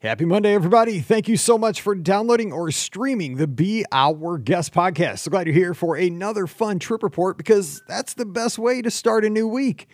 Happy 0.00 0.24
Monday, 0.24 0.54
everybody. 0.54 1.00
Thank 1.00 1.26
you 1.26 1.36
so 1.36 1.58
much 1.58 1.80
for 1.80 1.92
downloading 1.96 2.52
or 2.52 2.70
streaming 2.70 3.34
the 3.34 3.48
Be 3.48 3.84
Our 3.90 4.38
Guest 4.38 4.72
podcast. 4.72 5.18
So 5.18 5.30
glad 5.32 5.48
you're 5.48 5.54
here 5.56 5.74
for 5.74 5.96
another 5.96 6.46
fun 6.46 6.78
trip 6.78 7.02
report 7.02 7.36
because 7.36 7.82
that's 7.88 8.14
the 8.14 8.24
best 8.24 8.60
way 8.60 8.80
to 8.80 8.92
start 8.92 9.24
a 9.24 9.28
new 9.28 9.48
week. 9.48 9.88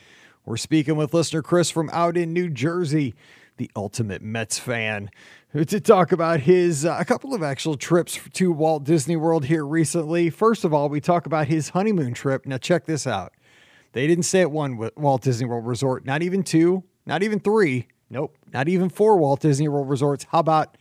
We're 0.44 0.58
speaking 0.58 0.96
with 0.96 1.14
listener 1.14 1.40
Chris 1.40 1.70
from 1.70 1.88
out 1.88 2.18
in 2.18 2.34
New 2.34 2.50
Jersey, 2.50 3.14
the 3.56 3.70
ultimate 3.74 4.20
Mets 4.20 4.58
fan, 4.58 5.08
to 5.54 5.80
talk 5.80 6.12
about 6.12 6.40
his 6.40 6.84
uh, 6.84 6.98
a 7.00 7.04
couple 7.06 7.32
of 7.32 7.42
actual 7.42 7.78
trips 7.78 8.20
to 8.34 8.52
Walt 8.52 8.84
Disney 8.84 9.16
World 9.16 9.46
here 9.46 9.64
recently. 9.64 10.28
First 10.28 10.66
of 10.66 10.74
all, 10.74 10.90
we 10.90 11.00
talk 11.00 11.24
about 11.24 11.48
his 11.48 11.70
honeymoon 11.70 12.12
trip. 12.12 12.44
Now, 12.44 12.58
check 12.58 12.84
this 12.84 13.06
out. 13.06 13.32
They 13.92 14.06
didn't 14.06 14.24
stay 14.24 14.42
at 14.42 14.50
one 14.50 14.90
Walt 14.98 15.22
Disney 15.22 15.46
World 15.46 15.66
resort, 15.66 16.04
not 16.04 16.22
even 16.22 16.42
two, 16.42 16.84
not 17.06 17.22
even 17.22 17.40
three 17.40 17.88
Nope, 18.14 18.38
not 18.52 18.68
even 18.68 18.90
four 18.90 19.16
Walt 19.16 19.40
Disney 19.40 19.66
World 19.66 19.88
resorts. 19.88 20.24
How 20.30 20.38
about 20.38 20.76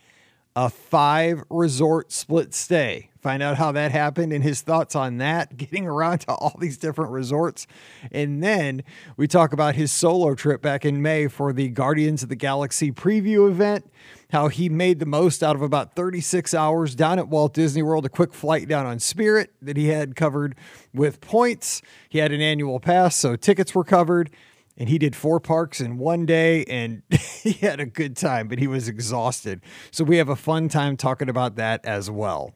a 0.54 0.70
five 0.70 1.42
resort 1.50 2.12
split 2.12 2.54
stay? 2.54 3.10
Find 3.22 3.42
out 3.42 3.56
how 3.56 3.72
that 3.72 3.90
happened 3.90 4.32
and 4.32 4.44
his 4.44 4.60
thoughts 4.60 4.94
on 4.94 5.16
that, 5.16 5.56
getting 5.56 5.84
around 5.84 6.20
to 6.20 6.32
all 6.32 6.56
these 6.60 6.78
different 6.78 7.10
resorts. 7.10 7.66
And 8.12 8.40
then 8.40 8.84
we 9.16 9.26
talk 9.26 9.52
about 9.52 9.74
his 9.74 9.90
solo 9.90 10.36
trip 10.36 10.62
back 10.62 10.84
in 10.84 11.02
May 11.02 11.26
for 11.26 11.52
the 11.52 11.70
Guardians 11.70 12.22
of 12.22 12.28
the 12.28 12.36
Galaxy 12.36 12.92
preview 12.92 13.50
event, 13.50 13.90
how 14.30 14.46
he 14.46 14.68
made 14.68 15.00
the 15.00 15.04
most 15.04 15.42
out 15.42 15.56
of 15.56 15.62
about 15.62 15.96
36 15.96 16.54
hours 16.54 16.94
down 16.94 17.18
at 17.18 17.26
Walt 17.26 17.52
Disney 17.52 17.82
World, 17.82 18.06
a 18.06 18.10
quick 18.10 18.32
flight 18.32 18.68
down 18.68 18.86
on 18.86 19.00
Spirit 19.00 19.52
that 19.60 19.76
he 19.76 19.88
had 19.88 20.14
covered 20.14 20.54
with 20.92 21.20
points. 21.20 21.82
He 22.08 22.18
had 22.18 22.30
an 22.30 22.40
annual 22.40 22.78
pass, 22.78 23.16
so 23.16 23.34
tickets 23.34 23.74
were 23.74 23.82
covered 23.82 24.30
and 24.76 24.88
he 24.88 24.98
did 24.98 25.14
four 25.14 25.40
parks 25.40 25.80
in 25.80 25.98
one 25.98 26.26
day 26.26 26.64
and 26.64 27.02
he 27.42 27.52
had 27.52 27.80
a 27.80 27.86
good 27.86 28.16
time, 28.16 28.48
but 28.48 28.58
he 28.58 28.66
was 28.66 28.88
exhausted. 28.88 29.60
So 29.90 30.04
we 30.04 30.16
have 30.18 30.28
a 30.28 30.36
fun 30.36 30.68
time 30.68 30.96
talking 30.96 31.28
about 31.28 31.56
that 31.56 31.84
as 31.84 32.10
well. 32.10 32.54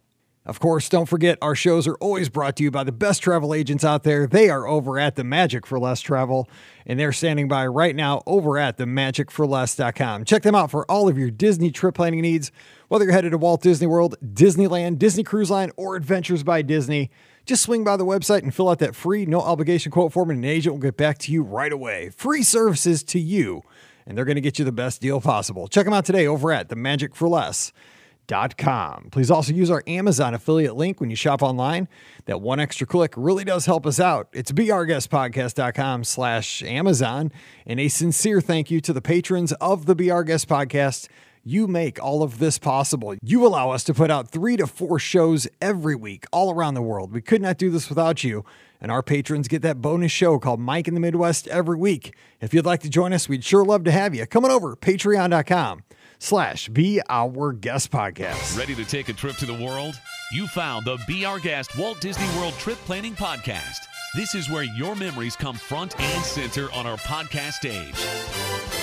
Of 0.48 0.60
course, 0.60 0.88
don't 0.88 1.04
forget 1.04 1.36
our 1.42 1.54
shows 1.54 1.86
are 1.86 1.96
always 1.96 2.30
brought 2.30 2.56
to 2.56 2.62
you 2.62 2.70
by 2.70 2.82
the 2.82 2.90
best 2.90 3.22
travel 3.22 3.52
agents 3.52 3.84
out 3.84 4.02
there. 4.02 4.26
They 4.26 4.48
are 4.48 4.66
over 4.66 4.98
at 4.98 5.14
the 5.14 5.22
Magic 5.22 5.66
for 5.66 5.78
Less 5.78 6.00
Travel, 6.00 6.48
and 6.86 6.98
they're 6.98 7.12
standing 7.12 7.48
by 7.48 7.66
right 7.66 7.94
now 7.94 8.22
over 8.26 8.56
at 8.56 8.78
themagicforless.com. 8.78 10.24
Check 10.24 10.44
them 10.44 10.54
out 10.54 10.70
for 10.70 10.90
all 10.90 11.06
of 11.06 11.18
your 11.18 11.30
Disney 11.30 11.70
trip 11.70 11.96
planning 11.96 12.22
needs, 12.22 12.50
whether 12.88 13.04
you're 13.04 13.12
headed 13.12 13.32
to 13.32 13.38
Walt 13.38 13.60
Disney 13.60 13.86
World, 13.86 14.16
Disneyland, 14.24 14.98
Disney 14.98 15.22
Cruise 15.22 15.50
Line, 15.50 15.70
or 15.76 15.96
Adventures 15.96 16.42
by 16.42 16.62
Disney. 16.62 17.10
Just 17.48 17.62
swing 17.62 17.82
by 17.82 17.96
the 17.96 18.04
website 18.04 18.42
and 18.42 18.54
fill 18.54 18.68
out 18.68 18.78
that 18.80 18.94
free, 18.94 19.24
no 19.24 19.40
obligation 19.40 19.90
quote 19.90 20.12
form, 20.12 20.28
and 20.28 20.40
an 20.40 20.44
agent 20.44 20.74
will 20.74 20.82
get 20.82 20.98
back 20.98 21.16
to 21.16 21.32
you 21.32 21.42
right 21.42 21.72
away. 21.72 22.10
Free 22.10 22.42
services 22.42 23.02
to 23.04 23.18
you, 23.18 23.62
and 24.06 24.18
they're 24.18 24.26
going 24.26 24.34
to 24.34 24.42
get 24.42 24.58
you 24.58 24.66
the 24.66 24.70
best 24.70 25.00
deal 25.00 25.18
possible. 25.18 25.66
Check 25.66 25.86
them 25.86 25.94
out 25.94 26.04
today 26.04 26.26
over 26.26 26.52
at 26.52 26.68
themagicforless.com. 26.68 29.08
Please 29.10 29.30
also 29.30 29.54
use 29.54 29.70
our 29.70 29.82
Amazon 29.86 30.34
affiliate 30.34 30.76
link 30.76 31.00
when 31.00 31.08
you 31.08 31.16
shop 31.16 31.42
online. 31.42 31.88
That 32.26 32.42
one 32.42 32.60
extra 32.60 32.86
click 32.86 33.14
really 33.16 33.44
does 33.44 33.64
help 33.64 33.86
us 33.86 33.98
out. 33.98 34.28
It's 34.34 34.52
beourguestpodcast.com 34.52 36.04
slash 36.04 36.62
Amazon. 36.64 37.32
And 37.64 37.80
a 37.80 37.88
sincere 37.88 38.42
thank 38.42 38.70
you 38.70 38.82
to 38.82 38.92
the 38.92 39.00
patrons 39.00 39.52
of 39.52 39.86
the 39.86 39.94
Be 39.94 40.10
Our 40.10 40.22
Guest 40.22 40.50
Podcast 40.50 41.08
you 41.48 41.66
make 41.66 42.02
all 42.02 42.22
of 42.22 42.38
this 42.38 42.58
possible. 42.58 43.14
You 43.22 43.46
allow 43.46 43.70
us 43.70 43.84
to 43.84 43.94
put 43.94 44.10
out 44.10 44.28
three 44.28 44.56
to 44.56 44.66
four 44.66 44.98
shows 44.98 45.48
every 45.60 45.94
week 45.94 46.26
all 46.32 46.52
around 46.52 46.74
the 46.74 46.82
world. 46.82 47.12
We 47.12 47.22
could 47.22 47.40
not 47.40 47.58
do 47.58 47.70
this 47.70 47.88
without 47.88 48.22
you. 48.22 48.44
And 48.80 48.92
our 48.92 49.02
patrons 49.02 49.48
get 49.48 49.62
that 49.62 49.80
bonus 49.80 50.12
show 50.12 50.38
called 50.38 50.60
Mike 50.60 50.86
in 50.86 50.94
the 50.94 51.00
Midwest 51.00 51.48
every 51.48 51.76
week. 51.76 52.14
If 52.40 52.54
you'd 52.54 52.66
like 52.66 52.80
to 52.80 52.90
join 52.90 53.12
us, 53.12 53.28
we'd 53.28 53.42
sure 53.42 53.64
love 53.64 53.84
to 53.84 53.90
have 53.90 54.14
you. 54.14 54.26
Come 54.26 54.44
on 54.44 54.50
over, 54.50 54.76
patreon.com 54.76 55.82
slash 56.18 56.68
be 56.68 57.00
our 57.08 57.52
guest 57.52 57.90
podcast. 57.90 58.56
Ready 58.58 58.74
to 58.74 58.84
take 58.84 59.08
a 59.08 59.12
trip 59.12 59.36
to 59.36 59.46
the 59.46 59.54
world? 59.54 59.94
You 60.32 60.46
found 60.48 60.84
the 60.84 60.98
Be 61.08 61.24
Our 61.24 61.40
Guest 61.40 61.76
Walt 61.78 62.00
Disney 62.00 62.28
World 62.38 62.54
Trip 62.54 62.78
Planning 62.84 63.14
Podcast. 63.14 63.78
This 64.14 64.34
is 64.34 64.50
where 64.50 64.64
your 64.64 64.94
memories 64.94 65.36
come 65.36 65.56
front 65.56 65.98
and 65.98 66.24
center 66.24 66.70
on 66.72 66.86
our 66.86 66.98
podcast 66.98 67.54
stage. 67.54 68.77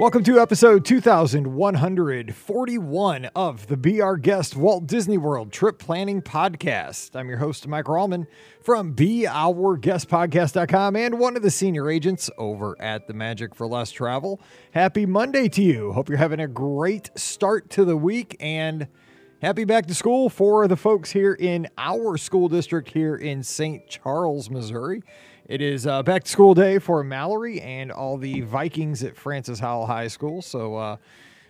Welcome 0.00 0.24
to 0.24 0.40
episode 0.40 0.84
2141 0.86 3.24
of 3.36 3.66
the 3.66 3.76
Be 3.76 4.00
Our 4.00 4.16
Guest 4.16 4.56
Walt 4.56 4.86
Disney 4.86 5.18
World 5.18 5.52
Trip 5.52 5.78
Planning 5.78 6.22
Podcast. 6.22 7.14
I'm 7.14 7.28
your 7.28 7.36
host, 7.36 7.68
Mike 7.68 7.84
Pellman 7.84 8.26
from 8.62 8.94
BeOurGuestPodcast.com 8.94 10.96
and 10.96 11.18
one 11.18 11.36
of 11.36 11.42
the 11.42 11.50
senior 11.50 11.90
agents 11.90 12.30
over 12.38 12.80
at 12.80 13.08
the 13.08 13.12
Magic 13.12 13.54
for 13.54 13.66
Less 13.66 13.90
Travel. 13.90 14.40
Happy 14.70 15.04
Monday 15.04 15.50
to 15.50 15.62
you. 15.62 15.92
Hope 15.92 16.08
you're 16.08 16.16
having 16.16 16.40
a 16.40 16.48
great 16.48 17.10
start 17.14 17.68
to 17.68 17.84
the 17.84 17.98
week 17.98 18.38
and 18.40 18.88
happy 19.42 19.64
back 19.64 19.84
to 19.84 19.94
school 19.94 20.30
for 20.30 20.66
the 20.66 20.78
folks 20.78 21.10
here 21.10 21.34
in 21.34 21.68
our 21.76 22.16
school 22.16 22.48
district 22.48 22.88
here 22.88 23.16
in 23.16 23.42
St. 23.42 23.86
Charles, 23.86 24.48
Missouri. 24.48 25.02
It 25.50 25.60
is 25.60 25.84
uh, 25.84 26.04
back 26.04 26.22
to 26.22 26.30
school 26.30 26.54
day 26.54 26.78
for 26.78 27.02
Mallory 27.02 27.60
and 27.60 27.90
all 27.90 28.16
the 28.16 28.42
Vikings 28.42 29.02
at 29.02 29.16
Francis 29.16 29.58
Howell 29.58 29.84
High 29.84 30.06
School. 30.06 30.42
So, 30.42 30.76
uh, 30.76 30.96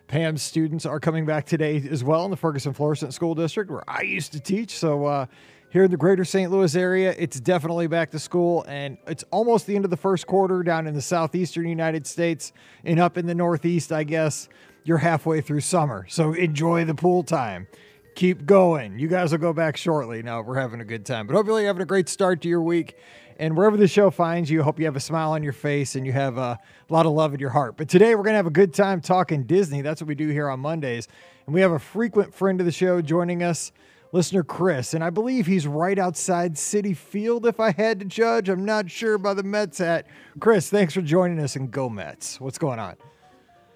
Pam's 0.07 0.41
students 0.41 0.87
are 0.87 0.99
coming 0.99 1.27
back 1.27 1.45
today 1.45 1.87
as 1.91 2.03
well 2.03 2.25
in 2.25 2.31
the 2.31 2.37
Ferguson 2.39 2.73
Florissant 2.73 3.13
School 3.13 3.35
District, 3.35 3.71
where 3.71 3.85
I 3.87 4.01
used 4.01 4.33
to 4.33 4.41
teach. 4.41 4.71
So, 4.71 5.05
uh, 5.05 5.27
here 5.69 5.85
in 5.85 5.91
the 5.91 5.99
greater 5.99 6.25
St. 6.25 6.51
Louis 6.51 6.75
area, 6.75 7.15
it's 7.19 7.39
definitely 7.41 7.89
back 7.89 8.11
to 8.13 8.19
school, 8.19 8.65
and 8.67 8.97
it's 9.07 9.23
almost 9.31 9.67
the 9.67 9.77
end 9.77 9.85
of 9.85 9.91
the 9.91 9.99
first 9.99 10.27
quarter 10.27 10.63
down 10.63 10.87
in 10.87 10.95
the 10.95 11.03
southeastern 11.03 11.69
United 11.69 12.07
States 12.07 12.55
and 12.87 12.99
up 12.99 13.19
in 13.19 13.27
the 13.27 13.35
northeast, 13.35 13.93
I 13.93 14.05
guess. 14.05 14.49
You're 14.83 14.97
halfway 14.97 15.43
through 15.43 15.61
summer, 15.61 16.07
so 16.09 16.33
enjoy 16.33 16.87
the 16.87 16.95
pool 16.95 17.23
time. 17.23 17.67
Keep 18.15 18.47
going. 18.47 18.99
You 18.99 19.09
guys 19.09 19.31
will 19.31 19.41
go 19.41 19.53
back 19.53 19.77
shortly. 19.77 20.23
Now 20.23 20.41
we're 20.41 20.59
having 20.59 20.81
a 20.81 20.87
good 20.87 21.05
time, 21.05 21.27
but 21.27 21.37
hopefully, 21.37 21.65
you're 21.65 21.69
having 21.69 21.83
a 21.83 21.87
great 21.87 22.09
start 22.09 22.41
to 22.41 22.49
your 22.49 22.63
week. 22.63 22.97
And 23.41 23.57
wherever 23.57 23.79
the 23.79 23.89
show 23.89 24.11
finds 24.11 24.51
you, 24.51 24.61
I 24.61 24.65
hope 24.65 24.79
you 24.79 24.85
have 24.85 24.97
a 24.97 25.01
smile 25.01 25.33
on 25.33 25.43
your 25.43 25.55
face 25.55 25.97
and 25.97 26.05
you 26.05 26.13
have 26.13 26.37
a 26.37 26.59
lot 26.91 27.07
of 27.07 27.13
love 27.13 27.33
in 27.33 27.41
your 27.41 27.49
heart. 27.49 27.79
But 27.79 27.89
today 27.89 28.15
we're 28.15 28.23
going 28.23 28.35
to 28.35 28.37
have 28.37 28.47
a 28.47 28.51
good 28.51 28.75
time 28.75 29.01
talking 29.01 29.45
Disney. 29.45 29.81
That's 29.81 30.03
what 30.03 30.09
we 30.09 30.15
do 30.15 30.29
here 30.29 30.51
on 30.51 30.61
Mondays. 30.61 31.09
And 31.47 31.55
we 31.55 31.63
have 31.63 31.73
a 31.73 31.79
frequent 31.79 32.35
friend 32.35 32.61
of 32.61 32.67
the 32.67 32.73
show 32.73 33.01
joining 33.01 33.43
us, 33.43 33.73
listener 34.13 34.45
Chris. 34.45 34.93
And 34.93 35.03
I 35.03 35.09
believe 35.09 35.47
he's 35.47 35.67
right 35.67 35.99
outside 35.99 36.57
Citi 36.57 36.95
Field, 36.95 37.47
if 37.47 37.61
I 37.61 37.73
had 37.73 38.01
to 38.01 38.05
judge. 38.05 38.51
I'm 38.51 38.67
not 38.67 38.91
sure 38.91 39.17
by 39.17 39.33
the 39.33 39.43
Mets 39.43 39.79
hat. 39.79 40.07
Chris, 40.39 40.69
thanks 40.69 40.93
for 40.93 41.01
joining 41.01 41.39
us 41.39 41.57
and 41.57 41.71
go 41.71 41.89
Mets. 41.89 42.43
What's 42.43 42.59
going 42.59 42.79
on? 42.79 42.97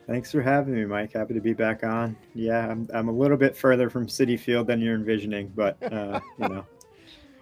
Thanks 0.07 0.31
for 0.31 0.43
having 0.43 0.75
me, 0.75 0.85
Mike. 0.85 1.15
Happy 1.15 1.33
to 1.33 1.41
be 1.41 1.55
back 1.55 1.85
on. 1.85 2.15
Yeah, 2.35 2.71
I'm, 2.71 2.87
I'm 2.93 3.09
a 3.09 3.13
little 3.13 3.39
bit 3.39 3.57
further 3.57 3.89
from 3.89 4.09
Citi 4.09 4.39
Field 4.39 4.67
than 4.67 4.83
you're 4.83 4.95
envisioning, 4.95 5.51
but 5.57 5.83
uh, 5.91 6.21
you 6.39 6.49
know, 6.51 6.67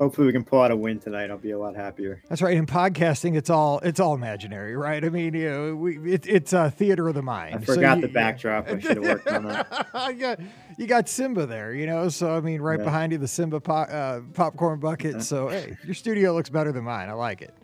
hopefully 0.03 0.27
we 0.27 0.33
can 0.33 0.43
pull 0.43 0.61
out 0.61 0.73
a 0.73 0.77
win 0.77 0.99
tonight. 0.99 1.31
I'll 1.31 1.39
be 1.39 1.53
a 1.53 1.59
lot 1.59 1.77
happier. 1.77 2.21
That's 2.29 2.43
right. 2.43 2.57
In 2.57 2.67
podcasting, 2.67 3.37
it's 3.37 3.49
all 3.49 3.79
it's 3.81 4.01
all 4.01 4.15
imaginary, 4.15 4.77
right? 4.77 5.05
I 5.05 5.09
mean, 5.09 5.33
you 5.33 5.49
know, 5.49 5.77
we 5.77 6.15
it, 6.15 6.27
it's 6.27 6.53
a 6.53 6.73
theater 6.73 7.09
of 7.09 7.15
the 7.15 7.23
mind. 7.23 7.55
I 7.55 7.59
forgot 7.59 7.93
so 7.93 7.97
you, 7.97 8.03
the 8.03 8.13
backdrop. 8.13 8.69
I 8.69 8.81
should 8.81 8.97
have 8.97 9.05
worked 9.05 9.29
on 9.29 9.45
that. 9.45 9.89
you, 10.09 10.15
got, 10.15 10.41
you 10.77 10.87
got 10.89 11.09
Simba 11.09 11.47
there, 11.47 11.73
you 11.73 11.87
know. 11.87 12.09
So 12.09 12.37
I 12.37 12.41
mean, 12.41 12.61
right 12.61 12.81
yeah. 12.81 12.85
behind 12.85 13.13
you, 13.13 13.19
the 13.19 13.29
Simba 13.29 13.61
pop, 13.61 13.89
uh, 13.91 14.21
popcorn 14.35 14.81
bucket. 14.81 15.23
So 15.23 15.49
hey, 15.49 15.77
your 15.85 15.95
studio 15.95 16.35
looks 16.35 16.51
better 16.51 16.73
than 16.73 16.83
mine. 16.83 17.09
I 17.09 17.13
like 17.13 17.43
it. 17.43 17.55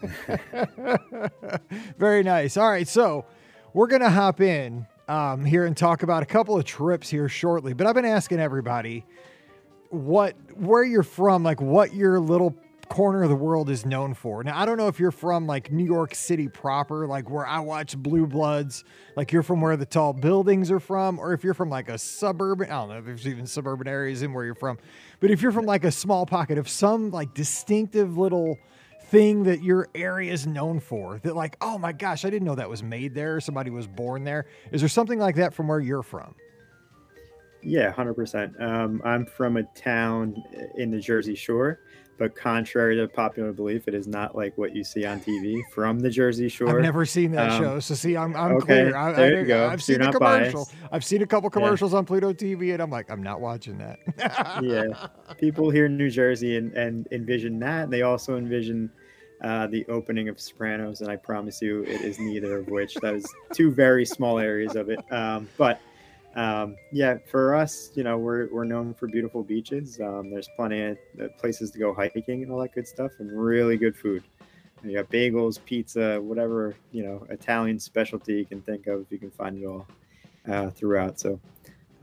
Very 1.98 2.22
nice. 2.22 2.56
All 2.56 2.70
right, 2.70 2.86
so 2.86 3.26
we're 3.74 3.88
gonna 3.88 4.10
hop 4.10 4.40
in 4.40 4.86
um, 5.08 5.44
here 5.44 5.66
and 5.66 5.76
talk 5.76 6.04
about 6.04 6.22
a 6.22 6.26
couple 6.26 6.56
of 6.56 6.64
trips 6.64 7.10
here 7.10 7.28
shortly. 7.28 7.72
But 7.72 7.88
I've 7.88 7.96
been 7.96 8.04
asking 8.04 8.38
everybody 8.38 9.04
what 9.90 10.36
where 10.56 10.84
you're 10.84 11.02
from, 11.02 11.42
like 11.42 11.60
what 11.60 11.94
your 11.94 12.18
little 12.18 12.56
corner 12.90 13.22
of 13.22 13.28
the 13.28 13.36
world 13.36 13.70
is 13.70 13.86
known 13.86 14.14
for. 14.14 14.42
Now, 14.42 14.60
I 14.60 14.66
don't 14.66 14.76
know 14.76 14.88
if 14.88 14.98
you're 14.98 15.12
from 15.12 15.46
like 15.46 15.70
New 15.70 15.84
York 15.84 16.14
City 16.14 16.48
proper, 16.48 17.06
like 17.06 17.30
where 17.30 17.46
I 17.46 17.60
watch 17.60 17.96
Blue 17.96 18.26
Bloods, 18.26 18.84
like 19.16 19.32
you're 19.32 19.44
from 19.44 19.60
where 19.60 19.76
the 19.76 19.86
tall 19.86 20.12
buildings 20.12 20.70
are 20.70 20.80
from, 20.80 21.18
or 21.18 21.32
if 21.32 21.44
you're 21.44 21.54
from 21.54 21.70
like 21.70 21.88
a 21.88 21.96
suburban, 21.96 22.68
I 22.68 22.80
don't 22.80 22.88
know 22.88 22.98
if 22.98 23.04
there's 23.04 23.26
even 23.28 23.46
suburban 23.46 23.86
areas 23.86 24.22
in 24.22 24.32
where 24.32 24.44
you're 24.44 24.56
from, 24.56 24.76
but 25.20 25.30
if 25.30 25.40
you're 25.40 25.52
from 25.52 25.66
like 25.66 25.84
a 25.84 25.92
small 25.92 26.26
pocket 26.26 26.58
of 26.58 26.68
some 26.68 27.10
like 27.10 27.32
distinctive 27.32 28.18
little 28.18 28.58
thing 29.04 29.44
that 29.44 29.62
your 29.62 29.88
area 29.94 30.32
is 30.32 30.46
known 30.46 30.78
for 30.78 31.18
that 31.24 31.34
like 31.34 31.56
oh 31.60 31.76
my 31.76 31.90
gosh 31.90 32.24
i 32.24 32.30
didn't 32.30 32.46
know 32.46 32.54
that 32.54 32.70
was 32.70 32.80
made 32.80 33.12
there 33.12 33.40
somebody 33.40 33.68
was 33.68 33.88
born 33.88 34.22
there 34.22 34.46
is 34.70 34.82
there 34.82 34.88
something 34.88 35.18
like 35.18 35.34
that 35.34 35.52
from 35.52 35.66
where 35.66 35.80
you're 35.80 36.02
from 36.02 36.32
Yeah, 37.62 37.90
hundred 37.90 38.10
um, 38.10 38.14
percent. 38.16 38.54
I'm 38.60 39.26
from 39.26 39.56
a 39.56 39.62
town 39.74 40.42
in 40.76 40.90
the 40.90 40.98
Jersey 40.98 41.34
Shore, 41.34 41.80
but 42.18 42.34
contrary 42.36 42.96
to 42.96 43.08
popular 43.08 43.52
belief, 43.52 43.88
it 43.88 43.94
is 43.94 44.06
not 44.06 44.36
like 44.36 44.56
what 44.58 44.74
you 44.74 44.84
see 44.84 45.04
on 45.04 45.20
TV 45.20 45.62
from 45.72 46.00
the 46.00 46.10
Jersey 46.10 46.48
Shore. 46.48 46.76
I've 46.76 46.82
never 46.82 47.04
seen 47.06 47.32
that 47.32 47.52
um, 47.52 47.62
show, 47.62 47.80
so 47.80 47.94
see, 47.94 48.16
I'm, 48.16 48.36
I'm 48.36 48.52
okay, 48.56 48.66
clear. 48.66 48.96
I, 48.96 49.12
there 49.12 49.36
I, 49.36 49.40
you 49.40 49.46
go. 49.46 49.68
I've 49.68 49.82
So 49.82 49.92
seen 49.94 50.02
not 50.02 50.14
commercial. 50.14 50.66
biased. 50.66 50.74
I've 50.92 51.04
seen 51.04 51.22
a 51.22 51.26
couple 51.26 51.48
commercials 51.50 51.94
on 51.94 52.04
Pluto 52.04 52.32
TV, 52.32 52.72
and 52.72 52.82
I'm 52.82 52.90
like, 52.90 53.10
I'm 53.10 53.22
not 53.22 53.40
watching 53.40 53.78
that. 53.78 53.98
yeah, 54.62 55.08
people 55.38 55.70
here 55.70 55.86
in 55.86 55.96
New 55.96 56.10
Jersey 56.10 56.56
and, 56.56 56.72
and 56.74 57.08
envision 57.10 57.58
that. 57.60 57.84
And 57.84 57.92
They 57.92 58.02
also 58.02 58.36
envision 58.36 58.90
uh, 59.42 59.66
the 59.68 59.86
opening 59.86 60.28
of 60.28 60.38
Sopranos, 60.38 61.00
and 61.00 61.10
I 61.10 61.16
promise 61.16 61.62
you, 61.62 61.82
it 61.84 62.02
is 62.02 62.18
neither 62.18 62.58
of 62.58 62.68
which. 62.68 62.94
That 62.96 63.14
is 63.14 63.26
two 63.54 63.70
very 63.70 64.04
small 64.04 64.38
areas 64.38 64.76
of 64.76 64.90
it. 64.90 65.00
Um, 65.10 65.48
but 65.56 65.80
um, 66.34 66.76
yeah, 66.92 67.18
for 67.28 67.54
us, 67.54 67.90
you 67.94 68.04
know, 68.04 68.16
we're, 68.18 68.48
we're 68.52 68.64
known 68.64 68.94
for 68.94 69.06
beautiful 69.08 69.42
beaches. 69.42 69.98
Um, 70.00 70.30
there's 70.30 70.48
plenty 70.56 70.80
of 70.82 70.98
uh, 71.20 71.28
places 71.38 71.70
to 71.72 71.78
go 71.78 71.92
hiking 71.92 72.42
and 72.42 72.52
all 72.52 72.60
that 72.60 72.72
good 72.74 72.86
stuff, 72.86 73.12
and 73.18 73.30
really 73.32 73.76
good 73.76 73.96
food. 73.96 74.22
You 74.84 74.96
got 74.96 75.10
bagels, 75.10 75.62
pizza, 75.64 76.20
whatever 76.20 76.74
you 76.92 77.02
know, 77.02 77.26
Italian 77.28 77.78
specialty 77.78 78.34
you 78.34 78.46
can 78.46 78.62
think 78.62 78.86
of. 78.86 79.06
You 79.10 79.18
can 79.18 79.30
find 79.30 79.62
it 79.62 79.66
all 79.66 79.86
uh, 80.48 80.70
throughout. 80.70 81.20
So 81.20 81.38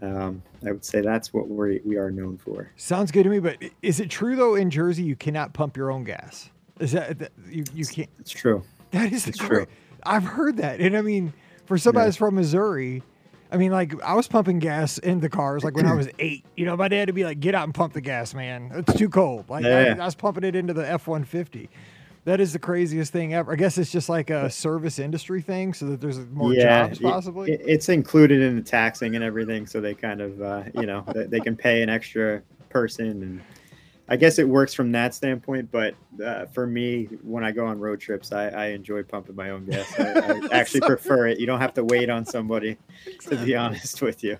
um, 0.03 0.43
I 0.63 0.71
would 0.71 0.85
say 0.85 1.01
that's 1.01 1.33
what 1.33 1.47
we 1.49 1.81
we 1.83 1.97
are 1.97 2.11
known 2.11 2.37
for. 2.37 2.69
Sounds 2.75 3.11
good 3.11 3.23
to 3.23 3.29
me, 3.29 3.39
but 3.39 3.57
is 3.81 3.99
it 3.99 4.09
true 4.11 4.35
though 4.35 4.53
in 4.55 4.69
Jersey 4.69 5.01
you 5.03 5.15
cannot 5.15 5.53
pump 5.53 5.75
your 5.75 5.89
own 5.89 6.03
gas? 6.03 6.51
Is 6.79 6.91
that, 6.91 7.17
that 7.17 7.31
you 7.49 7.63
you 7.73 7.85
can't? 7.85 8.09
It's 8.19 8.29
true. 8.29 8.61
That 8.91 9.11
is 9.11 9.25
true. 9.37 9.65
I've 10.03 10.23
heard 10.23 10.57
that, 10.57 10.79
and 10.79 10.95
I 10.95 11.01
mean, 11.01 11.33
for 11.65 11.79
somebody 11.79 12.03
Yeah. 12.03 12.05
that's 12.07 12.17
from 12.17 12.35
Missouri, 12.35 13.01
I 13.51 13.57
mean, 13.57 13.71
like 13.71 14.01
I 14.03 14.13
was 14.13 14.27
pumping 14.27 14.59
gas 14.59 14.97
in 14.97 15.19
the 15.21 15.29
cars 15.29 15.63
like 15.63 15.75
when 15.75 15.85
I 15.85 15.93
was 15.95 16.09
eight. 16.19 16.43
You 16.55 16.65
know, 16.65 16.75
my 16.75 16.87
dad 16.87 17.07
would 17.07 17.15
be 17.15 17.23
like, 17.23 17.39
"Get 17.39 17.55
out 17.55 17.63
and 17.63 17.73
pump 17.73 17.93
the 17.93 18.01
gas, 18.01 18.33
man. 18.33 18.71
It's 18.75 18.93
too 18.97 19.09
cold." 19.09 19.49
Like 19.49 19.63
I, 19.65 19.69
Yeah. 19.85 19.95
I 19.99 20.05
was 20.05 20.15
pumping 20.15 20.43
it 20.43 20.55
into 20.55 20.73
the 20.73 20.87
F 20.89 21.07
one 21.07 21.23
fifty. 21.23 21.69
That 22.25 22.41
is 22.41 22.51
the 22.51 22.59
craziest 22.59 23.13
thing 23.13 23.33
ever. 23.33 23.53
I 23.53 23.55
guess 23.55 23.77
it's 23.77 23.89
just 23.89 24.09
like 24.09 24.29
a 24.29 24.49
service 24.49 24.99
industry 24.99 25.41
thing, 25.41 25.73
so 25.73 25.85
that 25.85 26.01
there's 26.01 26.19
more 26.27 26.53
jobs 26.53 26.99
possibly. 26.99 27.53
it- 27.53 27.61
it's 27.65 27.87
included 27.87 28.41
in 28.41 28.57
the 28.57 28.61
taxing 28.61 29.15
and 29.15 29.23
everything, 29.23 29.65
so 29.65 29.79
they 29.79 29.93
kind 29.93 30.19
of, 30.19 30.41
uh, 30.41 30.63
you 30.75 30.85
know, 30.85 31.05
they, 31.13 31.23
they 31.23 31.39
can 31.39 31.55
pay 31.55 31.81
an 31.81 31.89
extra 31.89 32.41
person, 32.69 33.07
and 33.23 33.41
I 34.09 34.15
guess 34.15 34.39
it 34.39 34.47
works 34.47 34.73
from 34.73 34.91
that 34.93 35.13
standpoint. 35.13 35.71
But 35.71 35.95
uh, 36.23 36.45
for 36.47 36.65
me, 36.65 37.05
when 37.21 37.43
I 37.43 37.51
go 37.51 37.65
on 37.65 37.79
road 37.79 37.99
trips, 37.99 38.31
I, 38.31 38.47
I 38.49 38.65
enjoy 38.67 39.03
pumping 39.03 39.35
my 39.35 39.49
own 39.49 39.65
gas. 39.65 39.99
I, 39.99 40.03
I 40.03 40.47
actually 40.51 40.81
prefer 40.81 41.27
it. 41.27 41.39
You 41.39 41.45
don't 41.45 41.59
have 41.59 41.73
to 41.75 41.83
wait 41.83 42.09
on 42.09 42.25
somebody, 42.25 42.77
to 43.21 43.35
be 43.37 43.55
honest 43.55 44.01
with 44.01 44.23
you. 44.23 44.37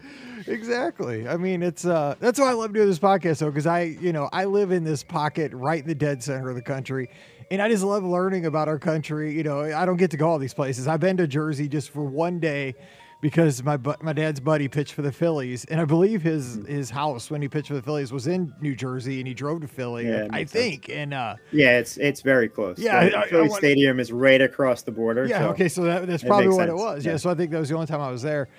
Exactly. 0.48 1.28
I 1.28 1.38
mean, 1.38 1.62
it's 1.62 1.86
uh 1.86 2.16
that's 2.20 2.40
why 2.40 2.50
I 2.50 2.54
love 2.54 2.74
doing 2.74 2.88
this 2.88 3.00
podcast 3.00 3.40
though, 3.40 3.50
because 3.50 3.68
I, 3.68 3.82
you 3.82 4.14
know, 4.14 4.30
I 4.32 4.46
live 4.46 4.72
in 4.72 4.84
this 4.84 5.04
pocket 5.04 5.52
right 5.54 5.82
in 5.82 5.88
the 5.88 5.96
dead 5.96 6.24
center 6.24 6.50
of 6.50 6.56
the 6.56 6.62
country. 6.62 7.10
And 7.50 7.62
I 7.62 7.70
just 7.70 7.84
love 7.84 8.04
learning 8.04 8.46
about 8.46 8.68
our 8.68 8.80
country. 8.80 9.34
You 9.34 9.44
know, 9.44 9.62
I 9.62 9.86
don't 9.86 9.98
get 9.98 10.12
to 10.12 10.18
go 10.18 10.30
all 10.30 10.38
these 10.38 10.54
places. 10.54 10.88
I've 10.88 11.00
been 11.00 11.18
to 11.18 11.28
Jersey 11.28 11.68
just 11.68 11.90
for 11.90 12.04
one 12.04 12.40
day 12.40 12.76
because 13.22 13.64
my 13.64 13.78
bu- 13.78 13.96
my 14.02 14.14
dad's 14.14 14.40
buddy 14.40 14.68
pitched 14.68 14.94
for 14.94 15.02
the 15.02 15.12
Phillies, 15.12 15.66
and 15.66 15.82
I 15.82 15.86
believe 15.86 16.22
his 16.22 16.60
his 16.68 16.90
house 16.90 17.32
when 17.32 17.42
he 17.42 17.48
pitched 17.48 17.70
for 17.70 17.74
the 17.74 17.82
Phillies 17.82 18.12
was 18.12 18.28
in 18.28 18.54
New 18.62 18.76
Jersey, 18.76 19.20
and 19.20 19.28
he 19.28 19.34
drove 19.34 19.62
to 19.62 19.68
Philly, 19.68 20.08
Yeah, 20.08 20.28
I 20.32 20.38
makes 20.40 20.52
sense. 20.52 20.64
think. 20.64 20.90
And 20.90 21.14
uh, 21.14 21.36
Yeah, 21.52 21.80
it's 21.80 21.98
it's 21.98 22.22
very 22.22 22.48
close. 22.50 22.78
Yeah, 22.80 23.10
The 23.10 23.18
I- 23.18 23.22
I 23.24 23.28
Philly 23.30 23.50
want- 23.50 23.60
Stadium 23.60 24.00
is 24.00 24.12
right 24.12 24.42
across 24.42 24.84
the 24.84 24.92
border. 24.92 25.26
yeah, 25.26 25.40
so 25.40 25.50
okay, 25.50 25.68
so 25.68 25.84
that, 25.84 26.06
that's 26.08 26.24
probably 26.24 26.50
what 26.50 26.70
it 26.70 26.76
was. 26.76 27.06
Yeah. 27.06 27.12
Yeah. 27.14 27.18
so 27.18 27.30
I 27.30 27.36
think 27.36 27.52
that 27.52 27.60
was 27.60 27.70
the 27.70 27.76
only 27.76 27.88
time 27.88 28.02
I 28.02 28.12
was 28.12 28.22
there. 28.22 28.50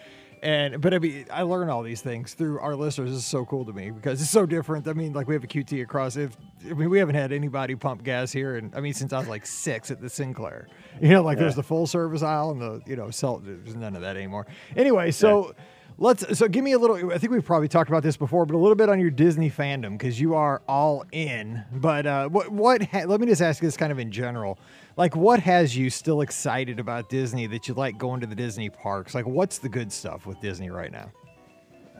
And 0.42 0.80
but 0.80 0.94
I 0.94 0.98
mean, 0.98 1.26
I 1.32 1.42
learn 1.42 1.70
all 1.70 1.82
these 1.82 2.00
things 2.00 2.34
through 2.34 2.60
our 2.60 2.76
listeners. 2.76 3.14
It's 3.14 3.24
so 3.24 3.44
cool 3.44 3.64
to 3.64 3.72
me 3.72 3.90
because 3.90 4.20
it's 4.20 4.30
so 4.30 4.46
different. 4.46 4.86
I 4.88 4.92
mean, 4.92 5.12
like 5.12 5.26
we 5.26 5.34
have 5.34 5.44
a 5.44 5.48
QT 5.48 5.82
across. 5.82 6.16
If 6.16 6.36
I 6.68 6.74
mean, 6.74 6.90
we 6.90 6.98
haven't 6.98 7.14
had 7.14 7.32
anybody 7.32 7.74
pump 7.74 8.04
gas 8.04 8.32
here, 8.32 8.56
and 8.56 8.74
I 8.74 8.80
mean, 8.80 8.94
since 8.94 9.12
I 9.12 9.18
was 9.18 9.28
like 9.28 9.46
six 9.46 9.90
at 9.90 10.00
the 10.00 10.10
Sinclair. 10.10 10.68
You 11.00 11.10
know, 11.10 11.22
like 11.22 11.38
there's 11.38 11.54
the 11.54 11.62
full 11.62 11.86
service 11.86 12.24
aisle 12.24 12.50
and 12.50 12.60
the 12.60 12.82
you 12.84 12.96
know 12.96 13.10
sell. 13.10 13.38
There's 13.38 13.76
none 13.76 13.94
of 13.94 14.02
that 14.02 14.16
anymore. 14.16 14.48
Anyway, 14.76 15.12
so. 15.12 15.54
Let's 16.00 16.38
so 16.38 16.46
give 16.46 16.62
me 16.62 16.72
a 16.72 16.78
little. 16.78 17.12
I 17.12 17.18
think 17.18 17.32
we've 17.32 17.44
probably 17.44 17.66
talked 17.66 17.90
about 17.90 18.04
this 18.04 18.16
before, 18.16 18.46
but 18.46 18.54
a 18.54 18.58
little 18.58 18.76
bit 18.76 18.88
on 18.88 19.00
your 19.00 19.10
Disney 19.10 19.50
fandom 19.50 19.98
because 19.98 20.20
you 20.20 20.36
are 20.36 20.62
all 20.68 21.04
in. 21.10 21.64
But 21.72 22.06
uh, 22.06 22.28
what 22.28 22.50
what? 22.52 22.82
Ha- 22.84 23.04
let 23.06 23.20
me 23.20 23.26
just 23.26 23.42
ask 23.42 23.60
this 23.60 23.76
kind 23.76 23.90
of 23.90 23.98
in 23.98 24.12
general. 24.12 24.60
Like, 24.96 25.16
what 25.16 25.40
has 25.40 25.76
you 25.76 25.90
still 25.90 26.20
excited 26.20 26.78
about 26.78 27.08
Disney 27.08 27.48
that 27.48 27.66
you 27.66 27.74
like 27.74 27.98
going 27.98 28.20
to 28.20 28.28
the 28.28 28.36
Disney 28.36 28.70
parks? 28.70 29.12
Like, 29.12 29.26
what's 29.26 29.58
the 29.58 29.68
good 29.68 29.92
stuff 29.92 30.24
with 30.24 30.40
Disney 30.40 30.70
right 30.70 30.92
now? 30.92 31.10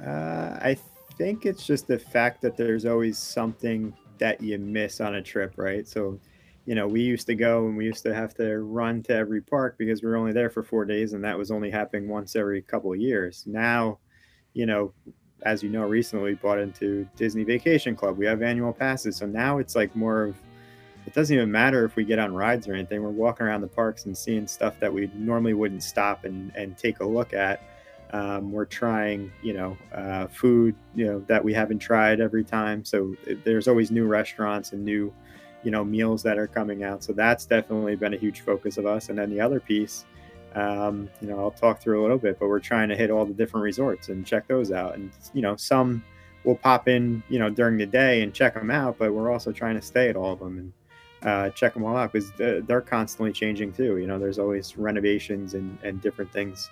Uh, 0.00 0.58
I 0.62 0.78
think 1.16 1.44
it's 1.44 1.66
just 1.66 1.88
the 1.88 1.98
fact 1.98 2.40
that 2.42 2.56
there's 2.56 2.86
always 2.86 3.18
something 3.18 3.92
that 4.18 4.40
you 4.40 4.58
miss 4.58 5.00
on 5.00 5.16
a 5.16 5.22
trip, 5.22 5.54
right? 5.56 5.88
So, 5.88 6.20
you 6.68 6.74
know, 6.74 6.86
we 6.86 7.00
used 7.00 7.26
to 7.28 7.34
go 7.34 7.66
and 7.66 7.78
we 7.78 7.86
used 7.86 8.02
to 8.02 8.14
have 8.14 8.34
to 8.34 8.58
run 8.58 9.02
to 9.04 9.14
every 9.14 9.40
park 9.40 9.76
because 9.78 10.02
we 10.02 10.08
were 10.10 10.16
only 10.16 10.32
there 10.32 10.50
for 10.50 10.62
four 10.62 10.84
days, 10.84 11.14
and 11.14 11.24
that 11.24 11.38
was 11.38 11.50
only 11.50 11.70
happening 11.70 12.10
once 12.10 12.36
every 12.36 12.60
couple 12.60 12.92
of 12.92 13.00
years. 13.00 13.44
Now, 13.46 14.00
you 14.52 14.66
know, 14.66 14.92
as 15.44 15.62
you 15.62 15.70
know, 15.70 15.84
recently 15.84 16.34
bought 16.34 16.58
into 16.58 17.08
Disney 17.16 17.42
Vacation 17.42 17.96
Club. 17.96 18.18
We 18.18 18.26
have 18.26 18.42
annual 18.42 18.74
passes, 18.74 19.16
so 19.16 19.24
now 19.24 19.56
it's 19.56 19.74
like 19.74 19.96
more 19.96 20.24
of 20.24 20.36
it 21.06 21.14
doesn't 21.14 21.34
even 21.34 21.50
matter 21.50 21.86
if 21.86 21.96
we 21.96 22.04
get 22.04 22.18
on 22.18 22.34
rides 22.34 22.68
or 22.68 22.74
anything. 22.74 23.02
We're 23.02 23.08
walking 23.08 23.46
around 23.46 23.62
the 23.62 23.68
parks 23.68 24.04
and 24.04 24.14
seeing 24.14 24.46
stuff 24.46 24.78
that 24.80 24.92
we 24.92 25.10
normally 25.14 25.54
wouldn't 25.54 25.82
stop 25.82 26.26
and, 26.26 26.52
and 26.54 26.76
take 26.76 27.00
a 27.00 27.06
look 27.06 27.32
at. 27.32 27.62
Um, 28.12 28.52
we're 28.52 28.66
trying, 28.66 29.32
you 29.42 29.54
know, 29.54 29.78
uh, 29.94 30.26
food, 30.26 30.74
you 30.94 31.06
know, 31.06 31.20
that 31.28 31.42
we 31.42 31.54
haven't 31.54 31.78
tried 31.78 32.20
every 32.20 32.44
time. 32.44 32.84
So 32.84 33.14
it- 33.26 33.42
there's 33.42 33.68
always 33.68 33.90
new 33.90 34.06
restaurants 34.06 34.72
and 34.72 34.84
new, 34.84 35.10
you 35.68 35.72
know, 35.72 35.84
meals 35.84 36.22
that 36.22 36.38
are 36.38 36.46
coming 36.46 36.82
out. 36.82 37.04
So 37.04 37.12
that's 37.12 37.44
definitely 37.44 37.94
been 37.94 38.14
a 38.14 38.16
huge 38.16 38.40
focus 38.40 38.78
of 38.78 38.86
us. 38.86 39.10
And 39.10 39.18
then 39.18 39.28
the 39.28 39.38
other 39.38 39.60
piece, 39.60 40.06
um, 40.54 41.10
you 41.20 41.28
know, 41.28 41.38
I'll 41.38 41.50
talk 41.50 41.78
through 41.78 42.00
a 42.00 42.02
little 42.02 42.16
bit, 42.16 42.38
but 42.38 42.48
we're 42.48 42.58
trying 42.58 42.88
to 42.88 42.96
hit 42.96 43.10
all 43.10 43.26
the 43.26 43.34
different 43.34 43.64
resorts 43.64 44.08
and 44.08 44.24
check 44.24 44.48
those 44.48 44.72
out. 44.72 44.94
And 44.94 45.10
you 45.34 45.42
know, 45.42 45.56
some 45.56 46.02
will 46.44 46.54
pop 46.54 46.88
in, 46.88 47.22
you 47.28 47.38
know, 47.38 47.50
during 47.50 47.76
the 47.76 47.84
day 47.84 48.22
and 48.22 48.32
check 48.32 48.54
them 48.54 48.70
out, 48.70 48.96
but 48.96 49.12
we're 49.12 49.30
also 49.30 49.52
trying 49.52 49.74
to 49.74 49.82
stay 49.82 50.08
at 50.08 50.16
all 50.16 50.32
of 50.32 50.38
them 50.38 50.56
and 50.56 50.72
uh, 51.22 51.50
check 51.50 51.74
them 51.74 51.84
all 51.84 51.98
out 51.98 52.14
because 52.14 52.32
they're, 52.38 52.80
constantly 52.80 53.30
changing 53.30 53.70
too. 53.74 53.98
You 53.98 54.06
know, 54.06 54.18
there's 54.18 54.38
always 54.38 54.78
renovations 54.78 55.52
and, 55.52 55.76
and 55.82 56.00
different 56.00 56.32
things 56.32 56.70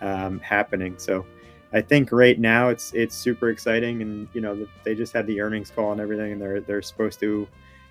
um, 0.00 0.40
happening. 0.40 0.94
So 0.96 1.26
I 1.74 1.82
think 1.82 2.12
right 2.12 2.40
now 2.40 2.70
it's 2.70 2.94
it's 2.94 3.14
super 3.14 3.50
exciting, 3.50 4.00
and 4.00 4.26
you 4.32 4.40
know 4.40 4.66
they 4.84 4.94
just 4.94 5.12
had 5.12 5.26
the 5.26 5.38
earnings 5.42 5.70
call 5.70 5.92
and 5.92 6.00
everything, 6.00 6.32
and 6.32 6.40
they're 6.40 6.60
they're 6.60 6.80
supposed 6.80 7.20
to 7.20 7.46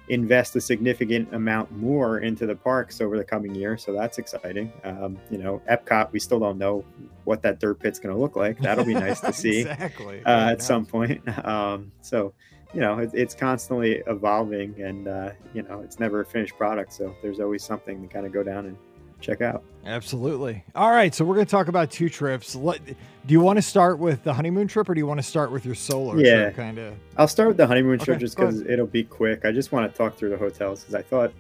invest 0.09 0.55
a 0.55 0.61
significant 0.61 1.33
amount 1.33 1.71
more 1.71 2.19
into 2.19 2.45
the 2.45 2.55
parks 2.55 3.01
over 3.01 3.17
the 3.17 3.23
coming 3.23 3.53
year. 3.53 3.77
So 3.77 3.93
that's 3.93 4.17
exciting. 4.17 4.71
Um, 4.83 5.17
you 5.29 5.37
know, 5.37 5.61
Epcot, 5.69 6.11
we 6.11 6.19
still 6.19 6.39
don't 6.39 6.57
know 6.57 6.85
what 7.25 7.41
that 7.41 7.59
dirt 7.59 7.79
pit's 7.79 7.99
going 7.99 8.15
to 8.15 8.19
look 8.19 8.35
like. 8.35 8.59
That'll 8.59 8.85
be 8.85 8.93
nice 8.93 9.19
to 9.21 9.33
see 9.33 9.61
exactly. 9.61 10.23
uh, 10.25 10.51
at 10.51 10.61
some 10.61 10.85
point. 10.85 11.21
Um, 11.47 11.91
so, 12.01 12.33
you 12.73 12.81
know, 12.81 12.99
it, 12.99 13.11
it's 13.13 13.33
constantly 13.33 14.03
evolving, 14.07 14.81
and 14.81 15.07
uh, 15.07 15.31
you 15.53 15.61
know, 15.61 15.79
it's 15.79 15.97
never 15.99 16.21
a 16.21 16.25
finished 16.25 16.57
product. 16.57 16.91
So 16.91 17.15
there's 17.21 17.39
always 17.39 17.63
something 17.63 18.01
to 18.01 18.07
kind 18.07 18.25
of 18.25 18.33
go 18.33 18.43
down 18.43 18.65
and 18.65 18.77
check 19.21 19.41
out. 19.41 19.63
Absolutely. 19.85 20.63
All 20.75 20.91
right, 20.91 21.13
so 21.15 21.23
we're 21.23 21.35
going 21.35 21.45
to 21.45 21.51
talk 21.51 21.67
about 21.69 21.89
two 21.89 22.09
trips. 22.09 22.55
Let, 22.55 22.85
do 22.85 22.95
you 23.27 23.39
want 23.39 23.57
to 23.57 23.61
start 23.61 23.99
with 23.99 24.23
the 24.23 24.33
honeymoon 24.33 24.67
trip, 24.67 24.89
or 24.89 24.93
do 24.93 24.99
you 24.99 25.05
want 25.07 25.19
to 25.19 25.23
start 25.23 25.51
with 25.51 25.65
your 25.65 25.75
solo 25.75 26.17
Yeah. 26.17 26.43
trip? 26.43 26.55
Kind 26.55 26.77
of. 26.77 26.93
I'll 27.15 27.27
start 27.27 27.47
with 27.47 27.57
the 27.57 27.67
honeymoon 27.67 27.99
trip 27.99 28.15
Okay, 28.15 28.19
just 28.19 28.35
because 28.35 28.61
it'll 28.61 28.85
be 28.85 29.03
quick. 29.03 29.45
I 29.45 29.51
just 29.51 29.71
want 29.71 29.91
to 29.91 29.97
talk 29.97 30.17
through 30.17 30.29
the 30.29 30.37
hotels 30.37 30.81
because 30.81 30.95
I 30.95 31.01
thought 31.01 31.31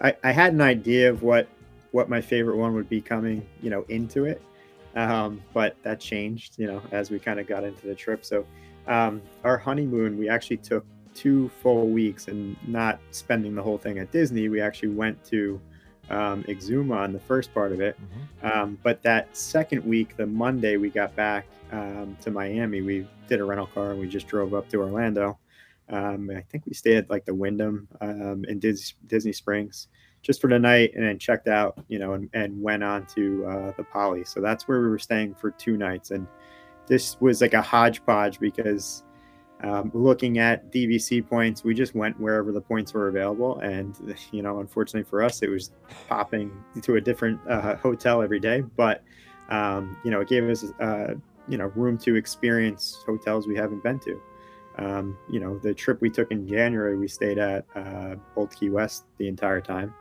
I, 0.00 0.16
I 0.24 0.32
had 0.32 0.52
an 0.52 0.60
idea 0.60 1.08
of 1.10 1.22
what 1.22 1.48
what 1.92 2.08
my 2.08 2.20
favorite 2.20 2.56
one 2.56 2.74
would 2.74 2.88
be 2.88 3.00
coming, 3.00 3.46
you 3.62 3.70
know, 3.70 3.84
into 3.88 4.24
it. 4.24 4.42
Um, 4.96 5.40
but 5.52 5.76
that 5.84 6.00
changed, 6.00 6.58
you 6.58 6.66
know, 6.66 6.82
as 6.90 7.10
we 7.10 7.20
kind 7.20 7.38
of 7.38 7.46
got 7.46 7.62
into 7.62 7.86
the 7.86 7.94
trip. 7.94 8.24
So 8.24 8.44
um, 8.88 9.22
our 9.44 9.56
honeymoon, 9.56 10.18
we 10.18 10.28
actually 10.28 10.56
took 10.56 10.84
two 11.14 11.48
full 11.62 11.88
weeks 11.88 12.26
and 12.26 12.56
not 12.66 12.98
spending 13.12 13.54
the 13.54 13.62
whole 13.62 13.78
thing 13.78 13.98
at 14.00 14.10
Disney. 14.10 14.48
We 14.48 14.60
actually 14.60 14.88
went 14.88 15.24
to 15.26 15.60
um, 16.10 16.44
Exuma 16.44 16.96
on 16.96 17.12
the 17.12 17.20
first 17.20 17.52
part 17.54 17.72
of 17.72 17.80
it. 17.80 17.96
Um, 18.42 18.78
but 18.82 19.02
that 19.02 19.34
second 19.36 19.84
week, 19.84 20.16
the 20.16 20.26
Monday 20.26 20.76
we 20.76 20.90
got 20.90 21.14
back 21.16 21.46
um, 21.72 22.16
to 22.20 22.30
Miami, 22.30 22.82
we 22.82 23.06
did 23.28 23.40
a 23.40 23.44
rental 23.44 23.66
car 23.66 23.92
and 23.92 24.00
we 24.00 24.08
just 24.08 24.26
drove 24.26 24.54
up 24.54 24.68
to 24.70 24.78
Orlando. 24.78 25.38
Um, 25.88 26.30
I 26.30 26.40
think 26.42 26.66
we 26.66 26.74
stayed 26.74 26.96
at 26.96 27.10
like 27.10 27.24
the 27.24 27.34
Wyndham 27.34 27.88
um, 28.00 28.44
in 28.48 28.58
Dis- 28.58 28.94
Disney 29.06 29.32
Springs 29.32 29.88
just 30.22 30.40
for 30.40 30.48
the 30.48 30.58
night 30.58 30.92
and 30.94 31.04
then 31.04 31.18
checked 31.18 31.48
out, 31.48 31.78
you 31.88 31.98
know, 31.98 32.14
and, 32.14 32.30
and 32.32 32.60
went 32.60 32.82
on 32.82 33.04
to 33.06 33.44
uh, 33.46 33.72
the 33.76 33.84
Poly. 33.84 34.24
So 34.24 34.40
that's 34.40 34.66
where 34.66 34.80
we 34.80 34.88
were 34.88 34.98
staying 34.98 35.34
for 35.34 35.50
two 35.50 35.76
nights. 35.76 36.10
And 36.10 36.26
this 36.86 37.20
was 37.20 37.42
like 37.42 37.54
a 37.54 37.60
hodgepodge 37.62 38.40
because 38.40 39.04
um, 39.62 39.90
looking 39.94 40.38
at 40.38 40.70
DVC 40.72 41.26
points, 41.26 41.64
we 41.64 41.74
just 41.74 41.94
went 41.94 42.18
wherever 42.20 42.52
the 42.52 42.60
points 42.60 42.92
were 42.92 43.08
available. 43.08 43.58
And, 43.60 43.96
you 44.30 44.42
know, 44.42 44.60
unfortunately 44.60 45.08
for 45.08 45.22
us, 45.22 45.42
it 45.42 45.48
was 45.48 45.70
popping 46.08 46.52
to 46.82 46.96
a 46.96 47.00
different 47.00 47.40
uh, 47.48 47.76
hotel 47.76 48.20
every 48.20 48.40
day. 48.40 48.62
But, 48.76 49.02
um, 49.48 49.96
you 50.04 50.10
know, 50.10 50.20
it 50.20 50.28
gave 50.28 50.48
us 50.48 50.64
uh, 50.80 51.14
you 51.48 51.58
know 51.58 51.66
room 51.74 51.98
to 51.98 52.16
experience 52.16 53.02
hotels 53.06 53.46
we 53.46 53.56
haven't 53.56 53.82
been 53.82 53.98
to. 54.00 54.20
Um, 54.76 55.16
you 55.30 55.38
know, 55.38 55.58
the 55.58 55.72
trip 55.72 56.00
we 56.00 56.10
took 56.10 56.30
in 56.32 56.48
January, 56.48 56.96
we 56.96 57.06
stayed 57.06 57.38
at 57.38 57.64
uh, 57.76 58.16
Old 58.34 58.54
Key 58.54 58.70
West 58.70 59.04
the 59.18 59.28
entire 59.28 59.60
time. 59.60 59.94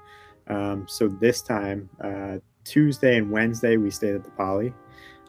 Um, 0.48 0.88
so 0.88 1.08
this 1.08 1.42
time, 1.42 1.90
uh, 2.04 2.38
Tuesday 2.64 3.18
and 3.18 3.30
Wednesday, 3.30 3.78
we 3.78 3.92
stayed 3.92 4.16
at 4.16 4.24
the 4.24 4.32
Poly, 4.32 4.74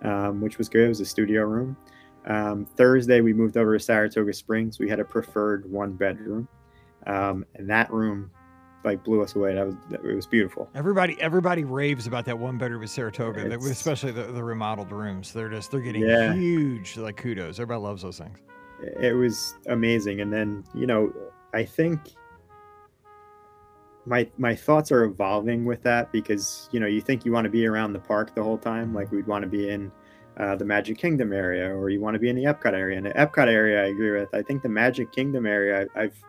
um, 0.02 0.40
which 0.40 0.56
was 0.56 0.68
good. 0.70 0.86
It 0.86 0.88
was 0.88 1.00
a 1.00 1.04
studio 1.04 1.42
room. 1.42 1.76
Um, 2.26 2.64
Thursday, 2.64 3.20
we 3.20 3.32
moved 3.32 3.56
over 3.56 3.76
to 3.76 3.82
Saratoga 3.82 4.32
Springs. 4.32 4.78
We 4.78 4.88
had 4.88 5.00
a 5.00 5.04
preferred 5.04 5.70
one 5.70 5.92
bedroom, 5.92 6.48
um, 7.06 7.44
and 7.54 7.68
that 7.68 7.92
room 7.92 8.30
like 8.84 9.02
blew 9.04 9.22
us 9.22 9.34
away. 9.34 9.54
That 9.54 9.66
was 9.66 9.74
it 9.92 10.02
was 10.14 10.26
beautiful. 10.26 10.68
Everybody 10.74 11.16
everybody 11.20 11.64
raves 11.64 12.06
about 12.06 12.24
that 12.26 12.38
one 12.38 12.58
bedroom 12.58 12.82
at 12.82 12.88
Saratoga, 12.90 13.44
It's- 13.46 13.70
especially 13.70 14.12
the, 14.12 14.24
the 14.24 14.42
remodeled 14.42 14.92
rooms. 14.92 15.32
They're 15.32 15.48
just 15.48 15.70
they're 15.70 15.80
getting 15.80 16.02
Yeah. 16.02 16.32
huge 16.34 16.96
like 16.96 17.16
kudos. 17.16 17.58
Everybody 17.58 17.80
loves 17.82 18.02
those 18.02 18.18
things. 18.18 18.38
it 19.00 19.14
was 19.14 19.54
amazing 19.68 20.20
and 20.20 20.30
then 20.32 20.62
you 20.74 20.84
know 20.86 21.10
i 21.54 21.64
think 21.64 22.00
my 24.04 24.28
my 24.36 24.54
thoughts 24.54 24.92
are 24.92 25.04
evolving 25.04 25.64
with 25.64 25.80
that 25.82 26.10
because 26.12 26.68
you 26.72 26.80
know 26.80 26.86
you 26.86 27.00
think 27.00 27.24
you 27.24 27.32
want 27.32 27.44
to 27.44 27.50
be 27.50 27.66
around 27.66 27.92
the 27.94 27.98
park 27.98 28.34
the 28.34 28.42
whole 28.42 28.58
time 28.58 28.92
like 28.92 29.10
we'd 29.12 29.26
want 29.26 29.42
to 29.42 29.48
be 29.48 29.70
in 29.70 29.90
uh, 30.38 30.56
the 30.56 30.64
magic 30.64 30.98
kingdom 30.98 31.32
area 31.32 31.74
or 31.74 31.90
you 31.90 32.00
want 32.00 32.14
to 32.14 32.18
be 32.18 32.28
in 32.28 32.36
the 32.36 32.44
epcot 32.44 32.72
area 32.72 32.96
and 32.96 33.06
the 33.06 33.10
epcot 33.10 33.48
area 33.48 33.82
i 33.82 33.86
agree 33.86 34.10
with 34.10 34.32
i 34.34 34.42
think 34.42 34.62
the 34.62 34.68
magic 34.68 35.12
kingdom 35.12 35.46
area 35.46 35.86
I, 35.94 36.02
i've 36.02 36.24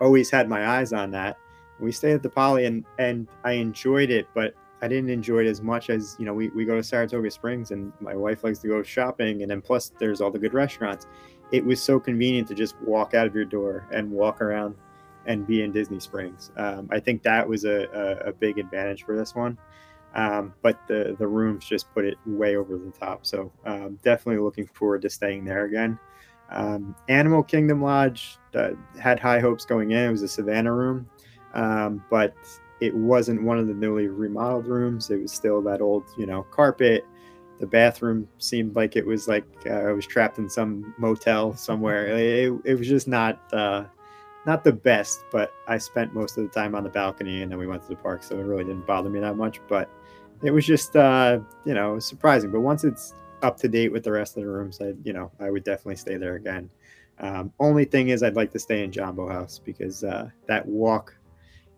always 0.00 0.30
had 0.30 0.48
my 0.48 0.78
eyes 0.78 0.92
on 0.92 1.10
that 1.12 1.36
we 1.78 1.92
stayed 1.92 2.14
at 2.14 2.22
the 2.22 2.30
poly 2.30 2.64
and 2.64 2.84
and 2.98 3.28
i 3.44 3.52
enjoyed 3.52 4.10
it 4.10 4.26
but 4.34 4.54
i 4.80 4.88
didn't 4.88 5.10
enjoy 5.10 5.40
it 5.40 5.46
as 5.46 5.60
much 5.60 5.90
as 5.90 6.16
you 6.18 6.24
know 6.24 6.32
we, 6.32 6.48
we 6.48 6.64
go 6.64 6.74
to 6.74 6.82
saratoga 6.82 7.30
springs 7.30 7.70
and 7.70 7.92
my 8.00 8.16
wife 8.16 8.44
likes 8.44 8.60
to 8.60 8.68
go 8.68 8.82
shopping 8.82 9.42
and 9.42 9.50
then 9.50 9.60
plus 9.60 9.92
there's 9.98 10.20
all 10.20 10.30
the 10.30 10.38
good 10.38 10.54
restaurants 10.54 11.06
it 11.52 11.64
was 11.64 11.82
so 11.82 11.98
convenient 11.98 12.48
to 12.48 12.54
just 12.54 12.80
walk 12.80 13.14
out 13.14 13.26
of 13.26 13.34
your 13.34 13.44
door 13.44 13.86
and 13.92 14.10
walk 14.10 14.40
around 14.40 14.74
and 15.26 15.46
be 15.46 15.62
in 15.62 15.72
Disney 15.72 16.00
Springs. 16.00 16.50
Um, 16.56 16.88
I 16.90 17.00
think 17.00 17.22
that 17.22 17.46
was 17.46 17.64
a, 17.64 17.86
a, 17.92 18.28
a 18.28 18.32
big 18.32 18.58
advantage 18.58 19.04
for 19.04 19.16
this 19.16 19.34
one. 19.34 19.58
Um, 20.14 20.54
but 20.62 20.80
the, 20.88 21.16
the 21.18 21.26
rooms 21.26 21.64
just 21.64 21.92
put 21.94 22.04
it 22.04 22.16
way 22.26 22.56
over 22.56 22.76
the 22.76 22.90
top. 22.90 23.24
So 23.24 23.52
um, 23.64 23.98
definitely 24.02 24.42
looking 24.42 24.66
forward 24.66 25.02
to 25.02 25.10
staying 25.10 25.44
there 25.44 25.64
again. 25.64 25.98
Um, 26.50 26.96
Animal 27.08 27.44
Kingdom 27.44 27.80
Lodge 27.80 28.38
uh, 28.54 28.70
had 28.98 29.20
high 29.20 29.38
hopes 29.38 29.64
going 29.64 29.92
in. 29.92 30.08
It 30.08 30.10
was 30.10 30.22
a 30.22 30.28
Savannah 30.28 30.72
room, 30.72 31.08
um, 31.54 32.04
but 32.10 32.34
it 32.80 32.94
wasn't 32.94 33.42
one 33.42 33.58
of 33.58 33.68
the 33.68 33.74
newly 33.74 34.08
remodeled 34.08 34.66
rooms. 34.66 35.10
It 35.10 35.20
was 35.20 35.32
still 35.32 35.62
that 35.62 35.80
old, 35.80 36.04
you 36.16 36.26
know, 36.26 36.42
carpet 36.50 37.04
the 37.60 37.66
bathroom 37.66 38.26
seemed 38.38 38.74
like 38.74 38.96
it 38.96 39.06
was 39.06 39.28
like 39.28 39.44
uh, 39.66 39.74
I 39.74 39.92
was 39.92 40.06
trapped 40.06 40.38
in 40.38 40.48
some 40.48 40.94
motel 40.98 41.54
somewhere. 41.54 42.08
It, 42.16 42.52
it 42.64 42.74
was 42.74 42.88
just 42.88 43.06
not 43.06 43.38
uh, 43.52 43.84
not 44.46 44.64
the 44.64 44.72
best, 44.72 45.24
but 45.30 45.52
I 45.68 45.76
spent 45.76 46.14
most 46.14 46.38
of 46.38 46.44
the 46.44 46.50
time 46.50 46.74
on 46.74 46.82
the 46.82 46.90
balcony 46.90 47.42
and 47.42 47.52
then 47.52 47.58
we 47.58 47.66
went 47.66 47.82
to 47.82 47.88
the 47.88 47.96
park, 47.96 48.22
so 48.22 48.38
it 48.38 48.42
really 48.42 48.64
didn't 48.64 48.86
bother 48.86 49.10
me 49.10 49.20
that 49.20 49.36
much. 49.36 49.60
But 49.68 49.90
it 50.42 50.50
was 50.50 50.66
just 50.66 50.96
uh, 50.96 51.40
you 51.64 51.74
know 51.74 51.98
surprising. 51.98 52.50
But 52.50 52.60
once 52.60 52.84
it's 52.84 53.14
up 53.42 53.56
to 53.58 53.68
date 53.68 53.90
with 53.92 54.04
the 54.04 54.12
rest 54.12 54.36
of 54.36 54.42
the 54.42 54.48
rooms, 54.48 54.80
I 54.80 54.94
you 55.04 55.12
know 55.12 55.30
I 55.40 55.50
would 55.50 55.64
definitely 55.64 55.96
stay 55.96 56.16
there 56.16 56.36
again. 56.36 56.70
Um, 57.18 57.52
only 57.60 57.84
thing 57.84 58.08
is, 58.08 58.22
I'd 58.22 58.36
like 58.36 58.50
to 58.52 58.58
stay 58.58 58.82
in 58.82 58.90
Jambo 58.92 59.28
House 59.28 59.60
because 59.62 60.02
uh, 60.04 60.30
that 60.46 60.64
walk 60.66 61.14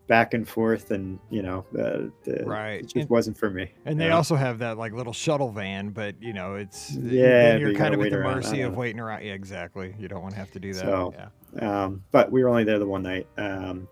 back 0.09 0.35
and 0.35 0.47
forth 0.49 0.90
and 0.90 1.19
you 1.31 1.42
know 1.42 1.64
the, 1.73 2.12
the 2.25 2.45
Right. 2.45 2.75
it 2.81 2.83
just 2.83 2.97
And- 2.97 3.11
wasn't 3.11 3.38
for 3.38 3.50
me. 3.50 3.73
And 3.87 3.99
they 4.00 4.09
know? 4.09 4.16
also 4.16 4.35
have 4.37 4.59
that 4.59 4.76
like 4.78 4.92
little 4.92 5.12
shuttle 5.12 5.50
van, 5.50 5.90
but 5.90 6.14
you 6.21 6.33
know, 6.33 6.54
it's 6.57 6.92
Yeah, 6.95 7.57
you're 7.57 7.71
you 7.71 7.76
kind 7.76 7.95
of 7.95 8.00
at 8.02 8.11
the 8.11 8.19
around. 8.19 8.35
Mercy 8.37 8.61
of 8.62 8.76
waiting 8.76 9.00
around. 9.00 9.23
Yeah, 9.25 9.33
exactly. 9.33 9.95
You 9.99 10.07
don't 10.09 10.21
want 10.23 10.35
to 10.35 10.38
have 10.40 10.50
to 10.52 10.61
do 10.61 10.73
that. 10.75 10.81
So- 10.85 11.14
yeah. 11.16 11.85
um, 11.85 12.02
but 12.12 12.31
we 12.31 12.42
were 12.42 12.49
only 12.50 12.64
there 12.64 12.78
the 12.78 12.87
one 12.87 13.02
night 13.02 13.26
um, 13.38 13.88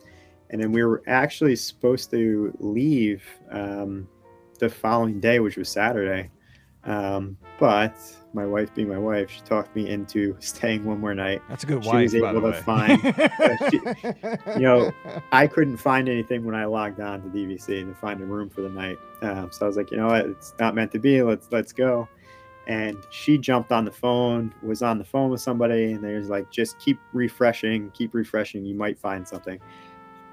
and 0.51 0.61
then 0.63 0.73
we 0.73 0.85
were 0.85 1.03
actually 1.07 1.57
supposed 1.57 2.11
to 2.11 2.53
leave 2.61 3.23
um, 3.51 4.07
the 4.61 4.69
following 4.71 5.19
day 5.21 5.41
which 5.41 5.57
was 5.57 5.69
saturday. 5.69 6.31
Um, 6.85 7.37
but 7.59 7.95
my 8.33 8.47
wife 8.47 8.75
being 8.75 8.89
my 8.89 8.97
wife 8.97 9.29
she 9.31 9.41
talked 9.43 9.75
me 9.77 9.89
into 9.91 10.35
staying 10.41 10.85
one 10.85 10.99
more 11.01 11.15
night. 11.15 11.43
That's 11.49 11.65
a 11.65 11.67
good 11.67 11.83
She 11.85 11.91
wife, 11.91 12.13
was 12.13 12.21
by 12.23 12.33
the 12.33 12.39
able 12.39 12.51
way. 12.51 12.57
to 12.57 12.63
find- 12.63 14.57
you 14.57 14.63
know, 14.63 14.93
i 15.33 15.47
couldn't 15.47 15.77
find 15.77 16.09
anything 16.09 16.45
when 16.45 16.55
i 16.55 16.65
logged 16.65 17.01
on 17.01 17.23
to 17.23 17.29
dvc 17.29 17.67
to 17.67 17.95
find 17.97 18.21
a 18.23 18.25
room 18.25 18.49
for 18.49 18.63
the 18.63 18.69
night. 18.71 18.99
Um, 19.23 19.51
so 19.53 19.67
i 19.67 19.69
was 19.69 19.77
like 19.77 19.91
you 19.91 19.97
know 19.99 20.07
what? 20.07 20.27
It's 20.27 20.55
not 20.59 20.75
meant 20.75 20.93
to 20.93 20.99
be. 20.99 21.23
Let's 21.23 21.49
let's 21.51 21.73
go. 21.73 22.09
And 22.67 22.97
she 23.11 23.37
jumped 23.37 23.73
on 23.73 23.85
the 23.85 23.91
phone 23.91 24.55
was 24.63 24.83
on 24.83 24.97
the 24.99 25.05
phone 25.05 25.29
with 25.31 25.41
somebody 25.41 25.93
and 25.93 26.03
there's 26.05 26.29
like 26.31 26.51
just 26.51 26.79
keep 26.79 26.99
refreshing 27.13 27.91
keep 27.91 28.15
refreshing. 28.15 28.65
You 28.65 28.75
might 28.75 28.99
find 28.99 29.27
something. 29.27 29.59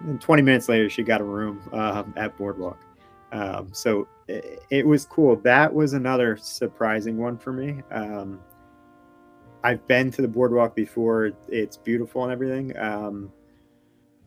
And 0.02 0.22
20 0.22 0.42
minutes 0.44 0.70
later 0.70 0.90
she 0.90 1.04
got 1.04 1.20
a 1.20 1.24
room 1.26 1.60
um, 1.74 2.14
at 2.16 2.38
boardwalk 2.38 2.78
um, 3.32 3.70
so 3.74 4.08
it, 4.28 4.62
it 4.70 4.86
was 4.86 5.06
cool 5.06 5.36
that 5.36 5.74
was 5.74 5.94
another 5.94 6.38
surprising 6.38 7.18
one 7.18 7.38
for 7.38 7.52
me 7.52 7.82
um, 7.92 8.40
i've 9.64 9.86
been 9.88 10.12
to 10.12 10.22
the 10.22 10.28
boardwalk 10.28 10.76
before 10.76 11.32
it's 11.48 11.78
beautiful 11.78 12.24
and 12.24 12.32
everything 12.32 12.78
um, 12.78 13.32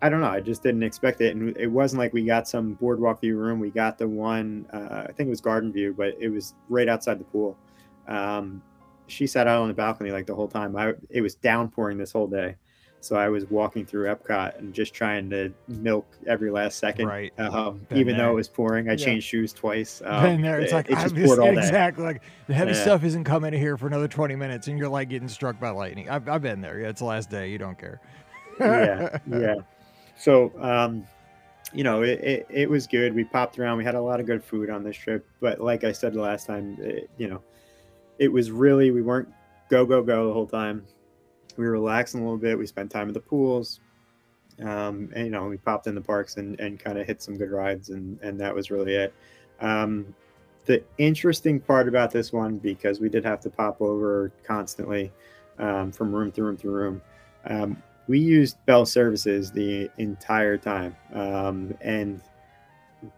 I 0.02 0.08
don't 0.08 0.20
know. 0.20 0.28
I 0.28 0.40
just 0.40 0.62
didn't 0.62 0.82
expect 0.82 1.20
it, 1.20 1.36
and 1.36 1.54
it 1.56 1.66
wasn't 1.66 1.98
like 1.98 2.12
we 2.12 2.24
got 2.24 2.48
some 2.48 2.74
boardwalk 2.74 3.20
view 3.20 3.36
room. 3.36 3.60
We 3.60 3.70
got 3.70 3.98
the 3.98 4.08
one, 4.08 4.66
uh, 4.72 5.04
I 5.08 5.12
think 5.12 5.26
it 5.26 5.30
was 5.30 5.42
garden 5.42 5.72
view, 5.72 5.94
but 5.96 6.14
it 6.18 6.30
was 6.30 6.54
right 6.68 6.88
outside 6.88 7.20
the 7.20 7.24
pool. 7.24 7.58
Um, 8.08 8.62
she 9.08 9.26
sat 9.26 9.46
out 9.46 9.60
on 9.60 9.68
the 9.68 9.74
balcony 9.74 10.10
like 10.10 10.26
the 10.26 10.34
whole 10.34 10.48
time. 10.48 10.74
I 10.74 10.94
it 11.10 11.20
was 11.20 11.34
downpouring 11.34 11.98
this 11.98 12.12
whole 12.12 12.26
day, 12.26 12.56
so 13.02 13.16
I 13.16 13.28
was 13.28 13.46
walking 13.50 13.86
through 13.86 14.06
Epcot 14.14 14.58
and 14.58 14.74
just 14.74 14.92
trying 14.92 15.30
to 15.30 15.52
milk 15.68 16.06
every 16.26 16.50
last 16.50 16.78
second. 16.78 17.06
Right. 17.06 17.32
Um, 17.38 17.86
even 17.94 18.16
though 18.16 18.30
it 18.30 18.34
was 18.34 18.48
pouring, 18.48 18.88
I 18.88 18.92
Yeah. 18.92 19.04
changed 19.04 19.26
shoes 19.26 19.52
twice. 19.52 20.02
Um, 20.04 20.22
Been 20.22 20.42
there. 20.42 20.60
It's 20.60 20.72
it, 20.72 20.74
like 20.76 20.90
it 20.90 20.94
just 20.94 21.16
poured 21.16 21.38
all 21.38 21.52
day. 21.52 21.58
exactly 21.58 22.04
like 22.04 22.22
the 22.46 22.54
heavy 22.54 22.72
Yeah. 22.72 22.82
stuff 22.82 23.04
isn't 23.04 23.24
coming 23.24 23.52
here 23.54 23.76
for 23.76 23.86
another 23.86 24.08
20 24.08 24.36
minutes, 24.36 24.68
and 24.68 24.78
you're 24.78 24.88
like 24.88 25.08
getting 25.08 25.28
struck 25.28 25.58
by 25.58 25.70
lightning. 25.70 26.10
I've, 26.10 26.28
I've 26.28 26.42
been 26.42 26.60
there. 26.60 26.78
Yeah, 26.80 26.88
it's 26.88 27.00
the 27.00 27.06
last 27.06 27.30
day. 27.30 27.48
You 27.48 27.58
don't 27.58 27.78
care. 27.78 28.00
yeah, 28.60 29.18
yeah. 29.26 29.54
So, 30.18 30.52
um, 30.60 31.06
you 31.72 31.84
know, 31.84 32.02
it, 32.02 32.20
it, 32.20 32.46
it 32.50 32.68
was 32.68 32.86
good. 32.86 33.14
We 33.14 33.24
popped 33.24 33.58
around. 33.58 33.78
We 33.78 33.84
had 33.84 33.94
a 33.94 34.00
lot 34.00 34.20
of 34.20 34.26
good 34.26 34.44
food 34.44 34.68
on 34.68 34.84
this 34.84 34.96
trip. 34.96 35.26
But 35.40 35.60
like 35.60 35.84
I 35.84 35.92
said 35.92 36.12
the 36.12 36.20
last 36.20 36.46
time, 36.46 36.76
it, 36.80 37.08
you 37.16 37.28
know, 37.28 37.42
it 38.18 38.28
was 38.28 38.50
really, 38.50 38.90
we 38.90 39.00
weren't 39.00 39.28
go, 39.70 39.86
go, 39.86 40.02
go 40.02 40.26
the 40.26 40.32
whole 40.34 40.46
time. 40.48 40.84
We 41.60 41.66
were 41.66 41.72
relaxing 41.72 42.20
a 42.20 42.22
little 42.24 42.38
bit. 42.38 42.58
We 42.58 42.66
spent 42.66 42.90
time 42.90 43.08
at 43.08 43.14
the 43.14 43.20
pools. 43.20 43.80
Um, 44.60 45.10
and, 45.14 45.26
you 45.26 45.30
know, 45.30 45.44
we 45.46 45.58
popped 45.58 45.86
in 45.86 45.94
the 45.94 46.00
parks 46.00 46.38
and, 46.38 46.58
and 46.58 46.80
kind 46.80 46.98
of 46.98 47.06
hit 47.06 47.22
some 47.22 47.36
good 47.36 47.50
rides. 47.50 47.90
And, 47.90 48.18
and 48.22 48.40
that 48.40 48.54
was 48.54 48.70
really 48.70 48.94
it. 48.94 49.14
Um, 49.60 50.14
the 50.64 50.82
interesting 50.96 51.60
part 51.60 51.86
about 51.86 52.10
this 52.10 52.32
one, 52.32 52.56
because 52.56 52.98
we 52.98 53.10
did 53.10 53.24
have 53.24 53.40
to 53.40 53.50
pop 53.50 53.82
over 53.82 54.32
constantly 54.42 55.12
um, 55.58 55.92
from 55.92 56.14
room 56.14 56.32
to 56.32 56.42
room 56.42 56.56
to 56.58 56.70
room, 56.70 57.02
um, 57.46 57.82
we 58.08 58.18
used 58.18 58.56
Bell 58.66 58.86
Services 58.86 59.52
the 59.52 59.90
entire 59.98 60.56
time, 60.56 60.96
um, 61.12 61.74
and 61.80 62.20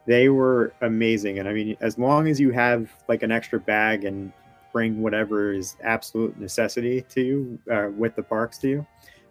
they 0.07 0.29
were 0.29 0.75
amazing. 0.83 1.39
And 1.39 1.49
I 1.49 1.53
mean, 1.53 1.77
as 1.81 1.99
long 1.99 2.29
as 2.29 2.41
you 2.41 2.51
have 2.51 2.91
like 3.09 3.23
an 3.23 3.33
extra 3.33 3.59
bag 3.59 4.05
and 4.05 4.33
bring 4.73 5.03
whatever 5.03 5.53
is 5.53 5.77
absolute 5.83 6.39
necessity 6.39 7.03
to 7.11 7.21
you 7.21 7.59
uh, 7.71 7.89
with 7.97 8.17
the 8.17 8.23
parks 8.23 8.59
to 8.59 8.69
you, 8.69 8.87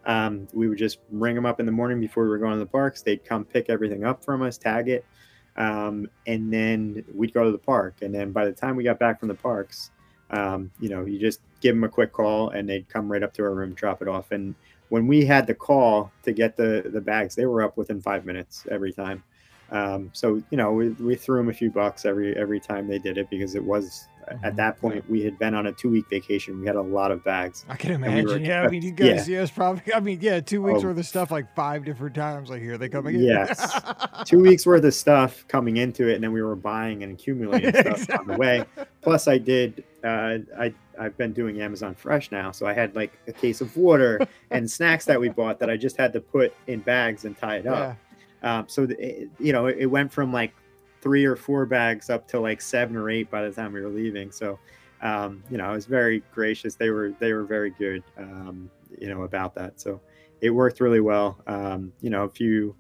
um, 0.06 0.48
we 0.54 0.68
would 0.68 0.78
just 0.78 1.00
ring 1.12 1.36
them 1.36 1.46
up 1.46 1.60
in 1.60 1.66
the 1.66 1.72
morning 1.72 2.00
before 2.00 2.24
we 2.24 2.30
were 2.30 2.38
going 2.38 2.54
to 2.54 2.60
the 2.60 2.66
parks. 2.66 3.02
They'd 3.02 3.24
come 3.24 3.46
pick 3.46 3.70
everything 3.70 4.04
up 4.04 4.24
from 4.24 4.42
us, 4.42 4.58
tag 4.58 4.90
it, 4.90 5.06
um, 5.58 6.10
and 6.28 6.52
then 6.52 7.04
we'd 7.14 7.34
go 7.34 7.44
to 7.44 7.52
the 7.52 7.58
park. 7.58 7.96
And 8.02 8.14
then 8.14 8.32
by 8.32 8.46
the 8.46 8.52
time 8.52 8.76
we 8.76 8.84
got 8.84 9.00
back 9.00 9.20
from 9.20 9.28
the 9.28 9.36
parks, 9.36 9.92
um, 10.32 10.72
you 10.80 10.90
know, 10.90 11.06
you 11.06 11.20
just 11.20 11.42
give 11.60 11.76
them 11.76 11.84
a 11.84 11.90
quick 11.90 12.14
call 12.14 12.50
and 12.50 12.68
they'd 12.68 12.88
come 12.90 13.12
right 13.12 13.22
up 13.22 13.34
to 13.34 13.44
our 13.44 13.54
room, 13.54 13.74
drop 13.74 14.02
it 14.02 14.08
off. 14.08 14.32
And 14.32 14.56
when 14.90 15.08
we 15.08 15.26
had 15.26 15.46
the 15.48 15.54
call 15.54 16.12
to 16.24 16.32
get 16.32 16.58
the 16.58 16.90
the 16.92 17.02
bags, 17.02 17.36
they 17.36 17.46
were 17.46 17.62
up 17.62 17.78
within 17.78 18.02
five 18.02 18.26
minutes 18.26 18.66
every 18.70 18.92
time. 18.92 19.24
Um, 19.72 20.10
so 20.14 20.42
you 20.50 20.58
know, 20.58 20.72
we, 20.74 20.90
we 20.90 21.16
threw 21.16 21.38
them 21.38 21.50
a 21.50 21.54
few 21.54 21.70
bucks 21.70 22.06
every 22.06 22.36
every 22.38 22.60
time 22.60 22.88
they 22.88 23.00
did 23.00 23.18
it 23.18 23.30
because 23.30 23.56
it 23.56 23.64
was 23.64 24.08
at 24.44 24.56
that 24.56 24.80
point 24.80 25.08
we 25.10 25.22
had 25.22 25.38
been 25.40 25.54
on 25.54 25.68
a 25.68 25.72
two 25.72 25.90
week 25.90 26.06
vacation. 26.10 26.60
We 26.60 26.68
had 26.68 26.76
a 26.76 26.82
lot 26.82 27.12
of 27.12 27.24
bags. 27.24 27.66
I 27.70 27.76
can 27.76 27.90
we 27.90 28.08
imagine. 28.08 28.46
yeah, 28.46 28.64
I 28.64 28.68
mean, 28.68 28.82
you 28.82 28.92
guys, 28.92 29.28
yeah. 29.28 29.42
it's 29.42 29.52
probably. 29.52 29.94
I 29.94 30.00
mean, 30.00 30.20
yeah, 30.22 30.40
two 30.40 30.62
weeks 30.62 30.84
Oh. 30.84 30.88
worth 30.88 30.98
of 30.98 31.06
stuff 31.06 31.32
like 31.32 31.54
five 31.56 31.86
different 31.86 32.16
times. 32.16 32.50
Like 32.50 32.62
here 32.62 32.78
they 32.78 32.90
come 32.90 33.08
again. 33.08 33.22
Yes. 33.24 33.82
Two 34.26 34.40
weeks 34.42 34.66
worth 34.66 34.84
of 34.86 34.94
stuff 34.94 35.46
coming 35.48 35.78
into 35.78 36.08
it, 36.08 36.16
and 36.16 36.24
then 36.24 36.32
we 36.32 36.42
were 36.44 36.56
buying 36.56 37.04
and 37.04 37.12
accumulating 37.14 37.72
stuff 37.98 38.20
on 38.20 38.28
the 38.28 38.38
way. 38.38 38.64
Plus, 39.02 39.28
I 39.28 39.38
did. 39.38 39.84
Uh, 40.04 40.38
I 40.60 40.74
I've 41.00 41.18
been 41.18 41.34
doing 41.34 41.62
Amazon 41.62 41.96
Fresh 41.96 42.32
now, 42.32 42.52
so 42.52 42.66
I 42.68 42.74
had 42.74 42.96
like 42.96 43.14
a 43.28 43.32
case 43.34 43.62
of 43.62 43.76
water 43.76 44.20
and 44.52 44.70
snacks 44.70 45.06
that 45.06 45.20
we 45.20 45.30
bought 45.30 45.60
that 45.60 45.70
I 45.70 45.78
just 45.78 45.98
had 45.98 46.14
to 46.14 46.22
put 46.22 46.54
in 46.68 46.80
bags 46.82 47.26
and 47.26 47.36
tie 47.38 47.58
it 47.58 47.68
up. 47.68 47.98
yeah. 48.44 48.60
Um, 48.60 48.66
so 48.68 48.84
it, 48.90 49.30
you 49.40 49.54
know, 49.54 49.68
it, 49.68 49.78
it 49.80 49.86
went 49.88 50.12
from 50.12 50.32
like 50.34 50.54
three 51.02 51.26
or 51.26 51.36
four 51.36 51.66
bags 51.66 52.10
up 52.10 52.28
to 52.30 52.40
like 52.40 52.62
seven 52.62 52.96
or 52.96 53.10
eight 53.10 53.30
by 53.30 53.42
the 53.42 53.52
time 53.52 53.74
we 53.74 53.82
were 53.82 53.90
leaving. 53.90 54.32
So 54.32 54.60
um, 55.02 55.44
you 55.50 55.58
know, 55.58 55.66
I 55.66 55.72
was 55.72 55.86
very 55.86 56.24
gracious. 56.32 56.76
They 56.76 56.90
were 56.90 57.14
they 57.20 57.34
were 57.34 57.44
very 57.44 57.72
good, 57.72 58.04
um, 58.18 58.70
you 59.00 59.10
know, 59.10 59.24
about 59.24 59.56
that. 59.56 59.80
So 59.80 60.00
it 60.42 60.52
worked 60.52 60.80
really 60.80 61.00
well. 61.00 61.42
Um, 61.48 61.92
you 62.02 62.10
know, 62.10 62.24
if 62.24 62.40
you 62.40 62.76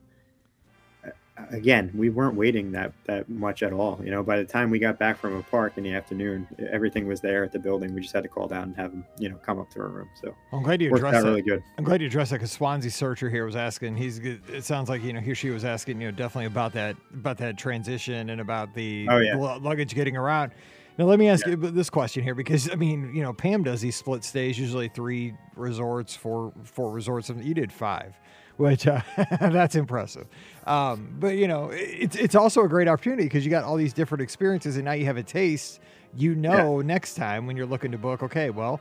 again, 1.50 1.92
we 1.96 2.10
weren't 2.10 2.36
waiting 2.36 2.72
that 2.74 2.94
that 3.06 3.30
much 3.30 3.64
at 3.64 3.74
all. 3.74 4.00
You 4.04 4.12
know, 4.12 4.24
by 4.24 4.38
the 4.38 4.46
time 4.46 4.70
we 4.70 4.80
got 4.80 5.00
back 5.00 5.18
from 5.18 5.36
a 5.36 5.44
park 5.44 5.74
in 5.78 5.84
the 5.84 5.94
afternoon, 5.94 6.48
everything 6.72 7.08
was 7.08 7.22
there 7.22 7.44
at 7.44 7.52
the 7.52 7.60
building. 7.60 7.94
We 7.94 8.02
just 8.02 8.14
had 8.14 8.24
to 8.24 8.30
call 8.30 8.48
down 8.48 8.64
and 8.64 8.76
have 8.76 8.92
them, 8.92 9.06
you 9.20 9.30
know, 9.30 9.38
come 9.38 9.60
up 9.60 9.70
to 9.72 9.80
our 9.82 9.88
room. 9.90 10.10
So 10.22 10.36
I'm 10.54 10.64
glad 10.64 10.82
you 10.82 10.94
addressed 10.94 11.22
that. 11.24 11.28
really 11.28 11.42
good. 11.42 11.64
I'm 11.78 11.84
glad 11.84 12.02
you 12.02 12.08
addressed 12.08 12.32
that 12.32 12.38
because 12.38 12.52
Swansea 12.52 12.92
Searcher 12.92 13.30
here 13.30 13.46
was 13.46 13.56
asking. 13.56 13.96
He's. 13.96 14.20
good- 14.20 14.42
It 14.50 14.64
sounds 14.64 14.90
like 14.90 15.04
you 15.04 15.14
know 15.14 15.20
he 15.20 15.32
or 15.32 15.36
she 15.36 15.50
was 15.50 15.66
asking 15.66 16.00
you 16.02 16.08
know 16.12 16.16
definitely 16.18 16.46
about 16.46 16.74
that 16.74 16.96
about 17.14 17.38
that 17.40 17.58
transition 17.58 18.30
and 18.30 18.40
about 18.42 18.74
the 18.74 19.08
Oh, 19.10 19.18
yeah. 19.18 19.36
lu- 19.36 19.60
luggage 19.60 19.94
getting 19.96 20.16
around. 20.18 20.52
Now 20.98 21.06
let 21.06 21.20
me 21.20 21.30
ask 21.30 21.48
you 21.48 21.56
this 21.56 21.90
question 21.90 22.22
here 22.22 22.36
because 22.36 22.70
I 22.70 22.76
mean 22.76 23.16
you 23.16 23.24
know 23.24 23.32
Pam 23.34 23.64
does 23.64 23.80
these 23.82 23.96
split 23.96 24.24
stays 24.24 24.60
usually 24.60 24.90
three 24.90 25.34
resorts, 25.56 26.16
four 26.16 26.52
four 26.64 26.92
resorts, 26.92 27.30
and 27.30 27.44
you 27.44 27.54
did 27.54 27.72
five, 27.72 28.14
which 28.62 28.88
uh, 28.88 29.02
that's 29.40 29.76
impressive. 29.76 30.28
Um, 30.66 31.16
but 31.20 31.36
you 31.36 31.48
know 31.48 31.70
it's 31.74 32.16
it's 32.16 32.36
also 32.36 32.64
a 32.64 32.70
great 32.70 32.88
opportunity 32.88 33.24
because 33.24 33.44
you 33.44 33.52
got 33.52 33.64
all 33.64 33.76
these 33.76 33.94
different 33.94 34.22
experiences 34.22 34.76
and 34.78 34.86
now 34.86 34.94
you 34.94 35.06
have 35.06 35.18
a 35.18 35.24
taste. 35.24 35.80
You 36.16 36.36
know 36.36 36.82
next 36.82 37.16
time 37.16 37.48
when 37.48 37.58
you're 37.58 37.66
looking 37.66 37.92
to 37.92 37.98
book, 37.98 38.24
okay, 38.24 38.50
well 38.50 38.80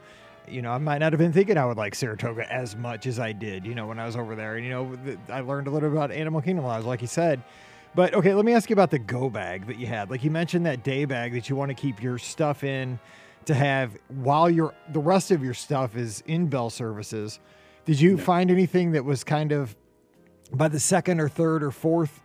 you 0.48 0.62
know, 0.62 0.72
I 0.72 0.78
might 0.78 0.98
not 0.98 1.12
have 1.12 1.18
been 1.18 1.32
thinking 1.32 1.56
I 1.56 1.64
would 1.64 1.76
like 1.76 1.94
Saratoga 1.94 2.50
as 2.52 2.74
much 2.74 3.06
as 3.06 3.20
I 3.20 3.30
did, 3.30 3.64
you 3.64 3.74
know, 3.74 3.86
when 3.86 4.00
I 4.00 4.06
was 4.06 4.16
over 4.16 4.34
there. 4.34 4.56
And, 4.56 4.64
you 4.64 4.72
know, 4.72 4.96
th- 5.04 5.18
I 5.28 5.40
learned 5.40 5.68
a 5.68 5.70
little 5.70 5.88
bit 5.88 5.96
about 5.96 6.10
Animal 6.10 6.40
Kingdom 6.40 6.64
Lodge, 6.64 6.84
like 6.84 7.00
you 7.00 7.06
said. 7.06 7.40
But 7.94 8.14
okay, 8.14 8.34
let 8.34 8.44
me 8.44 8.52
ask 8.52 8.70
you 8.70 8.74
about 8.74 8.90
the 8.90 8.98
go 8.98 9.28
bag 9.28 9.66
that 9.66 9.78
you 9.78 9.86
had. 9.86 10.10
Like 10.10 10.22
you 10.22 10.30
mentioned 10.30 10.64
that 10.66 10.84
day 10.84 11.04
bag 11.04 11.32
that 11.32 11.48
you 11.48 11.56
want 11.56 11.70
to 11.70 11.74
keep 11.74 12.02
your 12.02 12.18
stuff 12.18 12.62
in 12.62 12.98
to 13.46 13.54
have 13.54 13.96
while 14.08 14.48
your 14.48 14.74
the 14.92 15.00
rest 15.00 15.30
of 15.30 15.42
your 15.42 15.54
stuff 15.54 15.96
is 15.96 16.22
in 16.26 16.46
Bell 16.46 16.70
Services. 16.70 17.40
Did 17.90 18.00
you 18.00 18.18
find 18.18 18.52
anything 18.52 18.92
that 18.92 19.04
was 19.04 19.24
kind 19.24 19.50
of 19.50 19.74
by 20.52 20.68
the 20.68 20.78
second 20.78 21.18
or 21.18 21.28
third 21.28 21.64
or 21.64 21.72
fourth 21.72 22.22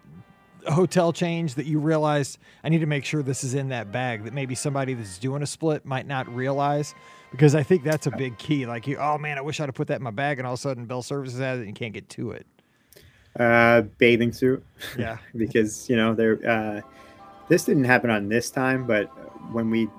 hotel 0.68 1.12
change 1.12 1.56
that 1.56 1.66
you 1.66 1.80
realized 1.80 2.38
I 2.64 2.70
need 2.70 2.82
to 2.82 2.86
make 2.86 3.04
sure 3.04 3.24
this 3.24 3.44
is 3.44 3.56
in 3.56 3.70
that 3.70 3.92
bag 3.92 4.26
that 4.26 4.34
maybe 4.36 4.54
somebody 4.54 4.94
that's 4.94 5.18
doing 5.18 5.42
a 5.42 5.48
split 5.48 5.84
might 5.84 6.06
not 6.06 6.30
realize 6.30 6.94
because 7.32 7.56
I 7.56 7.64
think 7.64 7.84
that's 7.84 8.06
a 8.06 8.12
big 8.12 8.38
key. 8.38 8.68
Like 8.68 8.86
you, 8.86 8.98
oh 8.98 9.18
man, 9.18 9.40
I 9.40 9.42
wish 9.42 9.60
I'd 9.60 9.66
have 9.66 9.74
put 9.74 9.88
that 9.88 9.96
in 9.96 10.04
my 10.04 10.12
bag, 10.12 10.38
and 10.38 10.46
all 10.46 10.54
of 10.54 10.60
a 10.60 10.62
sudden 10.62 10.86
Bell 10.86 11.02
Services 11.02 11.40
has 11.40 11.58
it 11.58 11.62
and 11.62 11.70
you 11.70 11.74
can't 11.74 11.96
get 11.96 12.08
to 12.10 12.30
it. 12.30 12.46
Uh, 13.40 13.82
bathing 13.98 14.34
suit. 14.34 14.64
Yeah. 15.00 15.18
because 15.36 15.90
you 15.90 15.96
know 15.96 16.14
there. 16.14 16.48
Uh, 16.48 16.82
this 17.50 17.66
didn't 17.66 17.86
happen 17.86 18.12
on 18.12 18.30
this 18.30 18.52
time, 18.52 18.86
but 18.86 19.06
when 19.52 19.72
we 19.72 19.90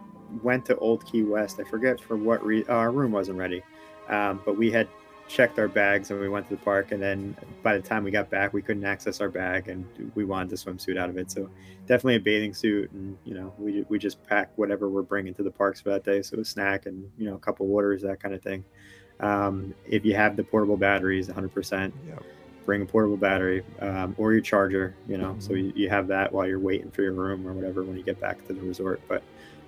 went 0.44 0.64
to 0.66 0.76
Old 0.76 1.04
Key 1.04 1.24
West, 1.24 1.58
I 1.58 1.64
forget 1.64 2.00
for 2.00 2.16
what 2.16 2.46
reason 2.46 2.70
our 2.70 2.92
room 2.92 3.10
wasn't 3.10 3.38
ready, 3.38 3.64
um, 4.08 4.40
but 4.44 4.56
we 4.56 4.70
had 4.70 4.86
checked 5.28 5.58
our 5.58 5.68
bags 5.68 6.10
and 6.10 6.20
we 6.20 6.28
went 6.28 6.48
to 6.48 6.56
the 6.56 6.62
park, 6.62 6.92
and 6.92 7.02
then 7.02 7.36
by 7.62 7.76
the 7.76 7.82
time 7.82 8.04
we 8.04 8.10
got 8.10 8.30
back, 8.30 8.52
we 8.52 8.62
couldn't 8.62 8.84
access 8.84 9.20
our 9.20 9.28
bag, 9.28 9.68
and 9.68 9.84
we 10.14 10.24
wanted 10.24 10.52
a 10.52 10.56
swimsuit 10.56 10.96
out 10.98 11.08
of 11.10 11.16
it. 11.16 11.30
So 11.30 11.50
definitely 11.86 12.16
a 12.16 12.20
bathing 12.20 12.54
suit, 12.54 12.90
and 12.92 13.16
you 13.24 13.34
know 13.34 13.52
we 13.58 13.84
we 13.88 13.98
just 13.98 14.22
pack 14.26 14.50
whatever 14.56 14.88
we're 14.88 15.02
bringing 15.02 15.34
to 15.34 15.42
the 15.42 15.50
parks 15.50 15.80
for 15.80 15.90
that 15.90 16.04
day, 16.04 16.22
so 16.22 16.38
a 16.38 16.44
snack 16.44 16.86
and 16.86 17.10
you 17.18 17.28
know 17.28 17.34
a 17.34 17.38
couple 17.38 17.66
of 17.66 17.70
waters, 17.70 18.02
that 18.02 18.20
kind 18.20 18.34
of 18.34 18.42
thing. 18.42 18.64
Um, 19.20 19.74
if 19.86 20.04
you 20.04 20.14
have 20.14 20.36
the 20.36 20.44
portable 20.44 20.76
batteries, 20.76 21.26
100 21.28 21.52
percent 21.52 21.94
Yep. 22.06 22.22
bring 22.64 22.82
a 22.82 22.86
portable 22.86 23.16
battery 23.16 23.62
um, 23.80 24.14
or 24.18 24.32
your 24.32 24.42
charger 24.42 24.94
you 25.08 25.16
know 25.16 25.36
so 25.38 25.54
you, 25.54 25.72
you 25.76 25.88
have 25.88 26.08
that 26.08 26.32
while 26.32 26.46
you're 26.46 26.58
waiting 26.58 26.90
for 26.90 27.02
your 27.02 27.12
room 27.12 27.46
or 27.46 27.52
whatever 27.52 27.82
when 27.84 27.96
you 27.96 28.02
get 28.02 28.20
back 28.20 28.44
to 28.46 28.52
the 28.52 28.60
resort 28.60 29.00
but 29.08 29.22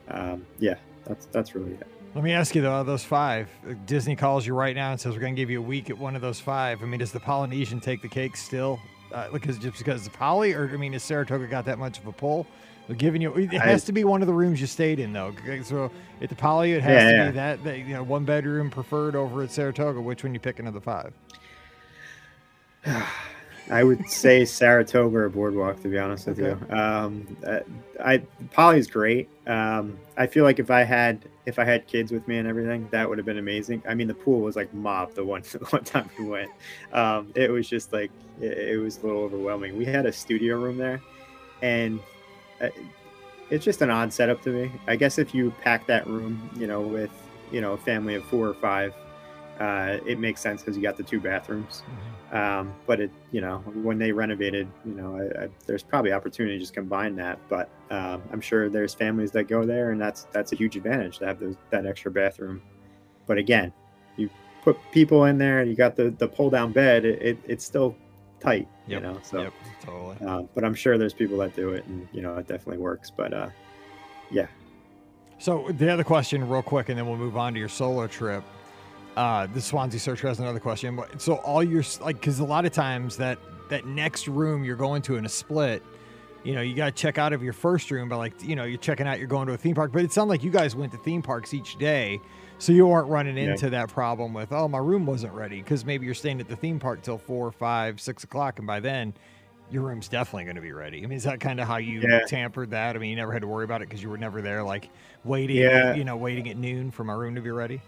um, 0.09 0.45
yeah 0.59 0.75
that's 1.05 1.27
that's 1.27 1.55
really 1.55 1.73
it 1.75 1.87
Let 2.19 2.25
me 2.25 2.33
ask 2.33 2.57
you 2.57 2.63
though, 2.63 2.81
of 2.81 2.87
those 2.89 3.05
five, 3.05 3.49
Disney 3.87 4.17
calls 4.17 4.45
you 4.45 4.53
right 4.53 4.75
now 4.75 4.91
and 4.91 5.01
says 5.01 5.15
we're 5.15 5.21
going 5.21 5.37
to 5.37 5.41
give 5.41 5.51
you 5.51 5.61
a 5.61 5.63
week 5.63 5.89
at 5.89 5.97
one 5.97 6.17
of 6.17 6.21
those 6.21 6.41
five. 6.41 6.83
I 6.83 6.85
mean, 6.85 6.99
does 6.99 7.13
the 7.13 7.21
Polynesian 7.21 7.79
take 7.79 8.03
the 8.03 8.09
cake 8.09 8.37
still? 8.37 8.81
Uh, 9.13 9.31
because 9.31 9.57
just 9.57 9.79
because 9.79 10.05
it's 10.05 10.17
Poly, 10.17 10.53
or 10.53 10.69
I 10.69 10.77
mean, 10.77 10.95
has 10.95 11.05
Saratoga 11.05 11.47
got 11.47 11.65
that 11.67 11.79
much 11.79 12.01
of 12.01 12.09
a 12.09 12.13
pull? 12.13 12.45
They're 12.89 12.97
giving 12.97 13.23
you. 13.23 13.33
It 13.37 13.53
has 13.53 13.85
I- 13.85 13.87
to 13.87 13.93
be 13.93 14.03
one 14.03 14.21
of 14.21 14.27
the 14.27 14.35
rooms 14.35 14.61
you 14.61 14.67
stayed 14.67 14.99
in, 14.99 15.13
though. 15.13 15.33
So 15.63 15.93
at 16.21 16.29
the 16.29 16.35
Poly, 16.35 16.73
it 16.73 16.83
has 16.83 17.05
Yeah, 17.05 17.11
to 17.11 17.17
yeah. 17.17 17.27
be 17.27 17.35
that, 17.37 17.63
that 17.63 17.79
you 17.79 17.95
know 17.95 18.03
one 18.03 18.25
bedroom 18.25 18.69
preferred 18.69 19.15
over 19.15 19.45
at 19.45 19.53
Saratoga. 19.53 20.01
Which 20.01 20.25
one 20.25 20.35
you 20.35 20.41
picking 20.41 20.67
of 20.67 20.75
the 20.75 20.81
five? 20.81 21.13
i 23.71 23.85
would 23.85 24.09
say 24.09 24.45
saratoga 24.45 25.17
or 25.17 25.29
boardwalk 25.29 25.81
to 25.83 25.89
be 25.89 25.99
honest 25.99 26.27
with 26.27 26.41
Okay. 26.41 26.59
you 26.69 26.75
um, 26.77 27.37
uh, 27.47 27.61
i 28.05 28.19
poly's 28.53 28.87
great 28.87 29.29
um, 29.47 29.99
i 30.17 30.27
feel 30.27 30.45
like 30.45 30.59
if 30.59 30.71
i 30.71 30.83
had 30.83 31.29
if 31.47 31.59
i 31.59 31.65
had 31.65 31.87
kids 31.87 32.13
with 32.13 32.27
me 32.29 32.39
and 32.39 32.49
everything 32.49 32.89
that 32.91 33.09
would 33.09 33.19
have 33.19 33.27
been 33.27 33.39
amazing 33.39 33.83
i 33.89 33.95
mean 33.95 34.09
the 34.09 34.15
pool 34.15 34.41
was 34.41 34.57
like 34.57 34.73
mob 34.75 35.15
the 35.15 35.25
one 35.25 35.43
the 35.53 35.59
one 35.71 35.85
time 35.85 36.09
we 36.19 36.25
went 36.27 36.51
um, 36.93 37.33
it 37.35 37.51
was 37.51 37.69
just 37.69 37.93
like 37.93 38.11
it, 38.41 38.57
it 38.57 38.79
was 38.79 38.99
a 38.99 39.07
little 39.07 39.23
overwhelming 39.23 39.77
we 39.77 39.85
had 39.85 40.07
a 40.07 40.13
studio 40.13 40.59
room 40.59 40.77
there 40.77 41.01
and 41.63 42.01
uh, 42.61 42.69
it's 43.51 43.65
just 43.65 43.81
an 43.83 43.89
odd 43.91 44.13
setup 44.13 44.43
to 44.43 44.51
me. 44.51 44.71
I 44.87 44.97
guess 44.97 45.19
if 45.19 45.35
you 45.35 45.55
pack 45.63 45.87
that 45.87 46.07
room, 46.07 46.51
you 46.55 46.67
know, 46.67 46.83
with 46.83 47.11
you 47.51 47.63
know 47.63 47.73
a 47.73 47.79
family 47.79 48.15
of 48.15 48.25
four 48.25 48.47
or 48.47 48.53
five, 48.53 48.93
uh, 49.59 49.97
it 50.05 50.19
makes 50.19 50.43
sense 50.43 50.61
because 50.61 50.77
you 50.77 50.83
got 50.83 50.99
the 50.99 51.03
two 51.03 51.19
bathrooms. 51.19 51.83
Um, 52.33 52.75
but 52.87 53.01
it, 53.01 53.11
you 53.33 53.41
know, 53.41 53.59
when 53.83 53.99
they 53.99 54.13
renovated, 54.13 54.69
you 54.85 54.93
know, 54.95 55.17
I, 55.17 55.45
I, 55.45 55.49
there's 55.67 55.83
probably 55.83 56.13
opportunity 56.13 56.57
to 56.57 56.61
just 56.61 56.75
combine 56.75 57.17
that. 57.17 57.39
But 57.49 57.71
um, 57.91 58.23
I'm 58.33 58.41
sure 58.41 58.69
there's 58.69 58.93
families 58.93 59.31
that 59.33 59.45
go 59.45 59.65
there, 59.65 59.93
and 59.93 60.01
that's 60.01 60.27
that's 60.33 60.53
a 60.53 60.57
huge 60.57 60.77
advantage 60.77 61.19
to 61.19 61.27
have 61.27 61.41
those, 61.41 61.57
that 61.71 61.87
extra 61.87 62.11
bathroom. 62.11 62.61
But 63.27 63.39
again, 63.39 63.73
you 64.17 64.29
put 64.63 64.77
people 64.93 65.25
in 65.25 65.39
there, 65.39 65.61
and 65.61 65.71
you 65.71 65.77
got 65.77 65.97
the 65.97 66.11
the 66.11 66.29
pull 66.29 66.51
down 66.51 66.73
bed. 66.73 67.07
It, 67.07 67.23
it 67.23 67.39
it's 67.47 67.65
still 67.65 67.97
tight, 68.41 68.69
Yep, 68.89 69.03
you 69.03 69.09
know. 69.09 69.19
So. 69.23 69.43
Yep, 69.43 69.53
totally. 69.81 70.17
Uh, 70.27 70.43
but 70.55 70.65
I'm 70.65 70.75
sure 70.75 70.99
there's 70.99 71.15
people 71.15 71.39
that 71.39 71.57
do 71.57 71.71
it, 71.71 71.87
and 71.87 72.07
you 72.13 72.21
know 72.21 72.37
it 72.37 72.47
definitely 72.47 72.79
works. 72.79 73.11
But 73.11 73.33
uh, 73.33 73.49
yeah, 74.31 74.49
So 75.39 75.67
the 75.71 75.91
other 75.91 76.05
question, 76.05 76.47
real 76.47 76.63
quick, 76.63 76.91
and 76.91 76.99
then 76.99 77.07
we'll 77.07 77.17
move 77.17 77.37
on 77.39 77.55
to 77.55 77.59
your 77.59 77.69
solo 77.71 78.07
trip. 78.07 78.45
Uh, 79.17 79.47
the 79.49 79.61
Swansea 79.61 79.99
Searcher 79.99 80.29
has 80.29 80.39
another 80.39 80.61
question. 80.61 80.95
But- 80.97 81.21
So 81.21 81.35
all 81.37 81.63
your 81.63 81.83
like, 82.01 82.21
because 82.21 82.39
a 82.39 82.45
lot 82.45 82.65
of 82.65 82.73
times 82.73 83.17
that 83.17 83.39
that 83.69 83.85
next 83.85 84.29
room 84.29 84.65
you're 84.65 84.77
going 84.77 85.03
to 85.03 85.17
in 85.17 85.27
a 85.27 85.29
split, 85.29 85.83
you 86.45 86.55
know, 86.55 86.61
you 86.63 86.75
got 86.75 86.87
to 86.87 86.93
check 86.93 87.19
out 87.19 87.33
of 87.35 87.43
your 87.43 87.53
first 87.53 87.91
room, 87.91 88.09
but 88.09 88.17
like, 88.17 88.33
you 88.43 88.57
know, 88.57 88.65
you're 88.65 88.79
checking 88.79 89.07
out, 89.07 89.19
you're 89.19 89.29
going 89.29 89.47
to 89.49 89.53
a 89.53 89.57
theme 89.59 89.75
park. 89.75 89.93
But 89.93 90.05
it 90.05 90.13
sounded 90.13 90.31
like 90.31 90.43
you 90.43 90.51
guys 90.51 90.75
went 90.75 90.93
to 90.93 90.99
theme 90.99 91.21
parks 91.21 91.53
each 91.53 91.77
day, 91.77 92.21
so 92.59 92.73
you 92.73 92.87
weren't 92.87 93.09
running 93.09 93.37
Yeah. 93.37 93.51
into 93.51 93.69
that 93.71 93.91
problem 93.91 94.33
with, 94.33 94.53
oh, 94.53 94.69
my 94.69 94.79
room 94.79 95.05
wasn't 95.05 95.35
ready, 95.35 95.61
because 95.61 95.85
maybe 95.85 96.07
you're 96.07 96.15
staying 96.15 96.41
at 96.41 96.49
the 96.49 96.57
theme 96.57 96.79
park 96.79 97.03
till 97.03 97.19
four, 97.19 97.53
five, 97.53 98.01
six 98.01 98.25
o'clock, 98.25 98.59
and 98.59 98.67
by 98.67 98.81
then. 98.81 99.15
Your 99.71 99.83
room's 99.83 100.09
definitely 100.09 100.45
going 100.45 100.57
to 100.57 100.63
be 100.63 100.73
ready. 100.73 101.03
I 101.05 101.07
mean, 101.07 101.19
is 101.19 101.25
that 101.25 101.41
kind 101.41 101.61
of 101.61 101.69
how 101.69 101.77
you 101.77 102.01
Yeah. 102.01 102.21
tampered 102.27 102.71
that? 102.71 102.97
I 102.97 102.99
mean, 102.99 103.11
you 103.11 103.17
never 103.17 103.33
had 103.35 103.43
to 103.43 103.47
worry 103.49 103.65
about 103.67 103.83
it 103.83 103.89
because 103.91 104.03
you 104.03 104.09
were 104.09 104.17
never 104.17 104.41
there, 104.41 104.63
like 104.63 104.89
waiting, 105.25 105.57
Yeah. 105.57 105.95
you 105.95 106.05
know, 106.05 106.17
waiting 106.17 106.49
at 106.49 106.57
noon 106.57 106.91
for 106.91 107.05
my 107.05 107.13
room 107.13 107.35
to 107.35 107.43
be 107.43 107.51
ready. 107.51 107.83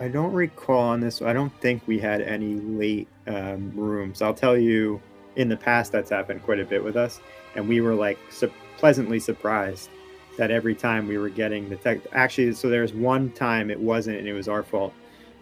I 0.00 0.08
don't 0.08 0.32
recall 0.32 0.80
on 0.80 1.00
this. 1.00 1.22
I 1.22 1.32
don't 1.32 1.52
think 1.60 1.82
we 1.86 1.98
had 1.98 2.20
any 2.20 2.54
late 2.54 3.08
um, 3.26 3.72
rooms. 3.76 4.22
I'll 4.22 4.34
tell 4.34 4.56
you, 4.56 5.00
in 5.36 5.48
the 5.48 5.56
past, 5.56 5.92
that's 5.92 6.10
happened 6.10 6.42
quite 6.42 6.58
a 6.58 6.64
bit 6.64 6.82
with 6.82 6.96
us, 6.96 7.20
and 7.54 7.68
we 7.68 7.80
were 7.80 7.94
like 7.94 8.18
su- 8.30 8.52
pleasantly 8.76 9.20
surprised 9.20 9.88
that 10.36 10.50
every 10.50 10.74
time 10.74 11.06
we 11.06 11.16
were 11.16 11.28
getting 11.28 11.68
the 11.68 11.76
tech. 11.76 12.00
Actually, 12.12 12.52
so 12.54 12.68
there's 12.68 12.92
one 12.92 13.30
time 13.32 13.70
it 13.70 13.78
wasn't, 13.78 14.18
and 14.18 14.26
it 14.26 14.32
was 14.32 14.48
our 14.48 14.64
fault. 14.64 14.92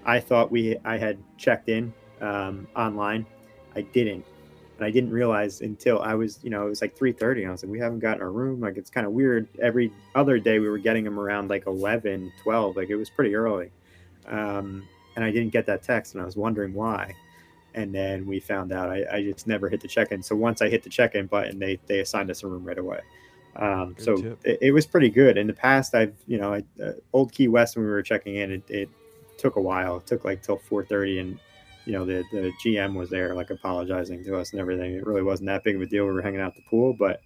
I 0.05 0.21
thought 0.21 0.51
we 0.51 0.77
I 0.85 0.99
had 0.99 1.19
checked 1.38 1.69
in 1.69 1.93
um, 2.21 2.67
online. 2.77 3.25
I 3.75 3.83
didn't. 3.83 4.25
And 4.77 4.87
I 4.87 4.91
didn't 4.91 5.11
realize 5.11 5.61
until 5.62 6.01
I 6.01 6.15
was, 6.15 6.41
you 6.43 6.51
know, 6.51 6.67
it 6.67 6.69
was 6.69 6.83
like 6.83 6.99
3:30. 6.99 7.47
I 7.47 7.51
was 7.51 7.62
like, 7.62 7.73
we 7.73 7.79
haven't 7.79 8.01
gotten 8.01 8.23
our 8.23 8.31
room. 8.31 8.61
Like 8.61 8.77
it's 8.77 8.91
kind 8.91 9.07
of 9.07 9.12
weird. 9.12 9.49
Every 9.61 9.93
other 10.15 10.38
day 10.38 10.59
we 10.59 10.69
were 10.69 10.79
getting 10.79 11.05
them 11.05 11.19
around 11.19 11.49
like 11.49 11.67
11, 11.67 12.33
12. 12.43 12.77
Like 12.77 12.91
it 12.91 12.97
was 12.97 13.09
pretty 13.09 13.35
early. 13.35 13.71
Um, 14.27 14.89
and 15.17 15.25
I 15.25 15.31
didn't 15.31 15.51
get 15.51 15.67
that 15.67 15.83
text, 15.83 16.15
and 16.15 16.23
I 16.23 16.25
was 16.25 16.37
wondering 16.37 16.75
why. 16.75 17.15
And 17.75 17.95
then 17.95 18.27
we 18.27 18.41
found 18.41 18.73
out 18.73 18.91
I, 18.91 19.05
I 19.11 19.23
just 19.23 19.47
never 19.47 19.69
hit 19.69 19.81
the 19.81 19.89
check-in. 19.89 20.23
So 20.23 20.37
once 20.37 20.61
I 20.61 20.69
hit 20.69 20.83
the 20.83 20.91
check-in 20.91 21.27
button, 21.27 21.59
they 21.59 21.79
they 21.87 22.01
assigned 22.01 22.31
us 22.31 22.43
a 22.43 22.47
room 22.47 22.65
right 22.65 22.79
away. 22.79 23.01
Um, 23.57 23.95
so 23.99 24.37
it, 24.45 24.59
it 24.61 24.73
was 24.73 24.87
pretty 24.87 25.11
good. 25.11 25.37
In 25.37 25.47
the 25.47 25.53
past, 25.53 25.95
I've 25.95 26.15
you 26.27 26.39
know, 26.39 26.55
I, 26.55 26.65
uh, 26.83 26.93
Old 27.13 27.33
Key 27.33 27.49
West 27.49 27.77
when 27.77 27.85
we 27.85 27.91
were 27.91 28.03
checking 28.03 28.37
in, 28.37 28.51
it, 28.53 28.63
it 28.69 28.89
took 29.39 29.57
a 29.57 29.61
while. 29.61 29.99
It 29.99 30.07
took 30.07 30.25
like 30.25 30.43
till 30.43 30.59
4:30, 30.59 31.21
and 31.21 31.39
you 31.85 31.93
know 31.93 32.05
the 32.05 32.25
the 32.33 32.53
GM 32.65 32.95
was 32.95 33.11
there 33.11 33.35
like 33.35 33.51
apologizing 33.51 34.25
to 34.25 34.39
us 34.39 34.53
and 34.53 34.61
everything. 34.61 34.95
It 34.95 35.07
really 35.07 35.23
wasn't 35.23 35.49
that 35.49 35.65
big 35.65 35.77
of 35.77 35.83
a 35.83 35.87
deal. 35.87 36.07
We 36.07 36.13
were 36.13 36.23
hanging 36.23 36.41
out 36.41 36.49
at 36.49 36.57
the 36.57 36.63
pool, 36.63 36.95
but 36.99 37.21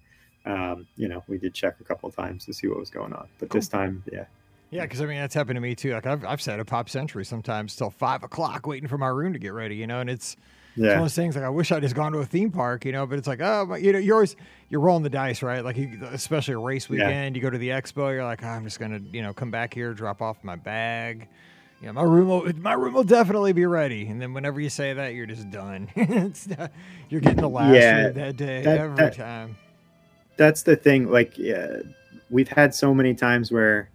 um, 0.45 0.87
you 0.95 1.07
know 1.07 1.23
we 1.27 1.37
did 1.37 1.53
check 1.53 1.75
a 1.79 1.83
couple 1.83 2.09
of 2.09 2.15
times 2.15 2.45
to 2.45 2.53
see 2.53 2.67
what 2.67 2.79
was 2.79 2.89
going 2.89 3.13
on. 3.13 3.27
But 3.39 3.49
this 3.49 3.67
time, 3.67 4.03
yeah, 4.11 4.25
Yeah, 4.69 4.83
because 4.83 5.01
I 5.01 5.05
mean 5.05 5.17
that's 5.17 5.33
happened 5.33 5.55
to 5.55 5.61
me 5.61 5.75
too. 5.75 5.93
Like 5.93 6.05
I've 6.05 6.25
I've 6.25 6.41
sat 6.41 6.59
at 6.59 6.67
Pop 6.67 6.89
Century 6.89 7.23
sometimes 7.23 7.75
till 7.75 7.89
five 7.89 8.23
o'clock 8.23 8.67
waiting 8.67 8.89
for 8.89 8.97
my 8.97 9.07
room 9.07 9.33
to 9.33 9.39
get 9.39 9.53
ready, 9.53 9.75
you 9.75 9.87
know, 9.87 9.99
and 9.99 10.09
it's 10.09 10.35
yeah. 10.75 10.85
it's 10.85 10.89
one 10.89 10.97
of 10.97 11.03
those 11.05 11.15
things 11.15 11.35
like 11.35 11.45
I 11.45 11.49
wish 11.49 11.71
I'd 11.71 11.81
just 11.81 11.95
gone 11.95 12.11
to 12.11 12.19
a 12.19 12.25
theme 12.25 12.51
park, 12.51 12.83
you 12.85 12.91
know. 12.91 13.05
But 13.05 13.17
it's 13.17 13.27
like, 13.27 13.41
oh, 13.41 13.75
you 13.75 13.93
know, 13.93 13.99
you're 13.99 14.15
always 14.15 14.35
you're 14.69 14.81
rolling 14.81 15.03
the 15.03 15.09
dice, 15.09 15.41
right? 15.41 15.63
Like, 15.63 15.77
you, 15.77 15.99
especially 16.11 16.55
a 16.55 16.59
race 16.59 16.89
weekend, 16.89 17.35
yeah. 17.35 17.39
you 17.39 17.41
go 17.41 17.49
to 17.49 17.57
the 17.57 17.69
expo, 17.69 18.11
you're 18.11 18.25
like, 18.25 18.43
oh, 18.43 18.47
I'm 18.47 18.65
just 18.65 18.79
gonna, 18.79 18.99
you 19.11 19.21
know, 19.21 19.33
come 19.33 19.51
back 19.51 19.73
here, 19.73 19.93
drop 19.93 20.21
off 20.21 20.43
my 20.43 20.55
bag. 20.55 21.29
Yeah, 21.81 21.91
my 21.91 22.01
room 22.01 22.27
will 22.27 22.51
my 22.55 22.73
room 22.73 22.93
will 22.93 23.03
definitely 23.03 23.53
be 23.53 23.65
ready. 23.65 24.07
And 24.07 24.21
then 24.21 24.33
whenever 24.33 24.59
you 24.59 24.69
say 24.69 24.93
that, 24.93 25.13
you're 25.13 25.27
just 25.27 25.49
done. 25.49 25.87
you're 27.09 27.21
getting 27.21 27.41
the 27.41 27.47
last 27.47 27.73
yeah, 27.73 28.09
that 28.09 28.35
day 28.35 28.63
that, 28.63 28.79
every 28.79 28.97
that, 28.97 29.15
time. 29.15 29.57
That's 30.35 30.63
the 30.63 30.75
thing. 30.75 31.09
Like, 31.09 31.37
yeah, 31.37 31.77
we've 32.29 32.49
had 32.49 32.73
so 32.73 32.93
many 32.93 33.13
times 33.13 33.51
where 33.51 33.89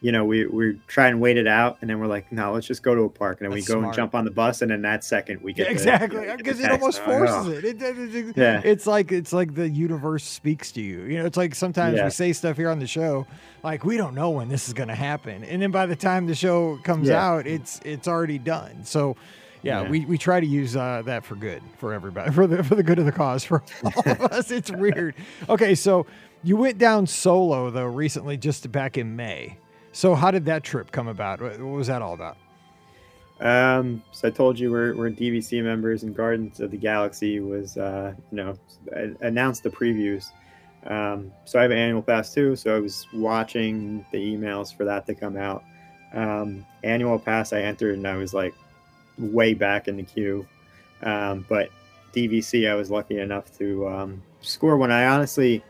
you 0.00 0.12
know, 0.12 0.24
we 0.24 0.46
we 0.46 0.78
try 0.86 1.08
and 1.08 1.20
wait 1.20 1.38
it 1.38 1.46
out, 1.46 1.78
and 1.80 1.88
then 1.88 1.98
we're 1.98 2.06
like, 2.06 2.30
no, 2.30 2.52
let's 2.52 2.66
just 2.66 2.82
go 2.82 2.94
to 2.94 3.02
a 3.02 3.08
park, 3.08 3.40
and 3.40 3.46
then 3.46 3.56
That's 3.56 3.68
we 3.68 3.74
go 3.74 3.80
smart. 3.80 3.86
and 3.86 3.94
jump 3.96 4.14
on 4.14 4.24
the 4.24 4.30
bus, 4.30 4.60
and 4.60 4.70
in 4.70 4.82
that 4.82 5.04
second 5.04 5.40
we 5.42 5.54
get 5.54 5.66
yeah, 5.66 5.72
exactly 5.72 6.36
because 6.36 6.60
it 6.60 6.70
almost 6.70 7.00
forces 7.00 7.48
it. 7.48 7.64
It, 7.64 7.82
it, 7.82 8.14
it. 8.14 8.36
Yeah, 8.36 8.60
it's 8.62 8.86
like 8.86 9.10
it's 9.10 9.32
like 9.32 9.54
the 9.54 9.68
universe 9.68 10.24
speaks 10.24 10.70
to 10.72 10.82
you. 10.82 11.04
You 11.04 11.18
know, 11.18 11.24
it's 11.24 11.38
like 11.38 11.54
sometimes 11.54 11.96
yeah. 11.96 12.04
we 12.04 12.10
say 12.10 12.32
stuff 12.34 12.58
here 12.58 12.68
on 12.68 12.78
the 12.78 12.86
show, 12.86 13.26
like 13.62 13.84
we 13.84 13.96
don't 13.96 14.14
know 14.14 14.30
when 14.30 14.48
this 14.48 14.68
is 14.68 14.74
going 14.74 14.88
to 14.88 14.94
happen, 14.94 15.44
and 15.44 15.62
then 15.62 15.70
by 15.70 15.86
the 15.86 15.96
time 15.96 16.26
the 16.26 16.34
show 16.34 16.78
comes 16.84 17.08
yeah. 17.08 17.26
out, 17.26 17.46
it's 17.46 17.80
it's 17.84 18.08
already 18.08 18.38
done. 18.38 18.84
So. 18.84 19.16
Yeah, 19.62 19.82
yeah, 19.82 19.88
we, 19.88 20.04
we 20.04 20.16
try 20.16 20.38
to 20.38 20.46
use 20.46 20.76
uh, 20.76 21.02
that 21.06 21.24
for 21.24 21.34
good 21.34 21.60
for 21.78 21.92
everybody 21.92 22.30
for 22.32 22.46
the 22.46 22.62
for 22.62 22.76
the 22.76 22.84
good 22.84 23.00
of 23.00 23.04
the 23.04 23.10
cause 23.10 23.42
for 23.42 23.64
all 23.82 24.02
of 24.06 24.20
us. 24.32 24.52
It's 24.52 24.70
weird. 24.70 25.16
Okay, 25.48 25.74
so 25.74 26.06
you 26.44 26.56
went 26.56 26.78
down 26.78 27.08
solo 27.08 27.70
though 27.70 27.86
recently, 27.86 28.36
just 28.36 28.70
back 28.70 28.96
in 28.96 29.16
May. 29.16 29.58
So, 29.96 30.14
how 30.14 30.30
did 30.30 30.44
that 30.44 30.62
trip 30.62 30.92
come 30.92 31.08
about? 31.08 31.40
What 31.40 31.58
was 31.58 31.86
that 31.86 32.02
all 32.02 32.12
about? 32.12 32.36
Um, 33.40 34.02
so 34.12 34.28
I 34.28 34.30
told 34.30 34.58
you 34.58 34.70
we're, 34.70 34.94
we're 34.94 35.08
DVC 35.10 35.64
members, 35.64 36.02
and 36.02 36.14
Guardians 36.14 36.60
of 36.60 36.70
the 36.70 36.76
Galaxy 36.76 37.40
was, 37.40 37.78
uh, 37.78 38.12
you 38.30 38.36
know, 38.36 38.58
announced 39.22 39.62
the 39.62 39.70
previews. 39.70 40.26
Um, 40.84 41.32
so 41.46 41.58
I 41.58 41.62
have 41.62 41.70
an 41.70 41.78
annual 41.78 42.02
pass 42.02 42.34
too. 42.34 42.56
So 42.56 42.76
I 42.76 42.78
was 42.78 43.06
watching 43.14 44.04
the 44.12 44.18
emails 44.18 44.76
for 44.76 44.84
that 44.84 45.06
to 45.06 45.14
come 45.14 45.38
out. 45.38 45.64
Um, 46.12 46.66
annual 46.84 47.18
pass, 47.18 47.54
I 47.54 47.62
entered, 47.62 47.96
and 47.96 48.06
I 48.06 48.16
was 48.16 48.34
like 48.34 48.52
way 49.16 49.54
back 49.54 49.88
in 49.88 49.96
the 49.96 50.02
queue. 50.02 50.46
Um, 51.04 51.46
but 51.48 51.70
DVC, 52.12 52.70
I 52.70 52.74
was 52.74 52.90
lucky 52.90 53.18
enough 53.18 53.50
to 53.56 53.88
um, 53.88 54.22
score 54.42 54.76
one. 54.76 54.90
I 54.90 55.06
honestly, 55.06 55.64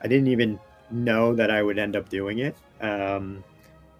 I 0.00 0.06
didn't 0.06 0.28
even 0.28 0.60
know 0.92 1.34
that 1.34 1.50
I 1.50 1.60
would 1.60 1.80
end 1.80 1.96
up 1.96 2.08
doing 2.08 2.38
it. 2.38 2.54
Um, 2.80 3.42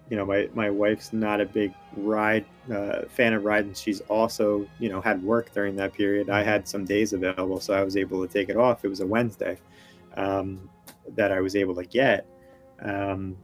you 0.09 0.17
know, 0.17 0.25
my, 0.25 0.47
my 0.53 0.69
wife's 0.69 1.13
not 1.13 1.41
a 1.41 1.45
big 1.45 1.73
ride 1.97 2.45
uh, 2.71 3.01
fan 3.09 3.33
of 3.33 3.43
riding. 3.43 3.73
She's 3.73 4.01
also, 4.01 4.67
you 4.79 4.89
know, 4.89 5.01
had 5.01 5.21
work 5.23 5.51
during 5.53 5.75
that 5.77 5.93
period. 5.93 6.29
I 6.29 6.43
had 6.43 6.67
some 6.67 6.85
days 6.85 7.13
available, 7.13 7.59
so 7.59 7.73
I 7.73 7.83
was 7.83 7.97
able 7.97 8.25
to 8.25 8.31
take 8.31 8.49
it 8.49 8.57
off. 8.57 8.85
It 8.85 8.89
was 8.89 8.99
a 8.99 9.07
Wednesday 9.07 9.57
um, 10.15 10.69
that 11.15 11.31
I 11.31 11.41
was 11.41 11.55
able 11.55 11.75
to 11.75 11.85
get. 11.85 12.27
Um, 12.81 13.35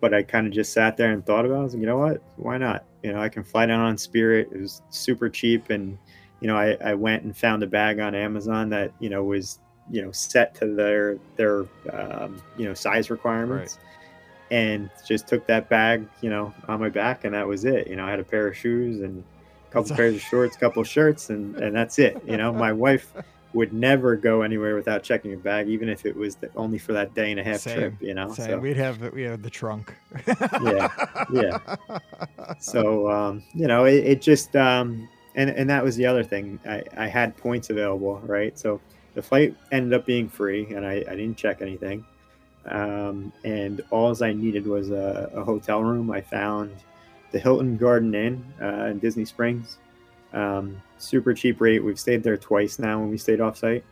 but 0.00 0.12
I 0.12 0.22
kind 0.22 0.46
of 0.46 0.52
just 0.52 0.72
sat 0.72 0.96
there 0.96 1.12
and 1.12 1.24
thought 1.24 1.46
about 1.46 1.56
it. 1.56 1.60
I 1.60 1.62
was 1.62 1.74
like, 1.74 1.80
you 1.80 1.86
know 1.86 1.98
what? 1.98 2.22
Why 2.36 2.58
not? 2.58 2.84
You 3.02 3.12
know, 3.12 3.20
I 3.20 3.28
can 3.28 3.44
fly 3.44 3.66
down 3.66 3.80
on 3.80 3.96
Spirit. 3.96 4.48
It 4.52 4.60
was 4.60 4.82
super 4.90 5.30
cheap. 5.30 5.70
And, 5.70 5.96
you 6.40 6.48
know, 6.48 6.56
I, 6.56 6.76
I 6.84 6.94
went 6.94 7.22
and 7.22 7.36
found 7.36 7.62
a 7.62 7.66
bag 7.66 8.00
on 8.00 8.14
Amazon 8.14 8.68
that, 8.70 8.92
you 8.98 9.08
know, 9.08 9.22
was, 9.22 9.60
you 9.90 10.02
know, 10.02 10.10
set 10.10 10.54
to 10.56 10.74
their, 10.74 11.18
their, 11.36 11.64
um, 11.92 12.42
you 12.58 12.64
know, 12.64 12.74
size 12.74 13.08
requirements. 13.08 13.76
Right 13.76 13.82
and 14.50 14.90
just 15.06 15.26
took 15.26 15.46
that 15.46 15.68
bag, 15.68 16.06
you 16.20 16.30
know, 16.30 16.54
on 16.68 16.80
my 16.80 16.88
back, 16.88 17.24
and 17.24 17.34
that 17.34 17.46
was 17.46 17.64
it. 17.64 17.88
You 17.88 17.96
know, 17.96 18.04
I 18.04 18.10
had 18.10 18.20
a 18.20 18.24
pair 18.24 18.46
of 18.46 18.56
shoes 18.56 19.00
and 19.00 19.24
a 19.68 19.72
couple 19.72 19.96
pairs 19.96 20.14
of 20.14 20.20
shorts, 20.20 20.56
a 20.56 20.58
couple 20.58 20.82
of 20.82 20.88
shirts, 20.88 21.30
and 21.30 21.56
and 21.56 21.74
that's 21.74 21.98
it. 21.98 22.20
You 22.26 22.36
know, 22.36 22.52
my 22.52 22.72
wife 22.72 23.12
would 23.52 23.72
never 23.72 24.16
go 24.16 24.42
anywhere 24.42 24.76
without 24.76 25.02
checking 25.02 25.32
a 25.32 25.36
bag, 25.36 25.68
even 25.68 25.88
if 25.88 26.04
it 26.04 26.14
was 26.14 26.36
the, 26.36 26.50
only 26.56 26.78
for 26.78 26.92
that 26.92 27.14
day 27.14 27.30
and 27.30 27.40
a 27.40 27.44
half 27.44 27.60
Same. 27.60 27.78
trip. 27.78 27.94
You 28.00 28.14
know, 28.14 28.32
Same. 28.32 28.46
so 28.50 28.58
we'd 28.58 28.76
have 28.76 29.12
we 29.12 29.22
have 29.22 29.42
the 29.42 29.50
trunk. 29.50 29.94
yeah, 30.26 30.88
yeah. 31.32 31.58
So 32.60 33.10
um, 33.10 33.42
you 33.54 33.66
know, 33.66 33.84
it, 33.84 34.04
it 34.04 34.22
just 34.22 34.54
um, 34.54 35.08
and 35.34 35.50
and 35.50 35.68
that 35.70 35.82
was 35.82 35.96
the 35.96 36.06
other 36.06 36.22
thing. 36.22 36.60
I 36.66 36.84
I 36.96 37.06
had 37.08 37.36
points 37.36 37.70
available, 37.70 38.20
right? 38.24 38.56
So 38.58 38.80
the 39.14 39.22
flight 39.22 39.56
ended 39.72 39.98
up 39.98 40.06
being 40.06 40.28
free, 40.28 40.72
and 40.72 40.86
I 40.86 41.04
I 41.08 41.16
didn't 41.16 41.36
check 41.36 41.62
anything 41.62 42.04
um, 42.68 43.32
and 43.44 43.80
all 43.90 44.14
I 44.22 44.32
needed 44.32 44.66
was 44.66 44.90
a, 44.90 45.30
a, 45.34 45.44
hotel 45.44 45.82
room. 45.82 46.10
I 46.10 46.20
found 46.20 46.74
the 47.30 47.38
Hilton 47.38 47.76
Garden 47.76 48.14
Inn 48.14 48.44
uh, 48.60 48.86
in 48.86 48.98
Disney 48.98 49.24
Springs. 49.24 49.78
Um, 50.32 50.82
super 50.98 51.32
cheap 51.32 51.60
rate. 51.60 51.82
We've 51.82 51.98
stayed 51.98 52.22
there 52.22 52.36
twice 52.36 52.78
now 52.78 53.00
when 53.00 53.10
we 53.10 53.18
stayed 53.18 53.38
offsite. 53.38 53.82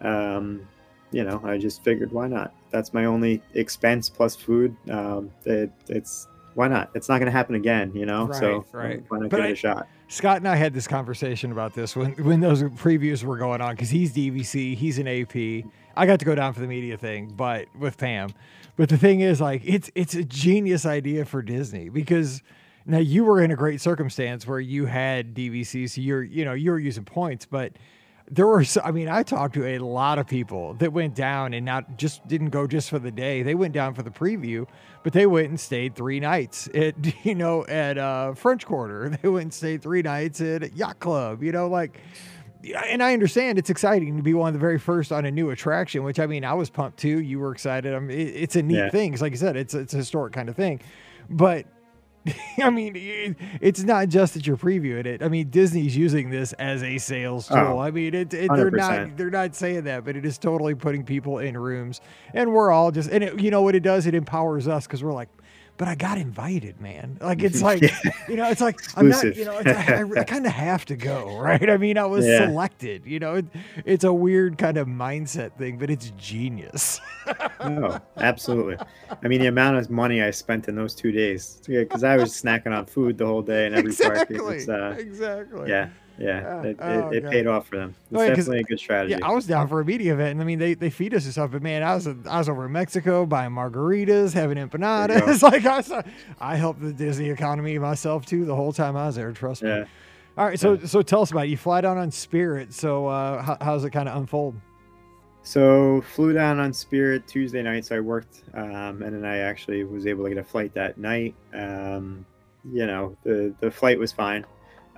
Um, 0.00 0.66
you 1.10 1.24
know, 1.24 1.40
I 1.44 1.58
just 1.58 1.84
figured 1.84 2.10
why 2.10 2.26
not? 2.26 2.54
That's 2.70 2.94
my 2.94 3.04
only 3.04 3.42
expense 3.54 4.08
plus 4.08 4.34
food. 4.34 4.74
Um, 4.90 5.30
it, 5.44 5.70
it's 5.88 6.26
why 6.54 6.68
not? 6.68 6.90
It's 6.94 7.08
not 7.08 7.18
going 7.18 7.26
to 7.26 7.32
happen 7.32 7.54
again, 7.54 7.92
you 7.94 8.06
know. 8.06 8.26
Right, 8.26 8.40
so 8.40 8.64
right. 8.72 9.02
why 9.08 9.18
not 9.18 9.30
but 9.30 9.36
give 9.36 9.44
I, 9.44 9.48
it 9.48 9.52
a 9.52 9.56
shot? 9.56 9.88
Scott 10.08 10.38
and 10.38 10.48
I 10.48 10.56
had 10.56 10.74
this 10.74 10.86
conversation 10.86 11.52
about 11.52 11.74
this 11.74 11.96
when 11.96 12.12
when 12.24 12.40
those 12.40 12.62
previews 12.62 13.24
were 13.24 13.38
going 13.38 13.60
on 13.60 13.74
because 13.74 13.90
he's 13.90 14.12
DVC, 14.14 14.76
he's 14.76 14.98
an 14.98 15.08
AP. 15.08 15.70
I 15.96 16.06
got 16.06 16.18
to 16.18 16.24
go 16.24 16.34
down 16.34 16.52
for 16.52 16.60
the 16.60 16.66
media 16.66 16.96
thing, 16.96 17.32
but 17.36 17.66
with 17.78 17.98
Pam. 17.98 18.30
But 18.76 18.88
the 18.88 18.98
thing 18.98 19.20
is, 19.20 19.40
like, 19.40 19.62
it's 19.64 19.90
it's 19.94 20.14
a 20.14 20.24
genius 20.24 20.86
idea 20.86 21.24
for 21.24 21.42
Disney 21.42 21.88
because 21.88 22.42
now 22.86 22.98
you 22.98 23.24
were 23.24 23.40
in 23.40 23.50
a 23.50 23.56
great 23.56 23.80
circumstance 23.80 24.46
where 24.46 24.60
you 24.60 24.86
had 24.86 25.34
DVC, 25.34 25.88
so 25.88 26.00
you're 26.00 26.22
you 26.22 26.44
know 26.44 26.52
you 26.52 26.70
were 26.70 26.78
using 26.78 27.04
points, 27.04 27.46
but 27.46 27.72
there 28.30 28.46
were 28.46 28.64
i 28.84 28.90
mean 28.90 29.08
i 29.08 29.22
talked 29.22 29.54
to 29.54 29.66
a 29.66 29.78
lot 29.78 30.18
of 30.18 30.26
people 30.26 30.74
that 30.74 30.92
went 30.92 31.14
down 31.14 31.52
and 31.54 31.64
not 31.64 31.96
just 31.96 32.26
didn't 32.28 32.50
go 32.50 32.66
just 32.66 32.88
for 32.88 32.98
the 32.98 33.10
day 33.10 33.42
they 33.42 33.54
went 33.54 33.72
down 33.72 33.94
for 33.94 34.02
the 34.02 34.10
preview 34.10 34.66
but 35.02 35.12
they 35.12 35.26
went 35.26 35.48
and 35.48 35.58
stayed 35.58 35.94
three 35.94 36.20
nights 36.20 36.68
at 36.74 36.94
you 37.24 37.34
know 37.34 37.66
at 37.66 37.98
uh, 37.98 38.34
french 38.34 38.66
quarter 38.66 39.08
they 39.22 39.28
went 39.28 39.44
and 39.44 39.54
stayed 39.54 39.82
three 39.82 40.02
nights 40.02 40.40
at 40.40 40.74
yacht 40.76 40.98
club 40.98 41.42
you 41.42 41.52
know 41.52 41.68
like 41.68 42.00
and 42.86 43.02
I 43.02 43.12
understand 43.12 43.58
it's 43.58 43.70
exciting 43.70 44.16
to 44.16 44.22
be 44.22 44.34
one 44.34 44.48
of 44.48 44.54
the 44.54 44.60
very 44.60 44.78
first 44.78 45.10
on 45.10 45.24
a 45.24 45.30
new 45.30 45.50
attraction, 45.50 46.04
which 46.04 46.20
I 46.20 46.26
mean, 46.26 46.44
I 46.44 46.54
was 46.54 46.70
pumped 46.70 46.98
too. 46.98 47.20
You 47.20 47.40
were 47.40 47.52
excited. 47.52 47.92
I 47.94 47.98
mean, 47.98 48.16
it, 48.16 48.28
it's 48.36 48.56
a 48.56 48.62
neat 48.62 48.76
yeah. 48.76 48.90
thing. 48.90 49.16
Like 49.16 49.32
you 49.32 49.38
said, 49.38 49.56
it's 49.56 49.74
it's 49.74 49.94
a 49.94 49.96
historic 49.96 50.32
kind 50.32 50.48
of 50.48 50.56
thing. 50.56 50.80
But 51.28 51.66
I 52.62 52.70
mean, 52.70 53.36
it's 53.60 53.82
not 53.82 54.08
just 54.08 54.34
that 54.34 54.46
you're 54.46 54.56
previewing 54.56 55.06
it. 55.06 55.22
I 55.22 55.28
mean, 55.28 55.50
Disney's 55.50 55.96
using 55.96 56.30
this 56.30 56.52
as 56.54 56.82
a 56.82 56.98
sales 56.98 57.50
oh, 57.50 57.54
tool. 57.54 57.64
Oh, 57.74 57.78
I 57.78 57.90
mean, 57.90 58.14
it, 58.14 58.32
it, 58.32 58.50
they're 58.54 58.70
not 58.70 59.16
they're 59.16 59.30
not 59.30 59.54
saying 59.54 59.84
that, 59.84 60.04
but 60.04 60.16
it 60.16 60.24
is 60.24 60.38
totally 60.38 60.74
putting 60.74 61.04
people 61.04 61.38
in 61.38 61.56
rooms, 61.56 62.00
and 62.32 62.52
we're 62.52 62.70
all 62.70 62.90
just 62.90 63.10
and 63.10 63.24
it, 63.24 63.40
you 63.40 63.50
know 63.50 63.62
what 63.62 63.74
it 63.74 63.82
does? 63.82 64.06
It 64.06 64.14
empowers 64.14 64.68
us 64.68 64.86
because 64.86 65.02
we're 65.02 65.12
like, 65.12 65.28
but 65.76 65.88
I 65.88 65.94
got 65.94 66.18
invited, 66.18 66.80
man. 66.80 67.18
Like 67.20 67.42
it's 67.42 67.62
like, 67.62 67.82
you 68.28 68.36
know, 68.36 68.48
it's 68.50 68.60
like 68.60 68.80
I'm 68.96 69.08
not, 69.08 69.24
you 69.36 69.44
know, 69.44 69.60
I, 69.64 70.04
I 70.20 70.24
kind 70.24 70.46
of 70.46 70.52
have 70.68 70.84
to 70.86 70.96
go, 70.96 71.38
right? 71.38 71.68
I 71.68 71.76
mean, 71.76 71.98
I 71.98 72.04
was 72.04 72.26
yeah. 72.26 72.46
selected. 72.46 73.06
You 73.06 73.18
know, 73.18 73.34
it, 73.36 73.46
it's 73.84 74.04
a 74.04 74.12
weird 74.12 74.58
kind 74.58 74.76
of 74.76 74.86
mindset 74.86 75.56
thing, 75.56 75.78
but 75.78 75.90
it's 75.90 76.12
genius. 76.16 77.00
oh, 77.60 77.98
absolutely. 78.18 78.76
I 79.22 79.28
mean, 79.28 79.40
the 79.40 79.48
amount 79.48 79.76
of 79.76 79.90
money 79.90 80.22
I 80.22 80.30
spent 80.30 80.68
in 80.68 80.74
those 80.74 80.94
two 80.94 81.12
days, 81.12 81.60
because 81.66 82.04
I 82.04 82.16
was 82.16 82.30
snacking 82.32 82.76
on 82.76 82.86
food 82.86 83.18
the 83.18 83.26
whole 83.26 83.42
day 83.42 83.66
and 83.66 83.74
every 83.74 83.90
exactly. 83.90 84.38
park. 84.38 84.54
It's, 84.54 84.68
uh, 84.68 84.94
exactly. 84.98 85.68
Yeah. 85.68 85.88
Yeah, 86.22 86.62
it, 86.62 86.76
oh, 86.78 87.08
it, 87.08 87.24
it 87.24 87.30
paid 87.30 87.48
off 87.48 87.66
for 87.66 87.76
them. 87.76 87.96
It's 88.10 88.20
oh, 88.20 88.22
yeah, 88.22 88.28
definitely 88.28 88.60
a 88.60 88.62
good 88.62 88.78
strategy. 88.78 89.16
Yeah, 89.18 89.26
I 89.26 89.32
was 89.32 89.44
down 89.44 89.66
for 89.66 89.80
a 89.80 89.84
media 89.84 90.12
event, 90.12 90.30
and 90.30 90.40
I 90.40 90.44
mean, 90.44 90.60
they, 90.60 90.74
they 90.74 90.88
feed 90.88 91.14
us 91.14 91.24
and 91.24 91.32
stuff. 91.32 91.50
But 91.50 91.62
man, 91.62 91.82
I 91.82 91.96
was 91.96 92.06
I 92.06 92.38
was 92.38 92.48
over 92.48 92.66
in 92.66 92.72
Mexico 92.72 93.26
buying 93.26 93.50
margaritas, 93.50 94.32
having 94.32 94.56
empanadas. 94.56 95.42
like 95.52 95.66
I, 95.66 95.80
saw, 95.80 96.00
I 96.38 96.54
helped 96.54 96.80
the 96.80 96.92
Disney 96.92 97.28
economy 97.28 97.76
myself 97.78 98.24
too 98.24 98.44
the 98.44 98.54
whole 98.54 98.72
time 98.72 98.96
I 98.96 99.06
was 99.06 99.16
there. 99.16 99.32
Trust 99.32 99.62
yeah. 99.62 99.80
me. 99.80 99.86
All 100.38 100.46
right, 100.46 100.60
so 100.60 100.74
yeah. 100.74 100.86
so 100.86 101.02
tell 101.02 101.22
us 101.22 101.32
about 101.32 101.46
it. 101.46 101.50
You 101.50 101.56
fly 101.56 101.80
down 101.80 101.98
on 101.98 102.12
Spirit. 102.12 102.72
So 102.72 103.08
uh, 103.08 103.42
how, 103.42 103.58
how's 103.60 103.84
it 103.84 103.90
kind 103.90 104.08
of 104.08 104.16
unfold? 104.16 104.54
So 105.42 106.02
flew 106.02 106.32
down 106.32 106.60
on 106.60 106.72
Spirit 106.72 107.26
Tuesday 107.26 107.62
night. 107.62 107.84
So 107.86 107.96
I 107.96 108.00
worked, 108.00 108.44
um, 108.54 109.02
and 109.02 109.12
then 109.12 109.24
I 109.24 109.38
actually 109.38 109.82
was 109.82 110.06
able 110.06 110.22
to 110.22 110.30
get 110.30 110.38
a 110.38 110.44
flight 110.44 110.72
that 110.74 110.98
night. 110.98 111.34
Um, 111.52 112.24
you 112.72 112.86
know, 112.86 113.16
the 113.24 113.52
the 113.58 113.72
flight 113.72 113.98
was 113.98 114.12
fine. 114.12 114.46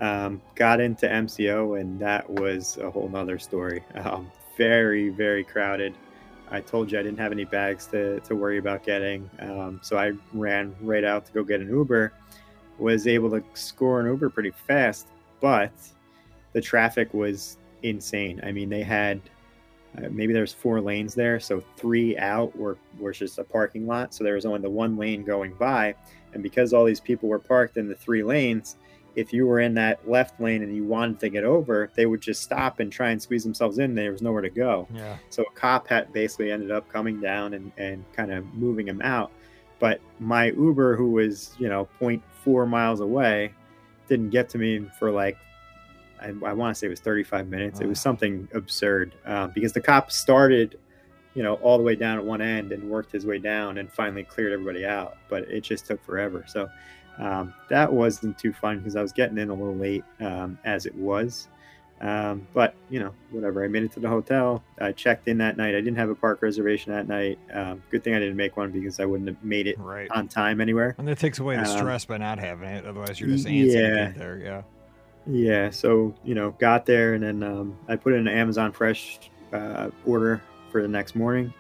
Um, 0.01 0.43
got 0.55 0.81
into 0.81 1.07
MCO, 1.07 1.81
and 1.81 2.01
that 2.01 2.29
was 2.29 2.79
a 2.79 2.91
whole 2.91 3.09
nother 3.09 3.39
story. 3.39 3.83
Um, 3.95 4.31
very, 4.57 5.09
very 5.09 5.45
crowded. 5.45 5.95
I 6.51 6.61
told 6.61 6.91
you 6.91 6.99
I 6.99 7.03
didn't 7.03 7.19
have 7.19 7.33
any 7.33 7.45
bags 7.45 7.87
to, 7.89 8.21
to 8.21 8.37
worry 8.37 8.59
about 8.59 8.85
getting. 8.85 9.29
Um, 9.41 9.81
so 9.83 9.97
I 9.97 10.13
ran 10.33 10.75
right 10.81 11.05
out 11.05 11.27
to 11.27 11.33
go 11.33 11.43
get 11.43 11.61
an 11.61 11.69
Uber. 11.69 12.13
Was 12.79 13.07
able 13.07 13.31
to 13.31 13.43
score 13.55 14.01
an 14.01 14.07
Uber 14.07 14.31
pretty 14.31 14.51
fast, 14.51 15.07
but 15.41 15.73
the 16.53 16.61
traffic 16.61 17.15
was 17.15 17.57
insane. 17.83 18.41
I 18.45 18.51
mean, 18.51 18.69
they 18.69 18.83
had 18.83 19.21
uh, 19.97 20.09
maybe 20.11 20.33
there's 20.33 20.53
four 20.53 20.81
lanes 20.81 21.15
there, 21.15 21.39
so 21.39 21.63
three 21.77 22.17
out 22.19 22.57
were, 22.57 22.77
were 22.99 23.13
just 23.13 23.39
a 23.39 23.45
parking 23.45 23.87
lot. 23.87 24.13
So 24.13 24.25
there 24.25 24.35
was 24.35 24.45
only 24.45 24.61
the 24.61 24.71
one 24.71 24.97
lane 24.97 25.25
going 25.25 25.55
by. 25.55 25.95
And 26.33 26.43
because 26.43 26.73
all 26.73 26.85
these 26.85 27.01
people 27.01 27.29
were 27.29 27.39
parked 27.39 27.77
in 27.77 27.89
the 27.89 27.95
three 27.95 28.25
lanes, 28.25 28.77
if 29.17 29.33
you 29.33 29.47
were 29.47 29.61
in 29.61 29.75
that 29.75 30.09
left 30.09 30.41
lane 30.41 30.63
and 30.63 30.75
you 30.75 30.85
wanted 30.85 31.21
to 31.21 31.29
get 31.29 31.45
over, 31.45 31.91
they 31.95 32.07
would 32.07 32.21
just 32.21 32.43
stop 32.43 32.81
and 32.81 32.91
try 32.93 33.11
and 33.11 33.21
squeeze 33.23 33.45
themselves 33.45 33.79
in. 33.79 33.95
There 33.95 34.11
was 34.13 34.23
nowhere 34.23 34.43
to 34.43 34.51
go. 34.51 34.89
Yeah. 34.93 35.17
So 35.31 35.43
a 35.43 35.51
cop 35.55 35.87
had 35.89 36.13
basically 36.13 36.51
ended 36.51 36.71
up 36.71 36.89
coming 36.89 37.21
down 37.21 37.55
and, 37.55 37.71
and 37.77 38.05
kind 38.13 38.33
of 38.33 38.45
moving 38.55 38.89
him 38.89 39.01
out. 39.03 39.31
But 39.79 40.01
my 40.21 40.47
Uber, 40.53 40.97
who 40.97 41.13
was, 41.13 41.55
you 41.59 41.69
know, 41.69 41.89
0.4 42.01 42.69
miles 42.69 43.01
away, 43.01 43.53
didn't 44.09 44.31
get 44.31 44.49
to 44.51 44.59
me 44.59 44.87
for 44.99 45.11
like, 45.11 45.37
I, 46.21 46.29
I 46.45 46.53
want 46.53 46.75
to 46.75 46.79
say 46.79 46.87
it 46.87 46.91
was 46.91 47.01
35 47.01 47.49
minutes. 47.49 47.81
It 47.81 47.87
was 47.87 47.99
Ah. 47.99 48.03
something 48.03 48.49
absurd 48.55 49.15
uh, 49.27 49.49
because 49.49 49.73
the 49.73 49.81
cop 49.81 50.11
started, 50.11 50.79
you 51.35 51.43
know, 51.43 51.55
all 51.55 51.77
the 51.77 51.85
way 51.85 51.97
down 51.97 52.19
at 52.19 52.25
one 52.25 52.41
end 52.41 52.73
and 52.73 52.89
worked 52.89 53.13
his 53.13 53.27
way 53.27 53.39
down 53.39 53.79
and 53.79 53.93
finally 53.93 54.25
cleared 54.25 54.53
everybody 54.53 54.87
out. 54.87 55.17
But 55.29 55.43
it 55.45 55.63
just 55.63 55.87
took 55.87 56.03
forever. 56.05 56.45
So 56.47 56.69
um, 57.19 57.55
that 57.69 57.93
wasn't 57.93 58.39
too 58.39 58.53
fun 58.53 58.79
because 58.79 58.97
I 58.97 59.03
was 59.03 59.13
getting 59.13 59.39
in 59.39 59.51
a 59.51 59.55
little 59.55 59.77
late 59.77 60.05
um, 60.21 60.59
as 60.65 60.87
it 60.87 60.95
was. 60.95 61.49
Um, 62.01 62.47
but 62.53 62.75
you 62.91 63.01
know, 63.01 63.15
whatever. 63.31 63.65
I 63.65 63.69
made 63.69 63.85
it 63.85 63.93
to 63.93 64.01
the 64.01 64.09
hotel. 64.09 64.63
I 64.81 64.93
checked 64.93 65.29
in 65.29 65.39
that 65.39 65.57
night. 65.57 65.71
I 65.75 65.81
didn't 65.81 65.97
have 65.97 66.11
a 66.11 66.15
park 66.15 66.43
reservation 66.43 66.93
that 66.93 67.07
night. 67.09 67.39
Um, 67.53 67.83
good 67.91 68.03
thing 68.05 68.15
I 68.15 68.19
didn't 68.19 68.37
make 68.37 68.57
one 68.57 68.73
because 68.73 69.01
I 69.01 69.05
wouldn't 69.07 69.29
have 69.29 69.43
made 69.45 69.67
it 69.67 69.79
Right. 69.79 70.11
on 70.11 70.29
time 70.29 70.61
anywhere. 70.61 70.97
And 70.99 71.07
that 71.09 71.19
takes 71.19 71.39
away 71.39 71.55
the 71.57 71.63
Um, 71.63 71.79
stress 71.79 72.05
by 72.05 72.19
not 72.19 72.39
having 72.39 72.69
it. 72.69 72.85
Otherwise, 72.85 73.21
you're 73.21 73.31
just 73.31 73.47
antsy 73.47 73.73
to 73.73 73.79
yeah. 73.81 74.07
get 74.07 74.19
there. 74.19 74.39
Yeah. 74.39 74.63
Yeah. 75.27 75.71
So 75.71 76.15
you 76.25 76.35
know, 76.35 76.51
got 76.59 76.85
there 76.85 77.15
and 77.15 77.23
then 77.23 77.43
um, 77.43 77.79
I 77.89 77.97
put 77.97 78.13
in 78.13 78.27
an 78.27 78.29
Amazon 78.29 78.73
Fresh 78.73 79.31
uh, 79.53 79.91
order 80.05 80.43
for 80.71 80.83
the 80.83 80.89
next 80.89 81.15
morning. 81.15 81.55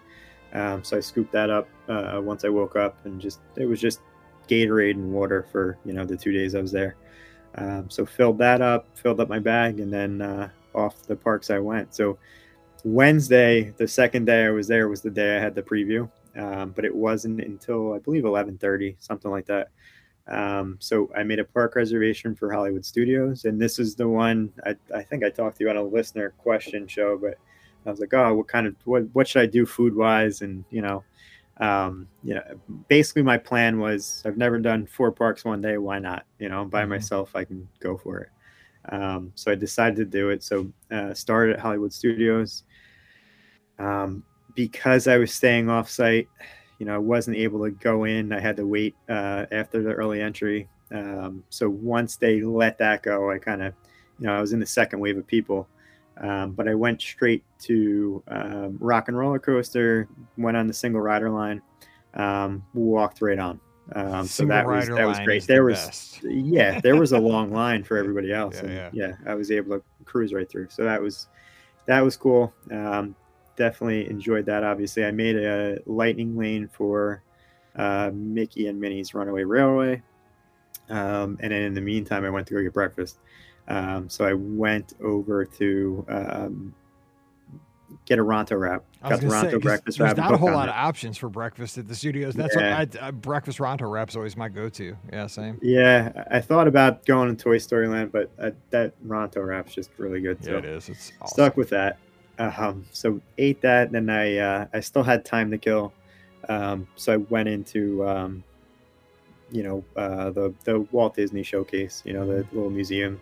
Um, 0.52 0.84
so 0.84 0.96
I 0.96 1.00
scooped 1.00 1.32
that 1.32 1.48
up 1.48 1.68
uh, 1.88 2.20
once 2.22 2.44
I 2.44 2.48
woke 2.48 2.76
up 2.76 2.96
and 3.06 3.20
just 3.20 3.40
it 3.56 3.66
was 3.66 3.80
just 3.80 4.00
Gatorade 4.48 4.92
and 4.92 5.12
water 5.12 5.46
for 5.50 5.78
you 5.84 5.92
know 5.92 6.04
the 6.04 6.16
two 6.16 6.32
days 6.32 6.54
I 6.54 6.60
was 6.60 6.72
there. 6.72 6.96
Um, 7.56 7.88
so 7.88 8.04
filled 8.04 8.38
that 8.38 8.60
up, 8.60 8.86
filled 8.94 9.20
up 9.20 9.28
my 9.28 9.38
bag, 9.38 9.80
and 9.80 9.92
then 9.92 10.20
uh, 10.20 10.48
off 10.74 11.02
the 11.02 11.16
parks 11.16 11.50
I 11.50 11.58
went. 11.58 11.94
So 11.94 12.18
Wednesday, 12.84 13.72
the 13.76 13.86
second 13.88 14.26
day 14.26 14.44
I 14.44 14.50
was 14.50 14.66
there, 14.66 14.88
was 14.88 15.00
the 15.00 15.10
day 15.10 15.36
I 15.36 15.40
had 15.40 15.54
the 15.54 15.62
preview, 15.62 16.10
um, 16.36 16.70
but 16.70 16.84
it 16.84 16.94
wasn't 16.94 17.40
until 17.40 17.94
I 17.94 17.98
believe 17.98 18.24
11:30, 18.24 18.96
something 18.98 19.30
like 19.30 19.46
that. 19.46 19.68
Um, 20.26 20.76
so 20.80 21.10
I 21.14 21.22
made 21.22 21.38
a 21.38 21.44
park 21.44 21.76
reservation 21.76 22.34
for 22.34 22.52
Hollywood 22.52 22.84
Studios, 22.84 23.44
and 23.44 23.60
this 23.60 23.78
is 23.78 23.94
the 23.94 24.08
one 24.08 24.52
I, 24.64 24.74
I 24.94 25.02
think 25.02 25.22
I 25.22 25.30
talked 25.30 25.58
to 25.58 25.64
you 25.64 25.70
on 25.70 25.76
a 25.76 25.82
listener 25.82 26.30
question 26.38 26.86
show, 26.86 27.18
but 27.18 27.36
I 27.86 27.90
was 27.90 28.00
like, 28.00 28.14
oh, 28.14 28.34
what 28.34 28.48
kind 28.48 28.66
of 28.66 28.74
what 28.84 29.04
what 29.12 29.28
should 29.28 29.42
I 29.42 29.46
do 29.46 29.66
food 29.66 29.94
wise, 29.94 30.40
and 30.40 30.64
you 30.70 30.82
know, 30.82 31.04
um, 31.58 32.08
you 32.22 32.34
know, 32.34 32.42
basically 32.88 33.22
my 33.22 33.38
plan 33.38 33.78
was 33.78 34.22
I've 34.24 34.36
never 34.36 34.58
done 34.58 34.86
four 34.86 35.12
parks 35.12 35.44
one 35.44 35.60
day, 35.60 35.78
why 35.78 35.98
not? 35.98 36.26
You 36.38 36.48
know, 36.48 36.64
by 36.64 36.84
Mhm. 36.84 36.88
myself 36.90 37.36
I 37.36 37.44
can 37.44 37.68
go 37.80 37.96
for 37.96 38.20
it. 38.20 38.28
Um, 38.92 39.32
so 39.34 39.50
I 39.52 39.54
decided 39.54 39.96
to 39.96 40.04
do 40.04 40.30
it. 40.30 40.42
So 40.42 40.72
uh, 40.90 41.14
started 41.14 41.54
at 41.54 41.60
Hollywood 41.60 41.92
Studios. 41.92 42.64
Um, 43.78 44.22
because 44.54 45.08
I 45.08 45.16
was 45.16 45.34
staying 45.34 45.68
off 45.68 45.90
site, 45.90 46.28
you 46.78 46.86
know, 46.86 46.94
I 46.94 46.98
wasn't 46.98 47.36
able 47.36 47.64
to 47.64 47.70
go 47.70 48.04
in. 48.04 48.32
I 48.32 48.40
had 48.40 48.56
to 48.56 48.66
wait 48.66 48.94
uh, 49.08 49.46
after 49.50 49.82
the 49.82 49.92
early 49.92 50.20
entry. 50.20 50.68
Um, 50.92 51.42
so 51.48 51.68
once 51.68 52.16
they 52.16 52.40
let 52.42 52.78
that 52.78 53.02
go, 53.02 53.30
I 53.30 53.38
kind 53.38 53.62
of, 53.62 53.74
you 54.18 54.26
know, 54.26 54.34
I 54.34 54.40
was 54.40 54.52
in 54.52 54.60
the 54.60 54.66
second 54.66 55.00
wave 55.00 55.18
of 55.18 55.26
people. 55.26 55.68
Um, 56.18 56.52
but 56.52 56.68
I 56.68 56.74
went 56.74 57.00
straight 57.00 57.42
to 57.60 58.22
um, 58.28 58.76
Rock 58.80 59.08
and 59.08 59.18
Roller 59.18 59.38
Coaster, 59.38 60.08
went 60.38 60.56
on 60.56 60.66
the 60.68 60.72
single 60.72 61.00
rider 61.00 61.28
line, 61.30 61.60
um, 62.14 62.64
walked 62.74 63.20
right 63.20 63.38
on. 63.38 63.60
Um, 63.92 64.26
so 64.26 64.46
that 64.46 64.66
was 64.66 64.88
that 64.88 65.06
was 65.06 65.18
great. 65.20 65.38
is 65.38 65.46
the 65.46 65.52
There 65.54 65.64
was 65.64 65.84
best. 65.84 66.22
yeah, 66.24 66.80
there 66.80 66.96
was 66.96 67.12
a 67.12 67.18
long 67.30 67.50
line 67.52 67.82
for 67.84 67.96
everybody 67.98 68.32
else, 68.32 68.54
Yeah, 68.56 68.62
and 68.62 68.72
yeah. 68.72 68.90
yeah. 69.08 69.12
I 69.30 69.34
was 69.34 69.50
able 69.50 69.78
to 69.78 69.84
cruise 70.04 70.32
right 70.32 70.48
through. 70.48 70.68
So 70.70 70.84
that 70.84 71.02
was 71.02 71.26
that 71.86 72.00
was 72.00 72.16
cool. 72.16 72.54
Um, 72.70 73.14
definitely 73.56 74.08
enjoyed 74.08 74.46
that. 74.46 74.64
Obviously, 74.64 75.04
I 75.04 75.10
made 75.10 75.36
a 75.36 75.78
lightning 75.84 76.36
lane 76.36 76.68
for 76.72 77.22
uh, 77.76 78.10
Mickey 78.14 78.68
and 78.68 78.80
Minnie's 78.80 79.12
Runaway 79.14 79.44
Railway, 79.44 80.00
um, 80.88 81.36
and 81.40 81.52
then 81.52 81.62
in 81.62 81.74
the 81.74 81.80
meantime, 81.82 82.24
I 82.24 82.30
went 82.30 82.46
to 82.46 82.54
go 82.54 82.62
get 82.62 82.72
breakfast. 82.72 83.18
Um, 83.68 84.08
so 84.08 84.24
I 84.24 84.34
went 84.34 84.94
over 85.02 85.44
to 85.44 86.04
um, 86.08 86.74
get 88.06 88.18
a 88.18 88.22
Ronto 88.22 88.58
wrap. 88.58 88.84
Got 89.02 89.20
the 89.20 89.30
say, 89.30 89.36
Ronto 89.36 89.50
'cause 89.52 89.62
breakfast 89.62 89.98
there's 89.98 90.08
wrap. 90.08 90.16
not 90.16 90.32
a 90.32 90.36
whole 90.36 90.50
lot 90.52 90.68
it. 90.68 90.72
of 90.72 90.76
options 90.76 91.16
for 91.16 91.28
breakfast 91.28 91.78
at 91.78 91.88
the 91.88 91.94
studios. 91.94 92.34
That's 92.34 92.54
Yeah. 92.56 92.78
what 92.80 93.02
I, 93.02 93.08
I 93.08 93.10
breakfast 93.10 93.58
Ronto 93.58 93.90
wrap's 93.90 94.16
always 94.16 94.36
my 94.36 94.48
go-to. 94.48 94.96
Yeah, 95.12 95.26
same. 95.26 95.58
Yeah, 95.62 96.24
I 96.30 96.40
thought 96.40 96.68
about 96.68 97.04
going 97.06 97.34
to 97.34 97.42
Toy 97.42 97.58
Story 97.58 97.88
Land, 97.88 98.12
but 98.12 98.30
uh, 98.38 98.50
that 98.70 98.92
Ronto 99.06 99.46
wrap's 99.46 99.74
just 99.74 99.90
really 99.98 100.20
good. 100.20 100.38
Yeah, 100.42 100.54
it 100.58 100.64
is. 100.64 100.88
It's 100.88 101.12
awesome. 101.20 101.34
stuck 101.34 101.56
with 101.56 101.70
that. 101.70 101.98
Um, 102.38 102.84
so 102.92 103.20
ate 103.38 103.60
that, 103.62 103.86
and 103.86 103.94
then 103.94 104.10
I 104.10 104.38
uh, 104.38 104.66
I 104.74 104.80
still 104.80 105.04
had 105.04 105.24
time 105.24 105.50
to 105.52 105.58
kill, 105.58 105.92
um, 106.48 106.88
so 106.96 107.12
I 107.12 107.16
went 107.18 107.48
into 107.48 108.06
um, 108.08 108.42
you 109.52 109.62
know 109.62 109.84
uh, 109.96 110.30
the 110.30 110.52
the 110.64 110.80
Walt 110.90 111.14
Disney 111.14 111.44
Showcase, 111.44 112.02
you 112.04 112.12
know 112.12 112.26
the 112.26 112.44
little 112.52 112.70
museum 112.70 113.20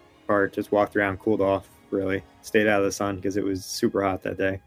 Just 0.53 0.73
walked 0.73 0.97
around, 0.97 1.19
cooled 1.19 1.41
off, 1.41 1.69
really 1.91 2.23
stayed 2.43 2.67
out 2.67 2.81
of 2.81 2.87
the 2.87 2.93
sun 2.93 3.17
because 3.17 3.37
it 3.37 3.45
was 3.45 3.65
super 3.65 4.03
hot 4.03 4.23
that 4.23 4.39
day. 4.39 4.61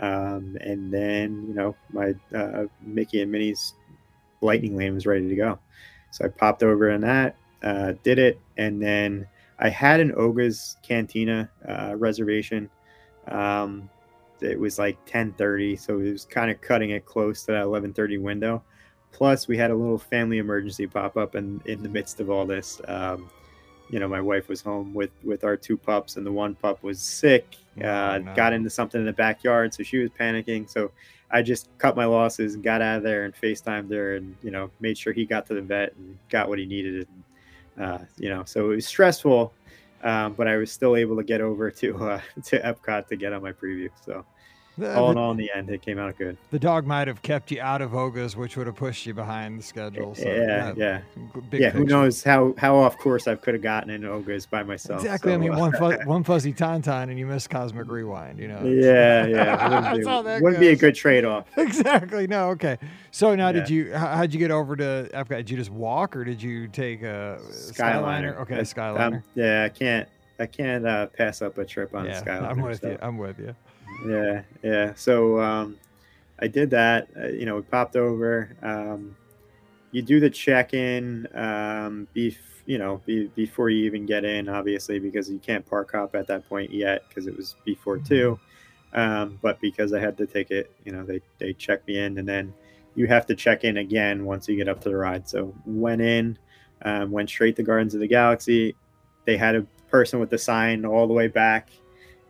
Um, 0.00 0.56
and 0.60 0.92
then 0.92 1.46
you 1.48 1.54
know 1.54 1.76
my 1.92 2.14
uh, 2.34 2.64
Mickey 2.82 3.22
and 3.22 3.30
Minnie's 3.30 3.74
Lightning 4.40 4.76
Lane 4.76 4.94
was 4.94 5.06
ready 5.06 5.28
to 5.28 5.36
go, 5.36 5.58
so 6.10 6.24
I 6.24 6.28
popped 6.28 6.62
over 6.62 6.90
in 6.90 7.00
that, 7.02 7.36
uh, 7.62 7.94
did 8.02 8.18
it, 8.18 8.40
and 8.56 8.82
then 8.82 9.26
I 9.58 9.68
had 9.68 10.00
an 10.00 10.12
Oga's 10.16 10.76
Cantina 10.82 11.48
uh, 11.66 11.94
reservation. 11.96 12.68
Um, 13.28 13.88
it 14.40 14.58
was 14.58 14.78
like 14.78 14.98
10:30, 15.06 15.78
so 15.78 15.98
it 16.00 16.10
was 16.12 16.24
kind 16.24 16.50
of 16.50 16.60
cutting 16.60 16.90
it 16.90 17.06
close 17.06 17.44
to 17.44 17.52
that 17.52 17.64
11:30 17.64 18.20
window. 18.20 18.62
Plus, 19.12 19.46
we 19.46 19.56
had 19.56 19.70
a 19.70 19.74
little 19.74 19.98
family 19.98 20.38
emergency 20.38 20.86
pop 20.86 21.16
up, 21.16 21.36
and 21.36 21.64
in 21.66 21.82
the 21.82 21.88
midst 21.88 22.20
of 22.20 22.30
all 22.30 22.44
this, 22.44 22.80
um, 22.88 23.30
you 23.90 23.98
know, 24.00 24.08
my 24.08 24.20
wife 24.20 24.48
was 24.48 24.60
home 24.62 24.94
with 24.94 25.10
with 25.22 25.44
our 25.44 25.56
two 25.56 25.76
pups, 25.76 26.16
and 26.16 26.26
the 26.26 26.32
one 26.32 26.54
pup 26.54 26.82
was 26.82 27.00
sick. 27.00 27.56
Oh, 27.82 27.86
Uh, 27.86 28.18
no. 28.18 28.34
Got 28.34 28.52
into 28.52 28.70
something 28.70 29.00
in 29.00 29.06
the 29.06 29.12
backyard, 29.12 29.74
so 29.74 29.82
she 29.82 29.98
was 29.98 30.10
panicking. 30.10 30.68
So 30.70 30.90
I 31.30 31.42
just 31.42 31.68
cut 31.78 31.96
my 31.96 32.04
losses 32.04 32.54
and 32.54 32.62
got 32.62 32.80
out 32.80 32.98
of 32.98 33.02
there 33.02 33.24
and 33.24 33.34
FaceTimed 33.34 33.90
her, 33.92 34.16
and 34.16 34.36
you 34.42 34.50
know, 34.50 34.70
made 34.80 34.96
sure 34.96 35.12
he 35.12 35.24
got 35.24 35.46
to 35.46 35.54
the 35.54 35.62
vet 35.62 35.94
and 35.96 36.16
got 36.28 36.48
what 36.48 36.58
he 36.58 36.66
needed. 36.66 37.06
And, 37.76 37.84
uh, 37.84 37.98
you 38.16 38.28
know, 38.30 38.44
so 38.44 38.70
it 38.70 38.76
was 38.76 38.86
stressful, 38.86 39.52
um, 40.04 40.34
but 40.34 40.46
I 40.46 40.56
was 40.56 40.70
still 40.70 40.94
able 40.96 41.16
to 41.16 41.24
get 41.24 41.40
over 41.40 41.70
to 41.70 41.96
uh, 41.98 42.20
to 42.44 42.60
Epcot 42.60 43.08
to 43.08 43.16
get 43.16 43.32
on 43.32 43.42
my 43.42 43.52
preview. 43.52 43.90
So 44.04 44.24
The, 44.76 44.96
all 44.96 45.10
in 45.10 45.14
the- 45.14 45.20
all, 45.20 45.30
in 45.30 45.36
the 45.36 45.50
end, 45.54 45.70
it 45.70 45.82
came 45.82 45.98
out 45.98 46.18
good. 46.18 46.36
the 46.50 46.58
dog 46.58 46.86
might 46.86 47.06
have 47.06 47.22
kept 47.22 47.50
you 47.52 47.60
out 47.60 47.80
of 47.80 47.94
Oga's, 47.94 48.36
which 48.36 48.56
would 48.56 48.66
have 48.66 48.74
pushed 48.74 49.06
you 49.06 49.14
behind 49.14 49.58
the 49.58 49.62
schedule. 49.62 50.14
So, 50.14 50.24
yeah, 50.24 50.72
yeah, 50.76 51.00
Big 51.48 51.60
yeah. 51.60 51.70
Who 51.70 51.84
knows 51.84 52.24
how 52.24 52.54
how 52.58 52.76
off 52.76 52.98
course 52.98 53.28
I 53.28 53.36
could 53.36 53.54
have 53.54 53.62
gotten 53.62 53.90
in 53.90 54.04
Oga's 54.04 54.46
by 54.46 54.62
myself. 54.64 55.00
Exactly. 55.00 55.32
I 55.32 55.36
mean, 55.36 55.52
uh, 55.52 55.58
one 55.58 55.72
fu- 55.72 56.04
one 56.08 56.24
fuzzy 56.24 56.52
tauntaun 56.52 57.04
and 57.04 57.18
you 57.18 57.26
miss 57.26 57.46
Cosmic 57.46 57.88
Rewind. 57.88 58.38
You 58.38 58.48
know. 58.48 58.62
yeah, 58.64 59.26
yeah. 59.26 59.92
Wouldn't, 59.92 59.98
be, 59.98 60.04
that 60.04 60.42
wouldn't 60.42 60.60
be 60.60 60.68
a 60.68 60.76
good 60.76 60.94
trade 60.94 61.24
off. 61.24 61.46
Exactly. 61.56 62.26
No. 62.26 62.50
Okay. 62.50 62.78
So 63.10 63.34
now, 63.34 63.50
did 63.52 63.68
you? 63.70 63.92
How, 63.94 64.16
how'd 64.16 64.32
you 64.32 64.38
get 64.38 64.50
over 64.50 64.76
to 64.76 65.08
Epcot? 65.12 65.36
Did 65.36 65.50
you 65.50 65.56
just 65.56 65.70
walk, 65.70 66.14
or 66.16 66.24
did 66.24 66.42
you 66.42 66.68
take 66.68 67.02
a 67.02 67.38
Skyliner? 67.50 68.38
Okay, 68.40 68.58
I- 68.58 68.60
Skyliner. 68.60 69.00
um, 69.00 69.22
yeah, 69.34 69.64
I 69.64 69.68
can't 69.68 70.08
I 70.38 70.46
can't 70.46 70.86
uh, 70.86 71.06
pass 71.06 71.42
up 71.42 71.58
a 71.58 71.64
trip 71.64 71.94
on 71.94 72.06
yeah, 72.06 72.20
a 72.20 72.24
Skyliner. 72.24 72.50
I'm 72.50 72.60
with 72.60 72.80
so. 72.80 72.90
you. 72.90 72.98
I'm 73.00 73.18
with 73.18 73.38
you. 73.38 73.54
Yeah, 74.06 74.42
yeah. 74.62 74.94
So 74.94 75.40
um, 75.40 75.78
I 76.38 76.46
did 76.46 76.70
that. 76.70 77.08
Uh, 77.16 77.28
you 77.28 77.46
know, 77.46 77.56
we 77.56 77.62
popped 77.62 77.96
over. 77.96 78.56
Um, 78.62 79.16
you 79.92 80.02
do 80.02 80.18
the 80.20 80.30
check-in, 80.30 81.28
um, 81.34 82.08
bef- 82.16 82.36
you 82.66 82.78
know, 82.78 83.00
be- 83.06 83.30
before 83.34 83.70
you 83.70 83.84
even 83.84 84.06
get 84.06 84.24
in, 84.24 84.48
obviously, 84.48 84.98
because 84.98 85.30
you 85.30 85.38
can't 85.38 85.64
park 85.64 85.92
hop 85.92 86.14
at 86.16 86.26
that 86.26 86.48
point 86.48 86.72
yet 86.72 87.08
because 87.08 87.26
it 87.26 87.36
was 87.36 87.54
before 87.64 87.98
two. 87.98 88.38
Um, 88.92 89.38
but 89.42 89.60
because 89.60 89.92
I 89.92 90.00
had 90.00 90.16
the 90.16 90.26
ticket, 90.26 90.70
you 90.84 90.92
know, 90.92 91.04
they 91.04 91.20
they 91.38 91.52
checked 91.52 91.86
me 91.86 91.98
in, 91.98 92.18
and 92.18 92.28
then 92.28 92.52
you 92.94 93.06
have 93.06 93.26
to 93.26 93.34
check 93.34 93.64
in 93.64 93.78
again 93.78 94.24
once 94.24 94.48
you 94.48 94.56
get 94.56 94.68
up 94.68 94.80
to 94.82 94.88
the 94.88 94.96
ride. 94.96 95.28
So 95.28 95.54
went 95.66 96.00
in, 96.00 96.38
um, 96.82 97.10
went 97.10 97.28
straight 97.28 97.56
to 97.56 97.62
Guardians 97.62 97.94
of 97.94 98.00
the 98.00 98.08
Galaxy. 98.08 98.76
They 99.24 99.36
had 99.36 99.56
a 99.56 99.62
person 99.88 100.20
with 100.20 100.30
the 100.30 100.38
sign 100.38 100.84
all 100.84 101.06
the 101.06 101.14
way 101.14 101.28
back 101.28 101.70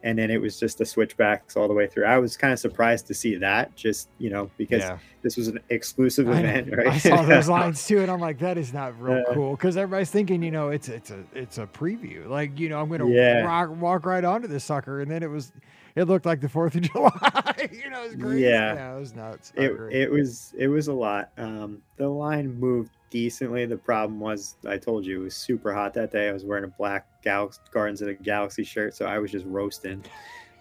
and 0.04 0.18
then 0.18 0.30
it 0.30 0.40
was 0.40 0.60
just 0.60 0.76
the 0.78 0.84
switchbacks 0.84 1.56
all 1.56 1.66
the 1.66 1.72
way 1.72 1.86
through. 1.86 2.04
I 2.04 2.18
was 2.18 2.36
kind 2.36 2.52
of 2.52 2.58
surprised 2.58 3.06
to 3.06 3.14
see 3.14 3.36
that, 3.36 3.74
just 3.74 4.10
you 4.18 4.28
know, 4.28 4.50
because 4.58 4.82
yeah. 4.82 4.98
this 5.22 5.36
was 5.38 5.48
an 5.48 5.58
exclusive 5.70 6.28
I, 6.28 6.40
event, 6.40 6.76
right? 6.76 6.86
I 6.88 6.98
saw 6.98 7.22
those 7.22 7.48
lines 7.58 7.84
too, 7.86 8.00
and 8.00 8.10
I'm 8.10 8.20
like, 8.20 8.38
that 8.40 8.58
is 8.58 8.72
not 8.74 9.00
real 9.00 9.16
Yeah. 9.26 9.34
cool 9.34 9.52
because 9.52 9.78
everybody's 9.78 10.10
thinking, 10.10 10.42
you 10.42 10.50
know, 10.50 10.68
it's 10.68 10.88
it's 10.90 11.10
a 11.10 11.24
it's 11.34 11.56
a 11.56 11.66
preview. 11.66 12.28
Like, 12.28 12.58
you 12.60 12.68
know, 12.68 12.80
I'm 12.80 12.88
gonna 12.90 13.08
Yeah. 13.08 13.40
rock, 13.40 13.70
walk 13.80 14.06
right 14.06 14.24
onto 14.24 14.46
this 14.46 14.62
sucker, 14.62 15.00
and 15.00 15.10
then 15.10 15.22
it 15.22 15.30
was, 15.30 15.52
it 15.96 16.04
looked 16.04 16.26
like 16.26 16.42
the 16.42 16.50
Fourth 16.50 16.74
of 16.74 16.82
July. 16.92 17.10
you 17.72 17.88
know, 17.88 18.04
it 18.04 18.08
was 18.08 18.16
crazy. 18.22 18.42
Yeah. 18.42 18.94
it 18.96 19.00
was 19.00 19.14
nuts. 19.14 19.54
It, 19.56 19.70
agree. 19.70 19.94
it 19.94 20.10
was 20.10 20.52
it 20.58 20.68
was 20.68 20.88
a 20.88 20.92
lot. 20.92 21.30
Um, 21.38 21.78
the 21.96 22.08
line 22.08 22.60
moved 22.60 22.90
decently. 23.14 23.64
The 23.64 23.76
problem 23.76 24.18
was, 24.18 24.56
I 24.66 24.76
told 24.76 25.06
you, 25.06 25.20
it 25.20 25.24
was 25.24 25.36
super 25.36 25.72
hot 25.72 25.94
that 25.94 26.10
day. 26.10 26.28
I 26.28 26.32
was 26.32 26.44
wearing 26.44 26.64
a 26.64 26.74
black 26.76 27.06
Gal- 27.22 27.54
Guardians 27.70 28.02
of 28.02 28.08
the 28.08 28.14
Galaxy 28.14 28.64
shirt, 28.64 28.96
so 28.96 29.06
I 29.06 29.20
was 29.20 29.30
just 29.30 29.46
roasting. 29.46 30.04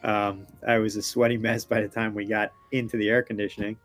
Um, 0.03 0.45
I 0.67 0.77
was 0.77 0.95
a 0.95 1.01
sweaty 1.01 1.35
mess 1.47 1.65
by 1.65 1.81
the 1.81 1.87
time 1.87 2.13
we 2.13 2.25
got 2.25 2.51
into 2.71 2.95
the 2.95 3.09
air 3.09 3.23
conditioning. 3.23 3.75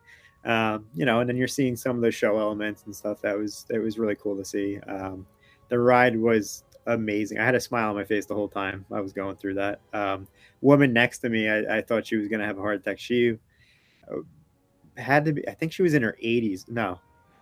Um, 0.45 0.87
you 0.95 1.07
know, 1.07 1.21
and 1.21 1.29
then 1.29 1.39
you're 1.39 1.49
seeing 1.49 1.77
some 1.77 1.97
of 1.97 2.03
the 2.03 2.11
show 2.11 2.39
elements 2.39 2.83
and 2.85 2.95
stuff. 2.95 3.23
That 3.23 3.39
was 3.39 3.65
it 3.71 3.79
was 3.79 3.99
really 3.99 4.17
cool 4.17 4.37
to 4.37 4.45
see. 4.45 4.79
Um, 4.81 5.27
the 5.71 5.79
ride 5.79 6.15
was 6.15 6.65
amazing. 6.87 7.39
I 7.39 7.47
had 7.47 7.55
a 7.55 7.61
smile 7.61 7.89
on 7.89 7.97
my 7.97 8.05
face 8.05 8.27
the 8.27 8.35
whole 8.35 8.49
time 8.49 8.85
I 8.93 9.01
was 9.01 9.15
going 9.15 9.37
through 9.37 9.55
that. 9.55 9.81
Um, 9.95 10.29
woman 10.61 10.93
next 10.93 11.21
to 11.21 11.31
me, 11.31 11.49
I, 11.49 11.79
I 11.79 11.81
thought 11.81 12.07
she 12.07 12.17
was 12.17 12.29
going 12.29 12.41
to 12.41 12.47
have 12.47 12.59
a 12.59 12.61
heart 12.61 12.81
attack. 12.81 12.99
She 12.99 13.39
had 14.99 15.25
to 15.25 15.33
be, 15.33 15.49
I 15.49 15.55
think 15.55 15.73
she 15.73 15.83
was 15.83 15.95
in 15.95 16.03
her 16.03 16.17
80s. 16.23 16.69
No, 16.69 17.01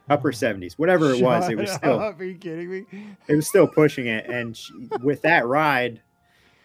upper 0.09 0.33
70s, 0.33 0.75
whatever 0.75 1.13
it 1.13 1.21
was. 1.23 1.49
It 1.49 1.57
was 1.59 1.73
still, 1.73 1.99
Are 2.01 2.25
you 2.25 2.35
kidding 2.37 2.71
me? 2.71 2.87
it 3.29 3.35
was 3.37 3.47
still 3.49 3.67
pushing 3.67 4.07
it. 4.07 4.27
And 4.27 4.57
she, 4.57 4.73
with 5.03 5.23
that 5.23 5.47
ride, 5.47 6.01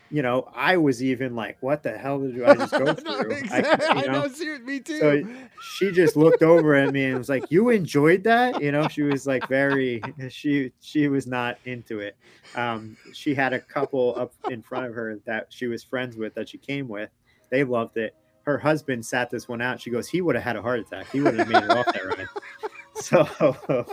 you 0.09 0.21
know, 0.21 0.49
I 0.53 0.75
was 0.75 1.01
even 1.01 1.35
like, 1.37 1.57
what 1.61 1.83
the 1.83 1.97
hell 1.97 2.19
did 2.19 2.43
I 2.43 2.53
just 2.55 2.71
go 2.73 2.79
No, 3.05 3.21
through? 3.21 3.31
exactly. 3.31 3.87
I, 3.87 3.93
I, 3.93 4.01
you 4.01 4.07
know, 4.07 4.21
know, 4.23 4.27
ser- 4.27 4.59
me 4.59 4.79
too. 4.81 4.99
so 4.99 5.23
she 5.61 5.91
just 5.91 6.17
looked 6.17 6.43
over 6.43 6.75
at 6.75 6.91
me 6.91 7.05
and 7.05 7.17
was 7.17 7.29
like, 7.29 7.49
"You 7.49 7.69
enjoyed 7.69 8.25
that?" 8.25 8.61
You 8.61 8.73
know, 8.73 8.89
she 8.89 9.03
was 9.03 9.25
like 9.25 9.47
very 9.47 10.01
she 10.29 10.73
she 10.81 11.07
was 11.07 11.27
not 11.27 11.57
into 11.63 11.99
it. 11.99 12.17
Um, 12.55 12.97
she 13.13 13.33
had 13.33 13.53
a 13.53 13.59
couple 13.59 14.13
up 14.17 14.33
in 14.49 14.61
front 14.61 14.87
of 14.87 14.93
her 14.95 15.17
that 15.25 15.47
she 15.49 15.67
was 15.67 15.81
friends 15.81 16.17
with 16.17 16.33
that 16.35 16.49
she 16.49 16.57
came 16.57 16.89
with. 16.89 17.09
They 17.49 17.63
loved 17.63 17.95
it. 17.95 18.13
Her 18.43 18.57
husband 18.57 19.05
sat 19.05 19.29
this 19.29 19.47
one 19.47 19.61
out. 19.61 19.79
She 19.79 19.91
goes, 19.91 20.09
"He 20.09 20.19
would 20.19 20.35
have 20.35 20.43
had 20.43 20.57
a 20.57 20.61
heart 20.61 20.81
attack. 20.81 21.09
He 21.09 21.21
would 21.21 21.35
have 21.39 21.47
made 21.47 21.63
it 21.63 21.69
off 21.69 21.85
that 21.85 22.05
ride." 22.05 22.27
So, 23.11 23.85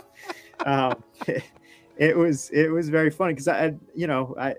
um, 0.66 1.02
it 1.96 2.16
was 2.16 2.50
it 2.50 2.70
was 2.70 2.88
very 2.88 3.10
funny 3.10 3.32
because 3.32 3.48
I 3.48 3.74
you 3.94 4.06
know 4.06 4.34
I 4.38 4.54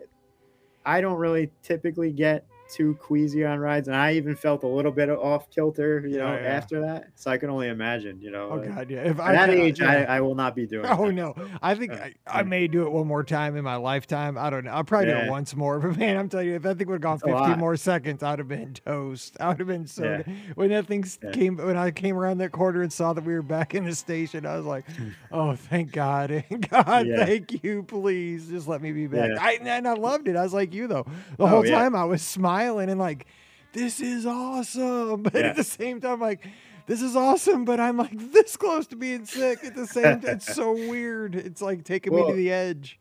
I 0.86 1.02
don't 1.02 1.18
really 1.18 1.52
typically 1.62 2.12
get 2.12 2.46
too 2.70 2.96
queasy 3.02 3.44
on 3.44 3.60
rides, 3.60 3.88
and 3.88 3.98
I 3.98 4.14
even 4.14 4.36
felt 4.36 4.64
a 4.64 4.68
little 4.68 4.92
bit 4.92 5.10
off 5.10 5.50
kilter, 5.50 6.06
you 6.08 6.18
know, 6.18 6.28
Yeah, 6.34 6.42
yeah. 6.42 6.48
after 6.50 6.82
that. 6.82 7.08
So 7.16 7.32
I 7.32 7.38
can 7.38 7.50
only 7.50 7.68
imagine, 7.68 8.22
you 8.22 8.32
know. 8.32 8.50
oh 8.52 8.60
god, 8.60 8.90
yeah. 8.90 9.00
If 9.00 9.20
at 9.20 9.32
that 9.34 9.50
could- 9.50 9.58
age, 9.58 9.80
yeah. 9.80 10.06
I, 10.08 10.18
I 10.18 10.22
will 10.22 10.36
not 10.36 10.56
be 10.56 10.66
doing. 10.68 10.86
Oh 10.90 11.08
that. 11.08 11.14
no! 11.14 11.34
I 11.62 11.76
think 11.76 11.92
I, 11.94 12.14
I 12.28 12.44
may 12.44 12.68
do 12.68 12.84
it 12.84 12.92
one 12.92 13.08
more 13.08 13.24
time 13.24 13.56
in 13.58 13.64
my 13.64 13.76
lifetime. 13.78 14.38
I 14.38 14.50
don't 14.50 14.66
know. 14.66 14.72
I'll 14.72 14.84
probably 14.84 15.08
do 15.12 15.18
it 15.18 15.30
once 15.30 15.56
more. 15.56 15.80
But 15.90 15.98
man, 15.98 16.18
I'm 16.18 16.30
telling 16.30 16.48
you, 16.48 16.56
if 16.56 16.62
that 16.62 16.78
thing 16.78 16.88
would 16.88 16.96
have 16.96 17.02
gone 17.02 17.16
It's 17.16 17.24
a 17.24 17.38
15 17.46 17.60
more 17.60 17.76
seconds, 17.76 18.22
I'd 18.24 18.40
have 18.40 18.48
been 18.48 18.74
toast. 18.74 19.36
I 19.40 19.48
would 19.50 19.60
have 19.60 19.68
been 19.68 19.88
so. 19.88 20.24
When 20.56 20.70
that 20.70 20.86
thing 20.88 21.04
came, 21.34 21.58
when 21.58 21.76
I 21.78 21.92
came 21.92 22.18
around 22.18 22.38
that 22.40 22.52
corner 22.52 22.82
and 22.84 22.94
saw 22.94 23.14
that 23.14 23.24
we 23.24 23.34
were 23.34 23.42
back 23.42 23.74
in 23.74 23.86
the 23.86 23.96
station, 23.96 24.46
I 24.46 24.58
was 24.58 24.66
like, 24.66 24.86
"Oh, 25.32 25.56
thank 25.56 25.92
God, 25.92 26.44
God, 26.70 27.08
thank 27.16 27.64
you, 27.64 27.84
please, 27.84 28.50
just 28.50 28.68
let 28.68 28.82
me 28.82 28.92
be 28.92 29.08
back." 29.08 29.32
I 29.40 29.54
and 29.62 29.88
I 29.88 29.94
loved 29.94 30.28
it. 30.28 30.36
I 30.36 30.44
was 30.44 30.54
like 30.54 30.74
you 30.74 30.88
though. 30.88 31.06
The 31.38 31.44
Oh, 31.44 31.48
whole 31.48 31.64
time 31.64 31.96
I 31.96 32.04
was 32.06 32.22
smiling 32.22 32.59
and 32.68 33.00
like, 33.00 33.28
"This 33.74 34.00
is 34.00 34.26
awesome," 34.26 35.24
but 35.24 35.34
Yeah. 35.36 35.48
at 35.48 35.56
the 35.56 35.64
same 35.64 36.02
time, 36.02 36.20
like. 36.20 36.46
This 36.88 37.04
is 37.04 37.16
awesome, 37.16 37.66
but 37.66 37.80
I'm 37.80 37.98
like 37.98 38.18
this 38.32 38.58
close 38.58 38.88
to 38.88 38.96
being 38.96 39.24
sick 39.24 39.64
at 39.64 39.76
the 39.76 39.86
same 39.86 40.22
time. 40.22 40.38
It's 40.38 40.56
so 40.56 40.72
weird. 40.90 41.36
It's 41.36 41.62
like 41.62 41.84
taking 41.84 42.16
me 42.16 42.26
to 42.26 42.34
the 42.34 42.52
edge. 42.52 43.00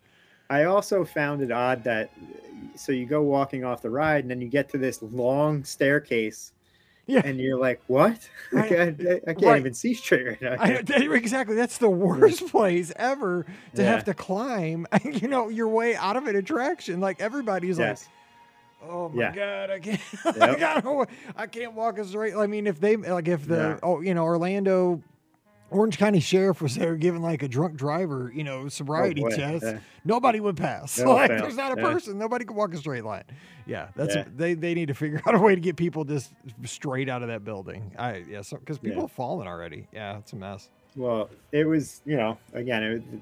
I 0.51 0.65
also 0.65 1.07
found 1.07 1.41
it 1.41 1.51
odd 1.51 1.85
that 1.85 2.11
so 2.75 2.93
you 2.93 3.07
go 3.07 3.23
walking 3.23 3.65
off 3.65 3.83
the 3.83 3.91
ride, 3.91 4.25
and 4.25 4.31
then 4.31 4.41
you 4.41 4.49
get 4.49 4.69
to 4.71 4.79
this 4.79 5.03
long 5.03 5.65
staircase, 5.65 6.53
Yeah. 7.07 7.23
and 7.25 7.39
you're 7.39 7.59
like, 7.59 7.81
"What? 7.87 8.29
I- 8.53 8.59
I, 8.59 8.63
I, 8.63 8.65
can't 8.65 9.43
right. 9.43 9.59
even 9.59 9.75
see 9.75 9.95
straight 9.95 10.27
right 10.27 10.43
now." 10.43 10.57
I, 10.59 10.83
exactly. 11.15 11.57
That's 11.57 11.79
the 11.79 11.89
hmm. 11.89 11.99
worst 11.99 12.47
place 12.49 12.93
ever 12.97 13.47
to 13.75 13.85
have 13.85 14.05
to 14.05 14.15
climb, 14.15 14.87
you 15.05 15.29
know, 15.29 15.49
your 15.49 15.69
way 15.69 15.97
out 15.97 16.17
of 16.17 16.27
an 16.27 16.37
attraction. 16.37 17.01
Like 17.01 17.21
everybody's 17.21 17.79
yes. 17.79 18.05
like, 18.05 18.15
"Oh 18.83 19.09
my 19.09 19.23
Yeah. 19.23 19.35
god, 19.35 19.71
I 19.71 19.79
can't, 19.79 20.01
I, 20.25 20.55
gotta- 20.55 21.07
I 21.37 21.47
can't 21.47 21.75
walk 21.75 21.99
a 21.99 22.05
straight." 22.05 22.35
I 22.35 22.47
mean, 22.47 22.67
if 22.67 22.81
they 22.81 22.97
like, 22.97 23.29
if 23.29 23.47
the 23.47 23.57
Yeah. 23.57 23.79
oh, 23.83 24.01
you 24.01 24.15
know, 24.15 24.25
Orlando. 24.25 25.03
Orange 25.71 25.99
County 25.99 26.21
Sheriff 26.21 26.63
was 26.63 26.77
there 26.77 26.97
giving 26.97 27.21
like 27.21 27.43
a 27.43 27.49
drunk 27.49 27.77
driver, 27.77 28.33
you 28.35 28.43
know, 28.43 28.69
sobriety 28.71 29.23
Oh, 29.23 29.29
test. 29.29 29.63
yeah. 29.63 29.81
Nobody 30.03 30.41
would 30.41 30.57
pass. 30.57 30.99
No 30.99 31.13
like, 31.15 31.29
there's 31.29 31.59
not 31.59 31.77
a 31.77 31.81
yeah. 31.83 31.93
person. 31.93 32.19
Nobody 32.19 32.47
could 32.47 32.57
walk 32.57 32.73
a 32.73 32.79
straight 32.79 33.05
line. 33.05 33.25
Yeah, 33.67 33.89
that's 33.95 34.15
Yeah. 34.15 34.25
they. 34.35 34.55
They 34.55 34.73
need 34.73 34.89
to 34.89 34.95
figure 34.95 35.21
out 35.27 35.35
a 35.35 35.39
way 35.39 35.55
to 35.55 35.61
get 35.61 35.77
people 35.77 36.05
just 36.07 36.33
straight 36.65 37.11
out 37.11 37.21
of 37.21 37.29
that 37.29 37.45
building. 37.45 37.93
I 37.99 38.25
yeah, 38.27 38.41
because 38.51 38.79
people 38.79 39.03
have 39.03 39.13
fallen 39.13 39.47
already. 39.47 39.87
Yeah, 39.93 40.17
it's 40.17 40.33
a 40.33 40.37
mess. 40.37 40.71
Well, 40.97 41.29
it 41.53 41.67
was, 41.67 42.01
you 42.07 42.17
know, 42.17 42.39
again, 42.55 42.83
it 42.83 42.91
was 42.95 43.03
a 43.03 43.21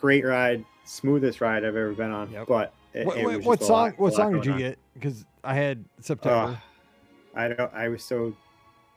great 0.00 0.24
ride, 0.24 0.64
smoothest 0.84 1.40
ride 1.40 1.64
I've 1.64 1.74
ever 1.74 1.94
been 1.94 2.12
on. 2.12 2.30
Yep. 2.30 2.46
But 2.46 2.72
What, 2.94 3.22
what, 3.22 3.34
just 3.34 3.46
lot- 3.46 3.62
song? 3.62 3.92
What 3.96 4.14
song 4.14 4.32
did 4.34 4.46
you 4.46 4.52
on. 4.52 4.58
get? 4.58 4.78
Because 4.94 5.24
I 5.44 5.54
had 5.54 5.84
September. 6.00 6.52
Ugh, 6.52 6.58
I 7.34 7.48
don't. 7.48 7.72
I 7.74 7.88
was 7.88 8.02
so 8.02 8.34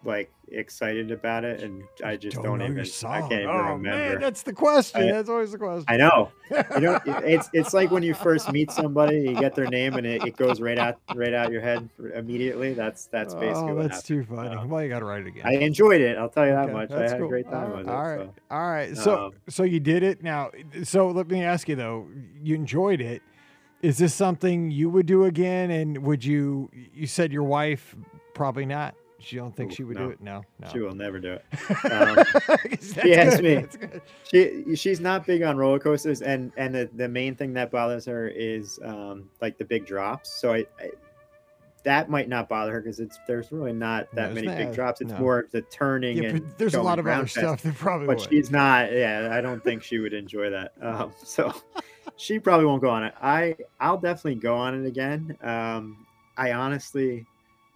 like 0.03 0.31
excited 0.47 1.11
about 1.11 1.45
it, 1.45 1.61
and 1.61 1.83
I 2.03 2.17
just 2.17 2.41
don't, 2.41 2.57
know 2.57 2.65
even. 2.65 2.79
I 2.79 2.83
song. 2.83 3.29
can't 3.29 3.43
even 3.43 3.47
oh 3.49 3.57
remember. 3.73 3.81
man, 3.81 4.19
that's 4.19 4.41
the 4.41 4.51
question. 4.53 5.03
I- 5.03 5.11
that's 5.11 5.29
always 5.29 5.51
the 5.51 5.59
question. 5.59 5.85
I 5.87 5.97
know. 5.97 6.31
You 6.49 6.79
know, 6.81 6.95
it- 7.05 7.23
it's 7.23 7.49
it's 7.53 7.73
like 7.73 7.91
when 7.91 8.01
you 8.01 8.15
first 8.15 8.51
meet 8.51 8.71
somebody, 8.71 9.17
you 9.19 9.35
get 9.35 9.53
their 9.53 9.67
name, 9.67 9.93
and 9.93 10.07
it, 10.07 10.25
it 10.25 10.35
goes 10.37 10.59
right 10.59 10.79
out 10.79 10.97
right 11.13 11.33
out 11.33 11.51
your 11.51 11.61
head 11.61 11.87
immediately. 12.15 12.73
That's 12.73 13.05
that's 13.05 13.35
basically 13.35 13.71
oh, 13.73 13.75
that's 13.83 14.01
happened. 14.01 14.27
too 14.27 14.35
funny. 14.35 14.55
Uh, 14.55 14.65
well, 14.65 14.81
you 14.81 14.89
got 14.89 14.99
to 14.99 15.05
write 15.05 15.21
it 15.21 15.27
again. 15.27 15.43
I 15.45 15.53
enjoyed 15.57 16.01
it. 16.01 16.17
I'll 16.17 16.29
tell 16.29 16.47
you 16.47 16.53
that 16.53 16.63
Okay, 16.65 16.73
much. 16.73 16.91
I 16.91 17.01
had 17.03 17.17
cool. 17.17 17.25
a 17.27 17.29
great 17.29 17.45
time 17.45 17.71
all 17.71 17.77
with 17.77 17.87
right, 17.87 18.19
it. 18.21 18.29
All 18.49 18.71
right, 18.71 18.97
so. 18.97 19.11
all 19.11 19.15
right. 19.17 19.21
So, 19.21 19.25
Um, 19.25 19.31
so 19.49 19.63
you 19.63 19.79
did 19.79 20.01
it. 20.01 20.23
Now, 20.23 20.49
so 20.83 21.09
let 21.11 21.29
me 21.29 21.43
ask 21.43 21.69
you 21.69 21.75
though. 21.75 22.07
You 22.41 22.55
enjoyed 22.55 23.01
it. 23.01 23.21
Is 23.81 23.97
this 23.97 24.13
something 24.13 24.71
you 24.71 24.89
would 24.89 25.05
do 25.05 25.25
again? 25.25 25.71
And 25.71 25.97
would 26.03 26.23
you? 26.23 26.69
You 26.93 27.07
said 27.07 27.31
your 27.31 27.43
wife 27.43 27.95
probably 28.33 28.65
not. 28.65 28.95
She 29.19 29.35
don't 29.35 29.55
think 29.55 29.71
she 29.71 29.83
would 29.83 29.97
no. 29.97 30.05
do 30.05 30.11
it. 30.11 30.21
No, 30.21 30.41
no. 30.59 30.67
She 30.71 30.79
will 30.79 30.95
never 30.95 31.19
do 31.19 31.33
it. 31.33 31.45
Um, 31.91 32.23
she 32.81 33.13
asked 33.15 33.41
good, 33.41 33.73
me. 33.93 33.99
she 34.23 34.75
she's 34.75 34.99
not 34.99 35.25
big 35.25 35.41
on 35.43 35.57
roller 35.57 35.79
coasters 35.79 36.21
and 36.21 36.51
and 36.57 36.73
the, 36.73 36.89
the 36.95 37.07
main 37.07 37.35
thing 37.35 37.53
that 37.53 37.71
bothers 37.71 38.05
her 38.05 38.27
is 38.27 38.79
um 38.83 39.29
like 39.41 39.57
the 39.57 39.65
big 39.65 39.85
drops 39.85 40.29
so 40.39 40.53
i, 40.53 40.65
I 40.79 40.91
that 41.83 42.09
might 42.09 42.29
not 42.29 42.47
bother 42.47 42.71
her 42.73 42.81
because 42.81 42.99
it's 42.99 43.17
there's 43.27 43.51
really 43.51 43.73
not 43.73 44.07
that 44.13 44.29
No, 44.29 44.35
many 44.35 44.47
it's 44.47 44.55
big 44.57 44.73
drops 44.73 45.01
it's 45.01 45.11
no. 45.11 45.19
more 45.19 45.39
of 45.39 45.51
the 45.51 45.61
turning 45.63 46.17
Yeah, 46.17 46.29
and 46.29 46.43
but 46.43 46.57
there's 46.57 46.75
a 46.75 46.81
lot 46.81 46.99
of 46.99 47.07
other 47.07 47.23
fast. 47.23 47.33
stuff 47.33 47.61
that 47.63 47.75
probably 47.75 48.07
but 48.07 48.19
would. 48.19 48.29
she's 48.29 48.51
not 48.51 48.91
yeah 48.91 49.29
i 49.31 49.41
don't 49.41 49.63
think 49.63 49.81
she 49.83 49.97
would 49.99 50.13
enjoy 50.13 50.49
that 50.49 50.73
um 50.81 51.11
so 51.23 51.53
she 52.17 52.39
probably 52.39 52.65
won't 52.65 52.81
go 52.81 52.89
on 52.89 53.03
it 53.03 53.13
i 53.21 53.55
i'll 53.79 53.97
definitely 53.97 54.35
go 54.35 54.55
on 54.55 54.79
it 54.79 54.87
again 54.87 55.37
um 55.41 56.05
i 56.37 56.51
honestly 56.53 57.25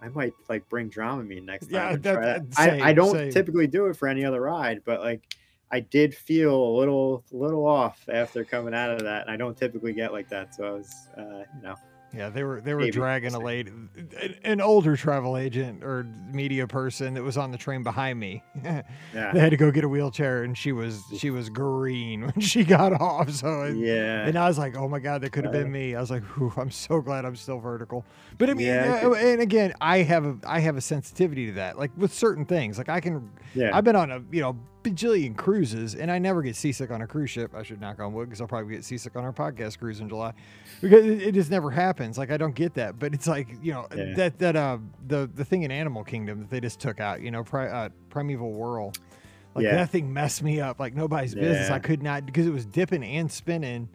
I 0.00 0.08
might 0.08 0.34
like 0.48 0.68
bring 0.68 0.90
Dramamine 0.90 1.44
next 1.44 1.66
time. 1.66 1.74
Yeah, 1.74 1.90
and 1.94 2.02
that- 2.02 2.20
that. 2.20 2.50
that- 2.50 2.54
same, 2.54 2.82
I, 2.82 2.88
I 2.88 2.92
don't 2.92 3.12
same. 3.12 3.30
typically 3.32 3.66
do 3.66 3.86
it 3.86 3.96
for 3.96 4.08
any 4.08 4.24
other 4.24 4.42
ride, 4.42 4.82
but 4.84 5.00
like 5.00 5.22
I 5.70 5.80
did 5.80 6.14
feel 6.14 6.54
a 6.54 6.74
little 6.78 7.24
little 7.32 7.66
off 7.66 8.06
after 8.08 8.44
coming 8.44 8.74
out 8.74 8.90
of 8.90 9.00
that, 9.00 9.22
and 9.22 9.30
I 9.30 9.36
don't 9.36 9.56
typically 9.56 9.92
get 9.92 10.12
like 10.12 10.28
that. 10.28 10.54
So 10.54 10.64
I 10.64 10.70
was, 10.70 11.08
uh, 11.16 11.22
you 11.56 11.62
know, 11.62 11.74
Yeah, 12.14 12.30
they 12.30 12.44
were 12.44 12.60
they 12.62 12.72
were 12.72 12.80
Maybe. 12.80 12.92
dragging 12.92 13.34
a 13.34 13.38
lady, 13.38 13.70
an- 14.44 14.60
older 14.62 14.96
travel 14.96 15.36
agent 15.36 15.84
or 15.84 16.04
media 16.32 16.66
person 16.66 17.14
that 17.14 17.22
was 17.22 17.36
on 17.36 17.50
the 17.50 17.58
train 17.58 17.82
behind 17.82 18.18
me. 18.18 18.42
yeah, 18.64 18.82
they 19.12 19.40
had 19.40 19.50
to 19.50 19.56
go 19.58 19.70
get 19.70 19.84
a 19.84 19.88
wheelchair, 19.88 20.42
and 20.42 20.56
she 20.56 20.72
was 20.72 21.02
she 21.18 21.30
was 21.30 21.50
green 21.50 22.22
when 22.22 22.40
she 22.40 22.64
got 22.64 22.92
off. 22.92 23.30
So 23.30 23.62
it- 23.64 23.76
yeah, 23.76 24.26
and 24.26 24.38
I 24.38 24.46
was 24.48 24.56
like, 24.56 24.76
oh 24.76 24.88
my 24.88 24.98
god, 24.98 25.20
that 25.22 25.32
could 25.32 25.44
have 25.44 25.52
been 25.52 25.70
me. 25.70 25.94
I 25.94 26.00
was 26.00 26.10
like, 26.10 26.22
I'm 26.56 26.70
so 26.70 27.00
glad 27.02 27.24
I'm 27.26 27.36
still 27.36 27.58
vertical. 27.58 28.04
But 28.38 28.48
I 28.50 28.54
mean, 28.54 28.66
Yeah, 28.66 29.08
I 29.12 29.18
and 29.18 29.40
again, 29.42 29.74
I 29.80 29.98
have 29.98 30.24
a 30.24 30.36
I 30.46 30.60
have 30.60 30.76
a 30.76 30.80
sensitivity 30.80 31.46
to 31.46 31.52
that. 31.54 31.78
Like 31.78 31.90
with 31.96 32.14
certain 32.14 32.46
things, 32.46 32.78
like 32.78 32.88
I 32.88 33.00
can 33.00 33.30
yeah, 33.54 33.76
I've 33.76 33.84
been 33.84 33.96
on 33.96 34.10
a 34.10 34.22
you 34.30 34.40
know 34.40 34.56
bajillion 34.86 35.36
cruises, 35.36 35.94
and 35.94 36.10
I 36.10 36.18
never 36.18 36.42
get 36.42 36.56
seasick 36.56 36.90
on 36.90 37.02
a 37.02 37.06
cruise 37.06 37.30
ship. 37.30 37.54
I 37.54 37.62
should 37.62 37.80
knock 37.80 37.98
on 38.00 38.12
wood 38.12 38.26
because 38.28 38.40
I'll 38.40 38.46
probably 38.46 38.74
get 38.74 38.84
seasick 38.84 39.16
on 39.16 39.24
our 39.24 39.32
podcast 39.32 39.78
cruise 39.78 40.00
in 40.00 40.08
July, 40.08 40.32
because 40.80 41.04
it, 41.04 41.22
it 41.22 41.32
just 41.34 41.50
never 41.50 41.70
happens. 41.70 42.18
Like 42.18 42.30
I 42.30 42.36
don't 42.36 42.54
get 42.54 42.74
that, 42.74 42.98
but 42.98 43.12
it's 43.14 43.26
like 43.26 43.48
you 43.62 43.72
know 43.72 43.86
Yeah. 43.94 44.14
that 44.16 44.38
that 44.38 44.56
uh 44.56 44.78
the 45.06 45.28
the 45.34 45.44
thing 45.44 45.62
in 45.62 45.70
Animal 45.70 46.04
Kingdom 46.04 46.40
that 46.40 46.50
they 46.50 46.60
just 46.60 46.80
took 46.80 47.00
out, 47.00 47.20
you 47.20 47.30
know, 47.30 47.42
pri- 47.44 47.68
uh, 47.68 47.88
Primeval 48.10 48.52
Whirl. 48.52 48.92
Like 49.54 49.64
Yeah. 49.64 49.76
that 49.76 49.90
thing 49.90 50.12
messed 50.12 50.42
me 50.42 50.60
up 50.60 50.78
like 50.78 50.94
nobody's 50.94 51.34
business. 51.34 51.70
I 51.70 51.78
could 51.78 52.02
not 52.02 52.26
because 52.26 52.46
it 52.46 52.52
was 52.52 52.66
dipping 52.66 53.02
and 53.02 53.30
spinning. 53.30 53.88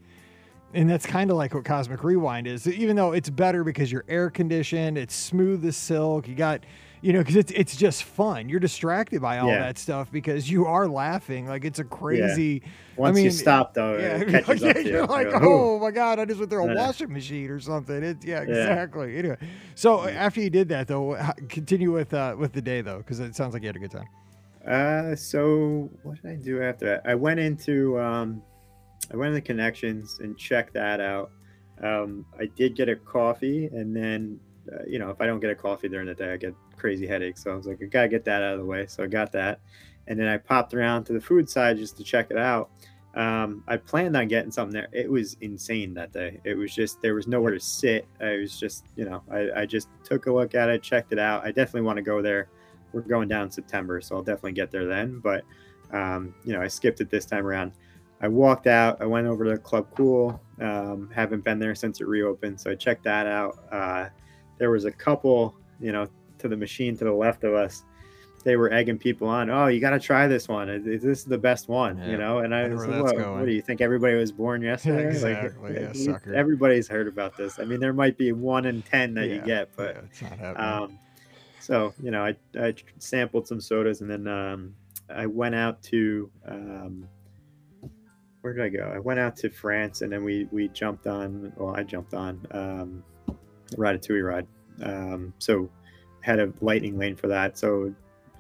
And 0.74 0.90
that's 0.90 1.06
kind 1.06 1.30
of 1.30 1.36
like 1.36 1.54
what 1.54 1.66
Cosmic 1.66 2.02
Rewind 2.02 2.48
is, 2.48 2.66
even 2.66 2.96
though 2.96 3.12
it's 3.12 3.30
better 3.30 3.64
because 3.66 3.92
you're 3.92 4.06
air 4.08 4.30
conditioned, 4.30 4.98
it's 4.98 5.14
smooth 5.14 5.66
as 5.66 5.76
silk. 5.76 6.30
You 6.30 6.34
got, 6.36 6.62
you 7.02 7.14
know, 7.14 7.20
because 7.20 7.36
it's 7.36 7.52
it's 7.54 7.76
just 7.76 8.04
fun. 8.04 8.48
You're 8.50 8.60
distracted 8.60 9.22
by 9.22 9.40
all 9.40 9.50
Yeah. 9.50 9.60
that 9.60 9.78
stuff 9.78 10.12
because 10.12 10.50
you 10.50 10.66
are 10.68 10.88
laughing. 10.88 11.48
Like 11.48 11.66
it's 11.66 11.80
a 11.80 11.84
crazy. 11.84 12.62
Once 12.96 13.16
mean, 13.16 13.26
you 13.26 13.32
stop 13.32 13.74
though, 13.74 13.98
Yeah, 13.98 14.18
it 14.18 14.28
catches 14.46 14.64
up 14.64 14.76
you. 14.78 14.84
you're 14.84 15.06
like, 15.08 15.28
You 15.28 15.34
oh 15.42 15.80
my 15.80 15.92
god, 15.92 16.20
I 16.20 16.26
just 16.26 16.40
went 16.40 16.52
through 16.52 16.70
a 16.72 16.76
washing 16.76 17.12
machine 17.12 17.50
or 17.50 17.60
something. 17.60 18.04
It, 18.04 18.24
yeah, 18.24 18.42
exactly. 18.42 19.18
Anyway, 19.18 19.38
so 19.76 20.04
after 20.08 20.42
you 20.42 20.50
did 20.50 20.70
that 20.70 20.88
though, 20.88 21.18
continue 21.50 21.92
with 21.92 22.14
uh, 22.14 22.36
with 22.38 22.54
the 22.54 22.62
day 22.62 22.82
though, 22.82 22.98
because 23.00 23.20
it 23.20 23.36
sounds 23.36 23.54
like 23.54 23.64
you 23.64 23.68
had 23.70 23.76
a 23.76 23.80
good 23.80 23.92
time. 23.92 24.08
Uh, 24.68 25.16
so 25.16 25.90
what 26.04 26.22
did 26.22 26.32
I 26.32 26.36
do 26.36 26.62
after 26.62 26.86
that? 26.86 27.02
I 27.04 27.16
went 27.16 27.40
into 27.40 28.00
um, 28.00 28.44
I 29.12 29.16
went 29.16 29.32
to 29.32 29.34
the 29.36 29.42
connections 29.42 30.20
and 30.22 30.38
checked 30.38 30.76
that 30.76 31.00
out. 31.02 31.32
Um, 31.84 32.26
I 32.40 32.46
did 32.56 32.76
get 32.76 32.88
a 32.90 32.96
coffee, 32.96 33.66
and 33.74 33.96
then 33.96 34.40
uh, 34.74 34.84
you 34.88 35.00
know 35.00 35.10
if 35.10 35.22
I 35.22 35.26
don't 35.26 35.40
get 35.40 35.50
a 35.50 35.56
coffee 35.56 35.90
during 35.90 36.08
the 36.08 36.14
day, 36.14 36.34
I 36.34 36.38
get 36.38 36.56
crazy 36.78 37.08
headaches. 37.08 37.44
So 37.44 37.52
I 37.52 37.56
was 37.56 37.68
like, 37.68 37.82
I 37.82 37.86
gotta 37.86 38.08
get 38.08 38.26
that 38.26 38.44
out 38.44 38.54
of 38.54 38.60
the 38.60 38.66
way. 38.66 38.86
So 38.88 39.04
I 39.04 39.08
got 39.08 39.32
that, 39.34 39.60
and 40.08 40.20
then 40.20 40.28
I 40.28 40.38
popped 40.38 40.74
around 40.74 41.06
to 41.06 41.14
the 41.14 41.22
food 41.22 41.50
side 41.50 41.78
just 41.78 41.98
to 41.98 42.04
check 42.04 42.32
it 42.32 42.38
out. 42.38 42.70
Um, 43.14 43.64
I 43.68 43.76
planned 43.76 44.16
on 44.16 44.28
getting 44.30 44.52
something 44.52 44.74
there. 44.74 44.88
It 44.94 45.10
was 45.12 45.36
insane 45.42 45.94
that 45.96 46.14
day. 46.14 46.40
It 46.46 46.56
was 46.56 46.74
just 46.74 47.02
there 47.02 47.14
was 47.14 47.28
nowhere 47.28 47.52
to 47.52 47.60
sit. 47.60 48.08
I 48.22 48.38
was 48.38 48.60
just 48.60 48.86
you 48.96 49.06
know 49.06 49.24
I, 49.30 49.62
I 49.62 49.66
just 49.66 49.90
took 50.04 50.28
a 50.28 50.32
look 50.32 50.56
at 50.56 50.70
it, 50.70 50.82
checked 50.82 51.12
it 51.12 51.20
out. 51.20 51.44
I 51.44 51.48
definitely 51.48 51.82
want 51.82 51.98
to 51.98 52.04
go 52.04 52.22
there. 52.22 52.48
We're 52.94 53.02
going 53.02 53.28
down 53.28 53.52
September, 53.52 54.02
so 54.02 54.16
I'll 54.16 54.24
definitely 54.24 54.54
get 54.54 54.72
there 54.72 54.86
then. 54.86 55.20
But 55.20 55.44
um, 55.92 56.34
you 56.46 56.54
know 56.54 56.62
I 56.62 56.68
skipped 56.68 57.02
it 57.02 57.10
this 57.10 57.26
time 57.26 57.46
around. 57.46 57.74
I 58.22 58.28
walked 58.28 58.68
out. 58.68 59.02
I 59.02 59.06
went 59.06 59.28
over 59.28 59.44
to 59.46 59.58
Club 59.58 59.88
Cool. 59.96 60.40
Um, 60.60 61.10
haven't 61.14 61.44
been 61.44 61.58
there 61.60 61.74
since 61.74 62.02
it 62.02 62.08
reopened, 62.08 62.62
so 62.62 62.70
I 62.72 62.76
checked 62.76 63.04
that 63.04 63.26
out. 63.26 63.58
Uh, 63.72 64.10
there 64.62 64.70
was 64.70 64.86
a 64.86 64.92
couple, 64.92 65.56
you 65.80 65.92
know, 65.92 66.06
to 66.38 66.48
the 66.48 66.56
machine 66.56 66.96
to 66.96 67.04
the 67.04 67.12
left 67.12 67.44
of 67.44 67.56
us. 67.56 67.84
They 68.44 68.58
were 68.58 68.72
egging 68.72 69.00
people 69.00 69.28
on. 69.28 69.50
Oh, 69.50 69.68
you 69.68 69.80
got 69.80 69.90
to 69.92 70.00
try 70.00 70.28
this 70.28 70.48
one. 70.48 70.68
This 70.84 71.04
is 71.04 71.26
the 71.26 71.38
best 71.38 71.68
one, 71.68 71.98
Yeah, 71.98 72.12
you 72.12 72.18
know. 72.18 72.40
And 72.40 72.54
I 72.54 72.66
I 72.66 72.68
was 72.70 72.86
like, 72.86 73.04
what, 73.04 73.32
what 73.38 73.46
do 73.46 73.52
you 73.52 73.62
think? 73.64 73.82
Everybody 73.82 74.14
was 74.16 74.32
born 74.32 74.62
yesterday. 74.62 75.08
exactly, 75.10 75.74
yeah, 75.74 75.88
Like, 75.88 75.96
sucker. 75.96 76.36
everybody's 76.36 76.88
heard 76.88 77.08
about 77.08 77.36
this. 77.36 77.58
I 77.58 77.66
mean, 77.66 77.80
there 77.80 77.92
might 77.94 78.18
be 78.20 78.34
one 78.34 78.66
in 78.66 78.84
ten 78.84 79.16
that 79.16 79.30
you 79.30 79.42
get, 79.42 79.70
but 79.76 79.96
yeah, 79.96 80.02
it's 80.10 80.22
not 80.22 80.38
happening. 80.38 80.68
um, 80.68 81.00
so 81.60 81.94
you 82.04 82.12
know, 82.12 82.24
I, 82.24 82.36
I 82.60 82.76
sampled 83.00 83.48
some 83.48 83.62
sodas 83.62 84.02
and 84.02 84.10
then 84.10 84.28
um, 84.28 84.76
I 85.10 85.26
went 85.26 85.56
out 85.56 85.82
to 85.84 86.30
um, 86.48 87.08
where 88.42 88.54
did 88.54 88.64
I 88.64 88.70
go? 88.70 88.92
I 88.96 89.00
went 89.00 89.20
out 89.20 89.36
to 89.38 89.50
France 89.50 90.02
and 90.02 90.12
then 90.12 90.24
we 90.24 90.48
we 90.52 90.68
jumped 90.70 91.08
on. 91.08 91.52
Well, 91.58 91.76
I 91.76 91.82
jumped 91.84 92.14
on 92.14 92.46
um, 92.52 93.04
Ratatouille 93.76 94.26
ride. 94.26 94.48
Um, 94.84 95.34
so 95.40 95.70
had 96.22 96.40
a 96.40 96.52
lightning 96.62 96.98
lane 96.98 97.16
for 97.16 97.28
that. 97.28 97.58
So 97.58 97.94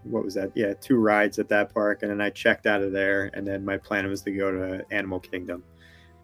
what 0.03 0.23
was 0.23 0.33
that? 0.35 0.51
Yeah, 0.55 0.73
two 0.73 0.97
rides 0.97 1.39
at 1.39 1.49
that 1.49 1.73
park, 1.73 2.01
and 2.01 2.11
then 2.11 2.21
I 2.21 2.29
checked 2.29 2.65
out 2.65 2.81
of 2.81 2.91
there. 2.91 3.29
And 3.33 3.45
then 3.45 3.63
my 3.63 3.77
plan 3.77 4.07
was 4.07 4.21
to 4.23 4.31
go 4.31 4.51
to 4.51 4.85
Animal 4.91 5.19
Kingdom. 5.19 5.63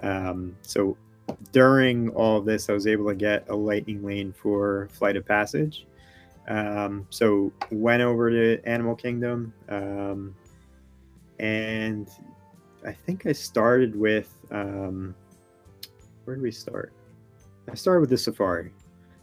Um, 0.02 0.56
so 0.62 0.98
during 1.52 2.10
all 2.10 2.38
of 2.38 2.46
this, 2.46 2.70
I 2.70 2.74
was 2.74 2.88
able 2.88 3.08
to 3.10 3.16
get 3.16 3.50
a 3.50 3.56
lightning 3.56 4.04
lane 4.04 4.34
for 4.34 4.88
Flight 4.92 5.16
of 5.16 5.26
Passage. 5.26 5.86
Um, 6.48 7.06
so 7.10 7.52
went 7.72 8.02
over 8.02 8.30
to 8.30 8.64
Animal 8.66 8.96
Kingdom, 8.96 9.54
um, 9.68 10.34
and 11.40 12.08
I 12.86 12.94
think 12.94 13.26
I 13.26 13.34
started 13.34 13.96
with 13.96 14.34
um, 14.50 15.14
where 16.24 16.38
did 16.38 16.44
we 16.44 16.52
start? 16.52 16.94
I 17.70 17.76
started 17.76 18.00
with 18.00 18.10
the 18.12 18.18
Safari. 18.18 18.72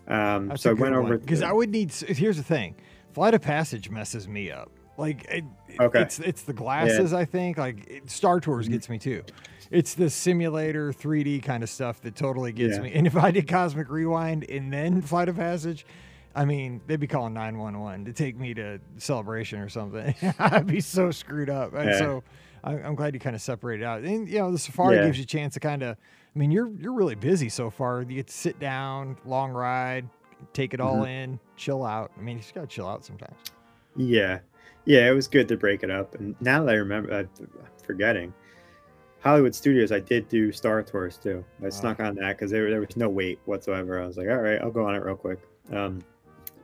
Um, 0.06 0.48
That's 0.48 0.62
so 0.62 0.70
I 0.70 0.72
went 0.74 0.94
over 0.94 1.18
because 1.18 1.42
I 1.42 1.52
would 1.52 1.70
need. 1.70 1.92
Here's 1.92 2.36
the 2.36 2.42
thing: 2.42 2.74
flight 3.12 3.34
of 3.34 3.42
passage 3.42 3.90
messes 3.90 4.28
me 4.28 4.50
up. 4.50 4.70
Like, 4.96 5.24
it, 5.24 5.44
Okay. 5.80 6.02
it's 6.02 6.20
it's 6.20 6.42
the 6.42 6.52
glasses. 6.52 7.12
I 7.12 7.24
think 7.24 7.58
like 7.58 7.88
it, 7.88 8.10
Star 8.10 8.38
Tours 8.40 8.68
Mhm. 8.68 8.72
gets 8.72 8.88
me 8.88 8.98
too. 8.98 9.22
It's 9.70 9.94
the 9.94 10.08
simulator 10.10 10.92
3D 10.92 11.42
kind 11.42 11.62
of 11.62 11.70
stuff 11.70 12.00
that 12.02 12.14
totally 12.14 12.52
gets 12.52 12.76
Yeah. 12.76 12.82
me. 12.82 12.92
And 12.94 13.06
if 13.06 13.16
I 13.16 13.30
did 13.32 13.48
Cosmic 13.48 13.90
Rewind 13.90 14.44
and 14.48 14.72
then 14.72 15.00
Flight 15.00 15.28
of 15.28 15.36
Passage, 15.36 15.84
I 16.36 16.44
mean, 16.44 16.80
they'd 16.86 17.00
be 17.00 17.06
calling 17.08 17.32
911 17.34 18.04
to 18.04 18.12
take 18.12 18.38
me 18.38 18.54
to 18.54 18.78
Celebration 18.98 19.58
or 19.58 19.68
something. 19.68 20.14
I'd 20.38 20.66
be 20.66 20.80
so 20.80 21.10
screwed 21.10 21.50
up. 21.50 21.74
And 21.74 21.90
Yeah. 21.90 21.98
so 21.98 22.24
I, 22.62 22.74
I'm 22.74 22.94
glad 22.94 23.14
you 23.14 23.20
kind 23.20 23.34
of 23.34 23.42
separated 23.42 23.84
out. 23.84 24.02
And 24.02 24.28
you 24.28 24.38
know, 24.38 24.52
the 24.52 24.58
Safari 24.58 24.96
Yeah. 24.96 25.06
gives 25.06 25.18
you 25.18 25.24
a 25.24 25.26
chance 25.26 25.54
to 25.54 25.60
kind 25.60 25.82
of. 25.82 25.96
I 26.34 26.38
mean, 26.38 26.50
you're 26.50 26.70
you're 26.78 26.92
really 26.92 27.14
busy 27.14 27.48
so 27.48 27.70
far. 27.70 28.00
You 28.02 28.16
get 28.16 28.26
to 28.26 28.32
sit 28.32 28.58
down, 28.58 29.16
long 29.24 29.52
ride, 29.52 30.08
take 30.52 30.74
it 30.74 30.80
all 30.80 30.96
Mm-hmm. 31.02 31.06
in, 31.32 31.40
chill 31.56 31.84
out. 31.84 32.10
I 32.18 32.20
mean, 32.20 32.36
you 32.36 32.42
just 32.42 32.54
gotta 32.54 32.66
chill 32.66 32.88
out 32.88 33.04
sometimes. 33.04 33.36
Yeah, 33.96 34.40
yeah, 34.84 35.08
it 35.08 35.12
was 35.12 35.28
good 35.28 35.46
to 35.48 35.56
break 35.56 35.82
it 35.84 35.90
up. 35.90 36.14
And 36.16 36.34
now 36.40 36.64
that 36.64 36.72
I 36.72 36.78
remember, 36.78 37.12
I'm 37.14 37.28
forgetting 37.86 38.34
Hollywood 39.20 39.54
Studios. 39.54 39.92
I 39.92 40.00
did 40.00 40.28
do 40.28 40.50
Star 40.50 40.82
Tours 40.82 41.16
too. 41.16 41.44
I 41.64 41.68
snuck 41.68 42.00
on 42.00 42.16
that 42.16 42.36
because 42.36 42.50
there, 42.50 42.68
there 42.68 42.80
was 42.80 42.96
no 42.96 43.08
wait 43.08 43.38
whatsoever. 43.44 44.02
I 44.02 44.06
was 44.06 44.16
like, 44.16 44.28
all 44.28 44.38
right, 44.38 44.60
I'll 44.60 44.72
go 44.72 44.84
on 44.86 44.96
it 44.96 45.04
real 45.04 45.14
quick. 45.16 45.38
Um, 45.72 46.02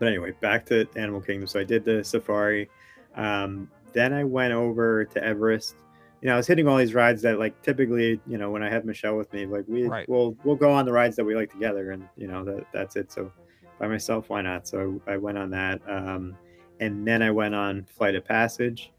but 0.01 0.09
anyway, 0.09 0.33
back 0.41 0.67
to 0.67 0.89
Animal 0.97 1.21
Kingdom. 1.21 1.47
So 1.47 1.61
I 1.61 1.65
did 1.65 1.85
the 1.85 2.03
safari. 2.03 2.69
Um, 3.15 3.71
then 3.93 4.13
I 4.13 4.25
went 4.25 4.53
over 4.53 5.05
to 5.05 5.23
Everest. 5.25 5.77
You 6.21 6.29
know, 6.29 6.35
I 6.35 6.37
was 6.37 6.47
hitting 6.47 6.69
all 6.69 6.77
these 6.77 6.95
rides 6.95 7.23
that, 7.23 7.39
like, 7.39 7.61
typically, 7.63 8.21
you 8.27 8.37
know, 8.37 8.51
when 8.51 8.63
I 8.63 8.69
have 8.69 8.85
Michelle 8.85 9.17
with 9.17 9.33
me, 9.33 9.47
like, 9.47 9.65
we 9.69 9.87
Right. 9.87 10.09
we'll 10.09 10.37
we'll 10.45 10.57
go 10.57 10.71
on 10.71 10.85
the 10.85 10.93
rides 10.93 11.17
that 11.17 11.25
we 11.25 11.35
like 11.35 11.51
together, 11.51 11.93
and 11.93 12.09
you 12.17 12.27
know, 12.29 12.45
that 12.45 12.67
that's 12.73 12.97
it. 12.97 13.11
So 13.11 13.33
by 13.79 13.89
myself, 13.89 14.29
why 14.29 14.43
not? 14.43 14.69
So 14.69 15.01
I 15.07 15.17
went 15.17 15.39
on 15.39 15.51
that. 15.51 15.81
Um, 15.89 16.37
and 16.81 17.07
then 17.07 17.23
I 17.23 17.31
went 17.31 17.55
on 17.55 17.85
Flight 17.85 18.15
of 18.15 18.25
Passage. 18.25 18.93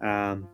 Um, 0.00 0.48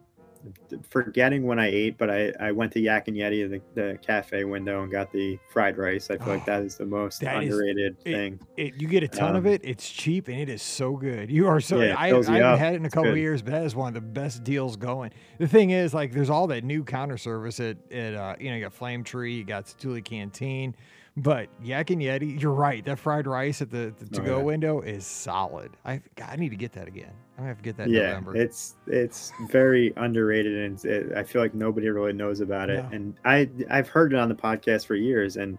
forgetting 0.88 1.45
when 1.47 1.59
I 1.59 1.68
ate, 1.68 1.99
but 1.99 2.11
I, 2.11 2.32
I 2.40 2.53
went 2.53 2.72
to 2.72 2.80
Yak 2.80 3.09
and 3.09 3.16
Yeti, 3.16 3.49
the, 3.49 3.61
the 3.80 3.99
cafe 3.99 4.45
window, 4.45 4.82
and 4.82 4.90
got 4.90 5.12
the 5.12 5.38
fried 5.51 5.76
rice. 5.78 6.11
I 6.11 6.16
feel 6.18 6.26
like 6.28 6.43
Oh, 6.43 6.47
that 6.47 6.62
is 6.62 6.76
the 6.76 6.86
most 6.86 7.22
underrated 7.22 7.97
it- 8.05 8.12
thing. 8.12 8.40
It, 8.57 8.74
you 8.80 8.88
get 8.88 9.03
a 9.03 9.09
ton 9.09 9.36
of 9.36 9.47
Um, 9.47 9.53
it. 9.53 9.61
It's 9.64 9.88
cheap 9.88 10.28
and 10.28 10.38
it 10.38 10.49
is 10.49 10.62
so 10.62 10.97
good. 10.97 11.30
You 11.30 11.47
are 11.49 11.61
so. 11.61 11.80
Yeah, 11.80 11.95
I, 11.97 12.07
I 12.07 12.09
haven't 12.09 12.43
up. 12.43 12.59
had 12.59 12.74
it 12.74 12.76
in 12.76 12.82
a 12.82 12.86
It's 12.86 12.95
couple 12.95 13.11
of 13.11 13.16
years, 13.18 13.43
but 13.43 13.53
that 13.53 13.64
is 13.64 13.74
one 13.74 13.88
of 13.88 13.95
the 13.95 14.01
best 14.01 14.45
deals 14.45 14.76
going. 14.76 15.11
The 15.38 15.49
thing 15.49 15.70
is, 15.70 15.93
like, 15.95 16.12
there's 16.12 16.30
all 16.30 16.47
that 16.49 16.64
new 16.64 16.84
counter 16.84 17.16
service 17.18 17.61
at 17.61 17.76
at 17.93 18.14
uh, 18.14 18.36
you 18.38 18.51
know 18.51 18.57
you 18.57 18.62
got 18.62 18.72
Flame 18.72 19.05
Tree, 19.05 19.34
you 19.34 19.45
got 19.45 19.64
Satuli 19.66 20.05
Canteen, 20.05 20.74
but 21.16 21.49
Yak 21.62 21.90
and 21.90 22.01
Yeti. 22.01 22.40
You're 22.40 22.53
right. 22.53 22.84
That 22.84 22.99
fried 22.99 23.26
rice 23.26 23.62
at 23.62 23.70
the, 23.70 23.95
the 23.99 24.07
to 24.16 24.20
go 24.22 24.34
Oh, 24.34 24.38
yeah. 24.38 24.43
window 24.45 24.80
is 24.80 25.07
solid. 25.07 25.76
I 25.84 26.01
God, 26.16 26.28
I 26.30 26.36
need 26.36 26.51
to 26.51 26.57
get 26.57 26.72
that 26.72 26.88
again. 26.88 27.12
I'm 27.39 27.47
have 27.47 27.57
to 27.57 27.62
get 27.62 27.76
that 27.78 27.89
yeah, 27.89 28.09
November. 28.09 28.37
it's 28.37 28.76
it's 28.87 29.33
very 29.49 29.93
underrated, 29.97 30.64
and 30.64 30.85
it, 30.85 31.16
I 31.16 31.22
feel 31.22 31.41
like 31.43 31.55
nobody 31.55 31.89
really 31.89 32.12
knows 32.12 32.41
about 32.41 32.70
it. 32.70 32.85
No. 32.85 32.91
And 32.93 33.14
I 33.24 33.49
I've 33.70 33.89
heard 33.89 34.12
it 34.12 34.18
on 34.18 34.28
the 34.28 34.35
podcast 34.35 34.87
for 34.87 34.95
years, 34.95 35.37
and 35.37 35.59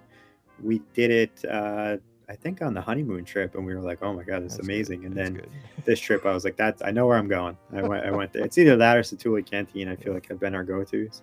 we 0.62 0.82
did 0.94 1.12
it. 1.12 1.46
Uh, 1.50 1.98
I 2.30 2.36
think 2.36 2.62
on 2.62 2.74
the 2.74 2.82
honeymoon 2.82 3.26
trip, 3.26 3.56
and 3.56 3.66
we 3.66 3.74
were 3.76 3.82
like, 3.82 4.00
"Oh 4.02 4.14
my 4.14 4.24
god, 4.24 4.44
it's 4.44 4.56
That's 4.56 4.68
good. 4.68 4.74
amazing!" 4.74 5.06
And 5.06 5.16
That's 5.16 5.32
then 5.32 5.42
this 5.86 6.00
trip, 6.00 6.26
I 6.26 6.32
was 6.32 6.44
like, 6.46 6.56
"That's 6.58 6.82
I 6.84 6.92
know 6.92 7.08
where 7.08 7.18
I'm 7.18 7.28
going." 7.28 7.58
I 7.74 7.82
went, 7.82 8.06
I 8.06 8.12
went 8.12 8.34
there. 8.34 8.46
It's 8.46 8.58
either 8.58 8.78
that 8.78 8.96
or 8.98 9.02
Satuli 9.02 9.46
Canteen. 9.46 9.90
I 9.90 9.96
feel 9.96 10.14
like 10.14 10.28
have 10.30 10.40
been 10.40 10.56
our 10.56 10.64
go-tos. 10.64 11.22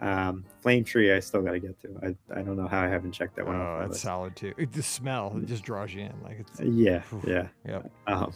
Um, 0.00 0.44
Flame 0.60 0.84
Tree, 0.84 1.12
I 1.12 1.20
still 1.20 1.42
got 1.42 1.52
to 1.52 1.60
get 1.60 1.80
to. 1.82 1.88
I, 2.02 2.38
I 2.40 2.42
don't 2.42 2.56
know 2.56 2.66
how 2.66 2.80
I 2.80 2.88
haven't 2.88 3.12
checked 3.12 3.36
that 3.36 3.46
one. 3.46 3.56
Oh, 3.56 3.78
that's 3.82 4.00
solid 4.00 4.34
too. 4.34 4.52
It, 4.56 4.72
the 4.72 4.82
smell 4.82 5.32
it 5.36 5.46
just 5.46 5.62
draws 5.62 5.94
you 5.94 6.02
in. 6.02 6.12
Like 6.24 6.40
it's 6.40 6.60
Yeah, 6.60 7.02
Oof. 7.12 7.24
yeah. 7.26 7.46
Yep. 7.66 7.90
Um, 8.08 8.32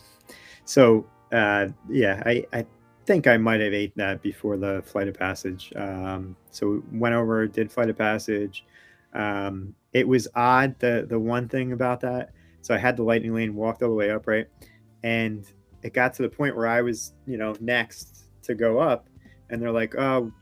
so 0.65 1.05
uh, 1.33 1.69
yeah, 1.89 2.23
I, 2.25 2.47
I 2.53 2.67
think 3.05 3.27
I 3.27 3.37
might 3.37 3.61
have 3.61 3.73
ate 3.73 3.97
that 3.97 4.23
before 4.23 4.57
the 4.57 4.83
flight 4.85 5.09
of 5.09 5.15
passage. 5.15 5.73
Um, 5.77 6.37
so 6.51 6.83
we 6.91 6.99
went 6.99 7.15
over, 7.15 7.47
did 7.47 7.71
flight 7.71 7.89
of 7.89 7.99
passage. 7.99 8.65
Um, 9.15 9.75
it 9.93 10.07
was 10.07 10.29
odd. 10.35 10.79
The 10.79 11.07
the 11.09 11.19
one 11.19 11.49
thing 11.49 11.73
about 11.73 12.01
that, 12.01 12.31
so 12.63 12.75
I 12.75 12.79
had 12.79 12.97
the 12.97 13.03
lightning 13.03 13.35
lane, 13.35 13.55
walked 13.55 13.83
all 13.83 13.89
the 13.89 13.95
way 13.95 14.11
up, 14.11 14.27
right, 14.27 14.47
and 15.03 15.51
it 15.83 15.95
got 15.95 16.15
to 16.15 16.23
the 16.23 16.29
point 16.29 16.57
where 16.57 16.67
I 16.67 16.83
was, 16.83 17.13
you 17.27 17.39
know, 17.39 17.55
next 17.61 18.27
to 18.43 18.55
go 18.55 18.79
up, 18.79 19.09
and 19.51 19.61
they're 19.61 19.73
like, 19.73 19.95
oh. 19.97 20.33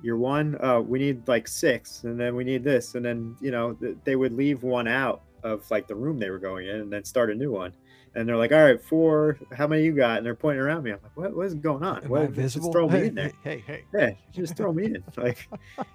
You're 0.00 0.16
one. 0.16 0.56
Uh, 0.62 0.78
we 0.78 1.00
need 1.00 1.26
like 1.26 1.48
six, 1.48 2.04
and 2.04 2.20
then 2.20 2.36
we 2.36 2.44
need 2.44 2.62
this, 2.62 2.94
and 2.94 3.04
then 3.04 3.34
you 3.40 3.50
know 3.50 3.72
th- 3.72 3.96
they 4.04 4.14
would 4.14 4.32
leave 4.32 4.62
one 4.62 4.86
out 4.86 5.22
of 5.42 5.68
like 5.72 5.88
the 5.88 5.94
room 5.96 6.20
they 6.20 6.30
were 6.30 6.38
going 6.38 6.68
in, 6.68 6.76
and 6.76 6.92
then 6.92 7.02
start 7.02 7.32
a 7.32 7.34
new 7.34 7.50
one 7.50 7.72
and 8.18 8.28
they're 8.28 8.36
like, 8.36 8.50
"All 8.50 8.62
right, 8.62 8.82
four. 8.82 9.38
How 9.52 9.68
many 9.68 9.84
you 9.84 9.92
got?" 9.92 10.18
And 10.18 10.26
they're 10.26 10.34
pointing 10.34 10.60
around 10.60 10.82
me. 10.82 10.90
I'm 10.90 10.98
like, 11.02 11.16
"What? 11.16 11.36
What 11.36 11.46
is 11.46 11.54
going 11.54 11.84
on? 11.84 12.02
Am 12.02 12.10
what, 12.10 12.34
just 12.34 12.60
throw 12.72 12.88
me 12.88 12.98
hey, 12.98 13.06
in 13.06 13.14
there." 13.14 13.32
Hey, 13.44 13.62
hey, 13.64 13.84
hey. 13.92 14.18
Yeah, 14.34 14.42
just 14.42 14.56
throw 14.56 14.72
me 14.72 14.86
in. 14.86 15.04
Like, 15.16 15.48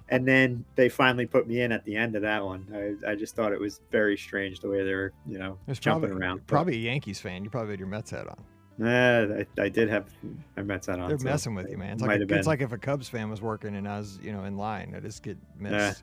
and 0.10 0.28
then 0.28 0.66
they 0.76 0.90
finally 0.90 1.26
put 1.26 1.48
me 1.48 1.62
in 1.62 1.72
at 1.72 1.86
the 1.86 1.96
end 1.96 2.16
of 2.16 2.24
that 2.24 2.44
one. 2.44 2.68
I, 3.06 3.12
I 3.12 3.16
just 3.16 3.36
thought 3.36 3.54
it 3.54 3.60
was 3.60 3.80
very 3.90 4.18
strange 4.18 4.60
the 4.60 4.68
way 4.70 4.84
they 4.84 4.94
were, 4.94 5.14
you 5.26 5.40
know, 5.40 5.58
There's 5.66 5.80
jumping 5.80 6.10
probably, 6.10 6.26
around. 6.26 6.38
But, 6.40 6.48
Probably 6.48 6.76
a 6.76 6.80
Yankees 6.80 7.22
fan. 7.22 7.44
You 7.44 7.50
probably 7.50 7.72
had 7.72 7.80
your 7.80 7.88
Mets 7.88 8.12
hat 8.12 8.28
on. 8.28 8.44
Nah, 8.78 9.36
I, 9.36 9.46
I 9.58 9.70
did 9.70 9.88
have 9.90 10.10
my 10.58 10.64
Mets 10.64 10.88
hat 10.88 11.00
on. 11.00 11.08
They're 11.08 11.20
so 11.20 11.26
messing 11.26 11.56
with 11.56 11.70
you, 11.70 11.78
man. 11.78 11.94
It's 11.94 12.02
like, 12.02 12.20
a, 12.20 12.34
it's 12.36 12.48
like 12.48 12.62
if 12.62 12.72
a 12.74 12.78
Cubs 12.78 13.08
fan 13.08 13.30
was 13.30 13.42
working 13.42 13.76
and 13.76 13.88
I 13.88 14.00
was, 14.00 14.20
you 14.22 14.34
know, 14.34 14.44
in 14.44 14.58
line. 14.58 14.94
I 14.96 15.00
just 15.00 15.24
get 15.24 15.38
Nah. 15.60 15.94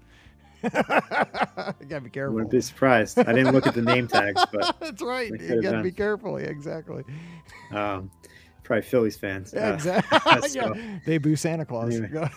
You 0.63 0.71
gotta 1.89 2.01
be 2.03 2.11
careful. 2.11 2.35
wouldn't 2.35 2.51
be 2.51 2.61
surprised. 2.61 3.19
I 3.19 3.33
didn't 3.33 3.53
look 3.53 3.67
at 3.67 3.75
the 3.75 3.83
name 3.83 4.07
tags, 4.09 4.43
but 4.53 4.77
That's 4.81 5.03
right. 5.03 5.31
You 5.31 5.63
gotta 5.63 5.83
be 5.83 5.93
careful. 5.93 6.41
Yeah, 6.41 6.49
exactly. 6.49 7.05
um, 7.73 8.11
probably 8.63 8.83
Phillies 8.83 9.17
fans. 9.17 9.53
Yeah, 9.55 9.71
Uh, 9.71 9.75
exactly. 9.75 10.49
so- 10.49 10.75
yeah. 10.75 10.99
They 11.07 11.19
boo 11.19 11.37
Santa 11.37 11.65
Claus. 11.65 11.95
Anyway. 11.99 12.31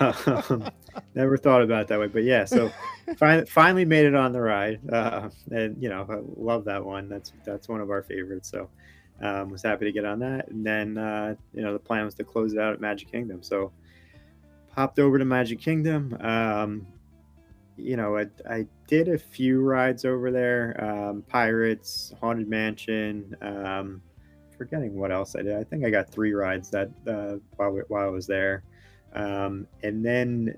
um, 0.00 0.70
never 1.14 1.36
thought 1.36 1.62
about 1.62 1.82
it 1.82 1.88
that 1.88 1.98
way, 2.00 2.08
but 2.08 2.24
yeah. 2.24 2.44
So 2.44 2.70
finally, 3.16 3.46
finally 3.46 3.84
made 3.84 4.06
it 4.06 4.14
on 4.14 4.32
the 4.32 4.40
ride, 4.40 4.80
uh, 4.92 5.28
and 5.50 5.80
you 5.82 5.88
know, 5.88 6.06
I 6.08 6.18
love 6.40 6.64
that 6.64 6.84
one. 6.84 7.08
That's 7.08 7.32
that's 7.44 7.68
one 7.68 7.80
of 7.80 7.90
our 7.90 8.02
favorites. 8.02 8.50
So 8.50 8.68
um, 9.20 9.50
was 9.50 9.62
happy 9.62 9.84
to 9.84 9.92
get 9.92 10.04
on 10.04 10.18
that, 10.20 10.48
and 10.48 10.64
then 10.64 10.98
uh, 10.98 11.34
you 11.54 11.62
know 11.62 11.72
the 11.72 11.78
plan 11.78 12.04
was 12.04 12.14
to 12.16 12.24
close 12.24 12.52
it 12.52 12.58
out 12.58 12.72
at 12.74 12.80
Magic 12.80 13.10
Kingdom. 13.10 13.42
So 13.42 13.70
hopped 14.78 15.00
over 15.00 15.18
to 15.18 15.24
Magic 15.24 15.58
Kingdom. 15.58 16.16
Um, 16.20 16.86
you 17.76 17.96
know, 17.96 18.16
I, 18.16 18.26
I 18.48 18.64
did 18.86 19.08
a 19.08 19.18
few 19.18 19.60
rides 19.60 20.04
over 20.04 20.30
there 20.30 20.76
um, 20.80 21.24
Pirates, 21.26 22.14
Haunted 22.20 22.48
Mansion. 22.48 23.34
Um, 23.42 24.00
forgetting 24.56 24.94
what 24.96 25.10
else 25.10 25.34
I 25.34 25.42
did. 25.42 25.56
I 25.56 25.64
think 25.64 25.84
I 25.84 25.90
got 25.90 26.08
three 26.08 26.32
rides 26.32 26.70
that 26.70 26.90
uh, 27.08 27.38
while, 27.56 27.72
while 27.88 28.06
I 28.06 28.10
was 28.10 28.28
there. 28.28 28.62
Um, 29.14 29.66
and 29.82 30.04
then 30.04 30.54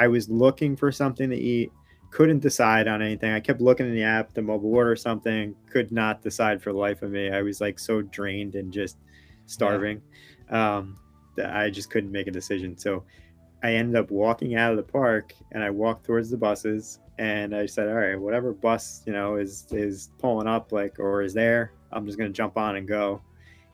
I 0.00 0.08
was 0.08 0.28
looking 0.28 0.74
for 0.74 0.90
something 0.90 1.30
to 1.30 1.36
eat, 1.36 1.70
couldn't 2.10 2.40
decide 2.40 2.88
on 2.88 3.00
anything. 3.00 3.32
I 3.32 3.38
kept 3.38 3.60
looking 3.60 3.86
in 3.86 3.94
the 3.94 4.02
app, 4.02 4.34
the 4.34 4.42
mobile 4.42 4.74
order 4.74 4.90
or 4.90 4.96
something, 4.96 5.54
could 5.70 5.92
not 5.92 6.22
decide 6.22 6.60
for 6.60 6.72
the 6.72 6.78
life 6.78 7.02
of 7.02 7.12
me. 7.12 7.30
I 7.30 7.42
was 7.42 7.60
like 7.60 7.78
so 7.78 8.02
drained 8.02 8.56
and 8.56 8.72
just 8.72 8.96
starving 9.46 10.02
yeah. 10.50 10.78
um, 10.78 10.98
that 11.36 11.54
I 11.54 11.70
just 11.70 11.88
couldn't 11.88 12.10
make 12.10 12.26
a 12.26 12.32
decision. 12.32 12.76
So 12.76 13.04
I 13.62 13.74
ended 13.74 13.96
up 13.96 14.10
walking 14.10 14.54
out 14.54 14.70
of 14.70 14.76
the 14.76 14.82
park 14.82 15.34
and 15.52 15.62
I 15.62 15.70
walked 15.70 16.06
towards 16.06 16.30
the 16.30 16.36
buses 16.36 16.98
and 17.18 17.54
I 17.54 17.66
said, 17.66 17.88
all 17.88 17.94
right, 17.94 18.18
whatever 18.18 18.52
bus, 18.52 19.02
you 19.06 19.12
know, 19.12 19.36
is, 19.36 19.66
is 19.70 20.10
pulling 20.18 20.46
up 20.46 20.72
like, 20.72 20.98
or 20.98 21.22
is 21.22 21.34
there, 21.34 21.72
I'm 21.92 22.06
just 22.06 22.16
going 22.16 22.30
to 22.30 22.36
jump 22.36 22.56
on 22.56 22.76
and 22.76 22.88
go. 22.88 23.20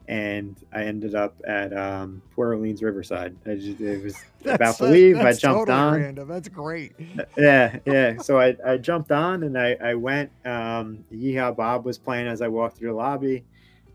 And 0.09 0.55
I 0.73 0.83
ended 0.83 1.15
up 1.15 1.35
at 1.45 1.77
um, 1.77 2.21
Port 2.33 2.49
Orleans 2.49 2.81
Riverside. 2.81 3.35
I 3.45 3.55
just, 3.55 3.81
it 3.81 4.03
was 4.03 4.15
about 4.45 4.77
to 4.77 4.85
leave. 4.85 5.17
I 5.17 5.33
jumped 5.33 5.67
totally 5.67 5.77
on. 5.77 5.93
Random. 6.01 6.27
That's 6.27 6.47
great. 6.47 6.93
Yeah, 7.37 7.79
yeah. 7.85 8.17
So 8.17 8.39
I, 8.39 8.55
I 8.65 8.77
jumped 8.77 9.11
on 9.11 9.43
and 9.43 9.57
I, 9.57 9.75
I 9.81 9.95
went. 9.95 10.31
Um, 10.45 11.03
Yeehaw 11.13 11.57
Bob 11.57 11.83
was 11.83 11.97
playing 11.97 12.27
as 12.27 12.41
I 12.41 12.47
walked 12.47 12.77
through 12.77 12.91
the 12.91 12.95
lobby, 12.95 13.43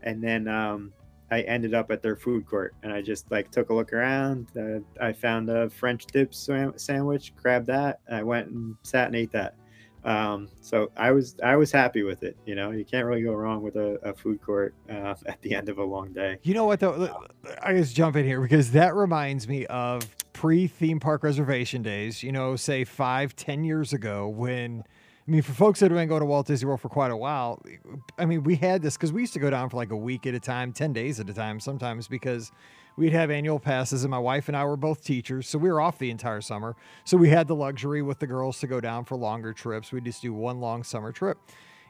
and 0.03 0.23
then 0.23 0.47
um, 0.47 0.93
I 1.33 1.41
ended 1.41 1.73
up 1.73 1.89
at 1.89 2.03
their 2.03 2.15
food 2.15 2.45
court 2.45 2.75
and 2.83 2.93
I 2.93 3.01
just 3.01 3.29
like 3.31 3.49
took 3.49 3.71
a 3.71 3.73
look 3.73 3.91
around. 3.91 4.47
Uh, 4.55 4.79
I 5.03 5.13
found 5.13 5.49
a 5.49 5.69
French 5.69 6.05
dip 6.05 6.33
sandwich, 6.33 7.33
grabbed 7.35 7.67
that, 7.67 8.01
I 8.11 8.21
went 8.21 8.49
and 8.49 8.75
sat 8.83 9.07
and 9.07 9.15
ate 9.15 9.31
that. 9.31 9.55
Um, 10.05 10.49
so 10.61 10.91
I 10.97 11.11
was 11.11 11.37
I 11.41 11.55
was 11.55 11.71
happy 11.71 12.03
with 12.03 12.23
it. 12.23 12.37
You 12.45 12.55
know, 12.55 12.71
you 12.71 12.83
can't 12.83 13.05
really 13.07 13.23
go 13.23 13.33
wrong 13.33 13.63
with 13.63 13.77
a, 13.77 13.97
a 14.03 14.13
food 14.13 14.41
court 14.41 14.75
uh, 14.89 15.15
at 15.25 15.41
the 15.41 15.55
end 15.55 15.69
of 15.69 15.77
a 15.79 15.83
long 15.83 16.11
day. 16.13 16.37
You 16.43 16.53
know 16.53 16.65
what 16.65 16.79
though? 16.79 17.25
I 17.63 17.73
just 17.73 17.95
jump 17.95 18.15
in 18.15 18.25
here 18.25 18.41
because 18.41 18.71
that 18.71 18.93
reminds 18.95 19.47
me 19.47 19.65
of 19.67 20.05
pre 20.33 20.67
theme 20.67 20.99
park 20.99 21.23
reservation 21.23 21.81
days. 21.81 22.21
You 22.21 22.31
know, 22.31 22.55
say 22.55 22.83
five, 22.83 23.35
ten 23.35 23.63
years 23.63 23.93
ago 23.93 24.27
when 24.27 24.83
I 25.25 25.31
mean, 25.31 25.41
for 25.41 25.53
folks 25.53 25.79
that 25.79 25.89
have 25.89 25.97
been 25.97 26.09
going 26.09 26.19
to 26.19 26.25
Walt 26.25 26.47
Disney 26.47 26.67
World 26.67 26.81
for 26.81 26.89
quite 26.89 27.11
a 27.11 27.15
while, 27.15 27.61
I 28.17 28.25
mean, 28.25 28.43
we 28.43 28.57
had 28.57 28.81
this 28.81 28.97
because 28.97 29.13
we 29.13 29.21
used 29.21 29.31
to 29.33 29.39
go 29.39 29.49
down 29.49 29.69
for 29.69 29.77
like 29.77 29.91
a 29.91 29.95
week 29.95 30.27
at 30.27 30.33
a 30.33 30.39
time, 30.39 30.73
10 30.73 30.91
days 30.91 31.17
at 31.19 31.29
a 31.29 31.33
time 31.33 31.61
sometimes 31.61 32.09
because 32.09 32.51
we'd 32.97 33.13
have 33.13 33.31
annual 33.31 33.57
passes 33.57 34.03
and 34.03 34.11
my 34.11 34.19
wife 34.19 34.49
and 34.49 34.57
I 34.57 34.65
were 34.65 34.75
both 34.75 35.01
teachers. 35.01 35.47
So 35.47 35.57
we 35.57 35.71
were 35.71 35.79
off 35.79 35.97
the 35.97 36.11
entire 36.11 36.41
summer. 36.41 36.75
So 37.05 37.15
we 37.15 37.29
had 37.29 37.47
the 37.47 37.55
luxury 37.55 38.01
with 38.01 38.19
the 38.19 38.27
girls 38.27 38.59
to 38.59 38.67
go 38.67 38.81
down 38.81 39.05
for 39.05 39.15
longer 39.15 39.53
trips. 39.53 39.93
We'd 39.93 40.03
just 40.03 40.21
do 40.21 40.33
one 40.33 40.59
long 40.59 40.83
summer 40.83 41.13
trip. 41.13 41.37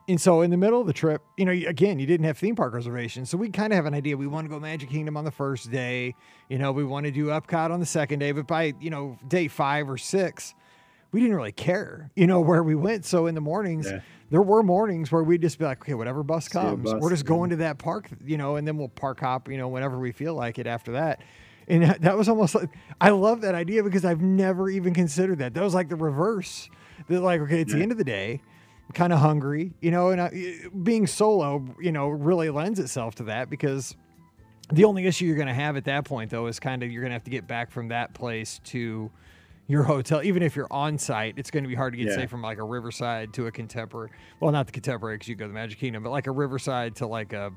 And 0.08 0.22
so 0.22 0.42
in 0.42 0.52
the 0.52 0.58
middle 0.58 0.82
of 0.82 0.86
the 0.86 0.94
trip, 0.94 1.24
you 1.36 1.46
know, 1.46 1.52
again, 1.52 1.98
you 1.98 2.06
didn't 2.06 2.26
have 2.26 2.38
theme 2.38 2.56
park 2.56 2.74
reservations. 2.74 3.32
So 3.32 3.38
we 3.38 3.50
kind 3.50 3.74
of 3.74 3.78
have 3.78 3.86
an 3.86 3.96
idea. 3.96 4.16
We 4.16 4.28
want 4.28 4.46
to 4.46 4.50
go 4.50 4.60
Magic 4.60 4.90
Kingdom 4.90 5.18
on 5.18 5.24
the 5.24 5.32
first 5.32 5.72
day. 5.72 6.14
You 6.50 6.60
know, 6.60 6.72
we 6.72 6.84
want 6.84 7.06
to 7.06 7.12
do 7.12 7.28
Epcot 7.28 7.72
on 7.72 7.80
the 7.80 7.86
second 7.86 8.20
day. 8.20 8.32
But 8.32 8.46
by, 8.46 8.74
you 8.80 8.90
know, 8.90 9.18
day 9.28 9.48
five 9.48 9.90
or 9.90 9.98
six, 9.98 10.54
we 11.14 11.22
didn't 11.22 11.36
really 11.36 11.52
care, 11.52 12.10
you 12.16 12.28
know, 12.28 12.42
where 12.42 12.64
we 12.64 12.76
went. 12.76 13.06
So 13.06 13.28
in 13.28 13.36
the 13.36 13.42
mornings, 13.42 13.90
yeah. 13.90 14.02
there 14.32 14.42
were 14.42 14.64
mornings 14.64 15.12
where 15.12 15.24
we'd 15.24 15.44
just 15.44 15.60
be 15.60 15.64
like, 15.64 15.80
okay, 15.82 15.94
whatever 15.94 16.24
bus 16.24 16.50
comes, 16.50 16.92
bus, 16.92 17.00
we're 17.00 17.12
just 17.12 17.26
going 17.26 17.52
to 17.52 17.58
that 17.58 17.78
park, 17.78 18.10
you 18.26 18.36
know, 18.36 18.56
and 18.56 18.68
then 18.68 18.78
we'll 18.78 18.90
park 18.90 19.20
hop, 19.20 19.48
you 19.48 19.58
know, 19.58 19.68
whenever 19.68 20.00
we 20.00 20.12
feel 20.12 20.34
like 20.34 20.58
it 20.58 20.66
after 20.66 20.94
that. 20.94 21.22
And 21.68 21.84
that 22.02 22.18
was 22.18 22.28
almost 22.28 22.56
like, 22.56 22.70
I 23.00 23.12
love 23.12 23.42
that 23.42 23.54
idea 23.54 23.84
because 23.84 24.04
I've 24.04 24.22
never 24.22 24.70
even 24.70 24.94
considered 24.94 25.38
that. 25.38 25.54
That 25.54 25.64
was 25.64 25.76
like 25.76 25.88
the 25.88 25.96
reverse. 25.96 26.68
That 27.08 27.22
like, 27.22 27.42
okay, 27.42 27.62
it's 27.62 27.72
yeah. 27.72 27.78
the 27.78 27.84
end 27.84 27.92
of 27.92 28.00
the 28.00 28.04
day, 28.04 28.42
kind 28.96 29.14
of 29.14 29.20
hungry, 29.20 29.72
you 29.82 29.92
know, 29.92 30.10
and 30.10 30.20
I, 30.20 30.56
being 30.82 31.06
solo, 31.06 31.64
you 31.80 31.92
know, 31.92 32.10
really 32.10 32.50
lends 32.50 32.80
itself 32.80 33.14
to 33.16 33.24
that 33.26 33.52
because 33.52 33.96
the 34.72 34.86
only 34.86 35.06
issue 35.06 35.26
you're 35.26 35.36
going 35.36 35.48
to 35.48 35.54
have 35.54 35.78
at 35.78 35.86
that 35.86 36.06
point, 36.06 36.32
though, 36.32 36.48
is 36.48 36.60
kind 36.60 36.82
of 36.82 36.92
you're 36.92 37.02
going 37.02 37.12
to 37.12 37.16
have 37.16 37.26
to 37.26 37.32
get 37.32 37.48
back 37.48 37.70
from 37.70 37.90
that 37.90 38.16
place 38.16 38.60
to 38.66 39.12
your 39.68 39.84
hotel, 39.84 40.22
even 40.24 40.44
if 40.44 40.56
you're 40.56 40.72
on 40.72 40.98
site, 40.98 41.36
it's 41.38 41.50
going 41.50 41.64
to 41.64 41.68
be 41.68 41.76
hard 41.76 41.94
to 41.94 41.98
get, 41.98 42.08
yeah. 42.08 42.16
say, 42.16 42.26
from 42.26 42.42
like 42.42 42.58
a 42.58 42.64
Riverside 42.64 43.34
to 43.34 43.48
a 43.48 43.52
Contemporary. 43.52 44.10
Well, 44.40 44.52
not 44.52 44.66
the 44.66 44.72
Contemporary 44.74 45.16
because 45.16 45.30
you 45.30 45.36
go 45.36 45.46
to 45.46 45.50
the 45.50 45.54
Magic 45.54 45.80
Kingdom, 45.80 46.04
but 46.04 46.10
like 46.10 46.28
a 46.28 46.32
Riverside 46.32 46.96
to 46.98 47.08
like 47.08 47.34
a 47.34 47.52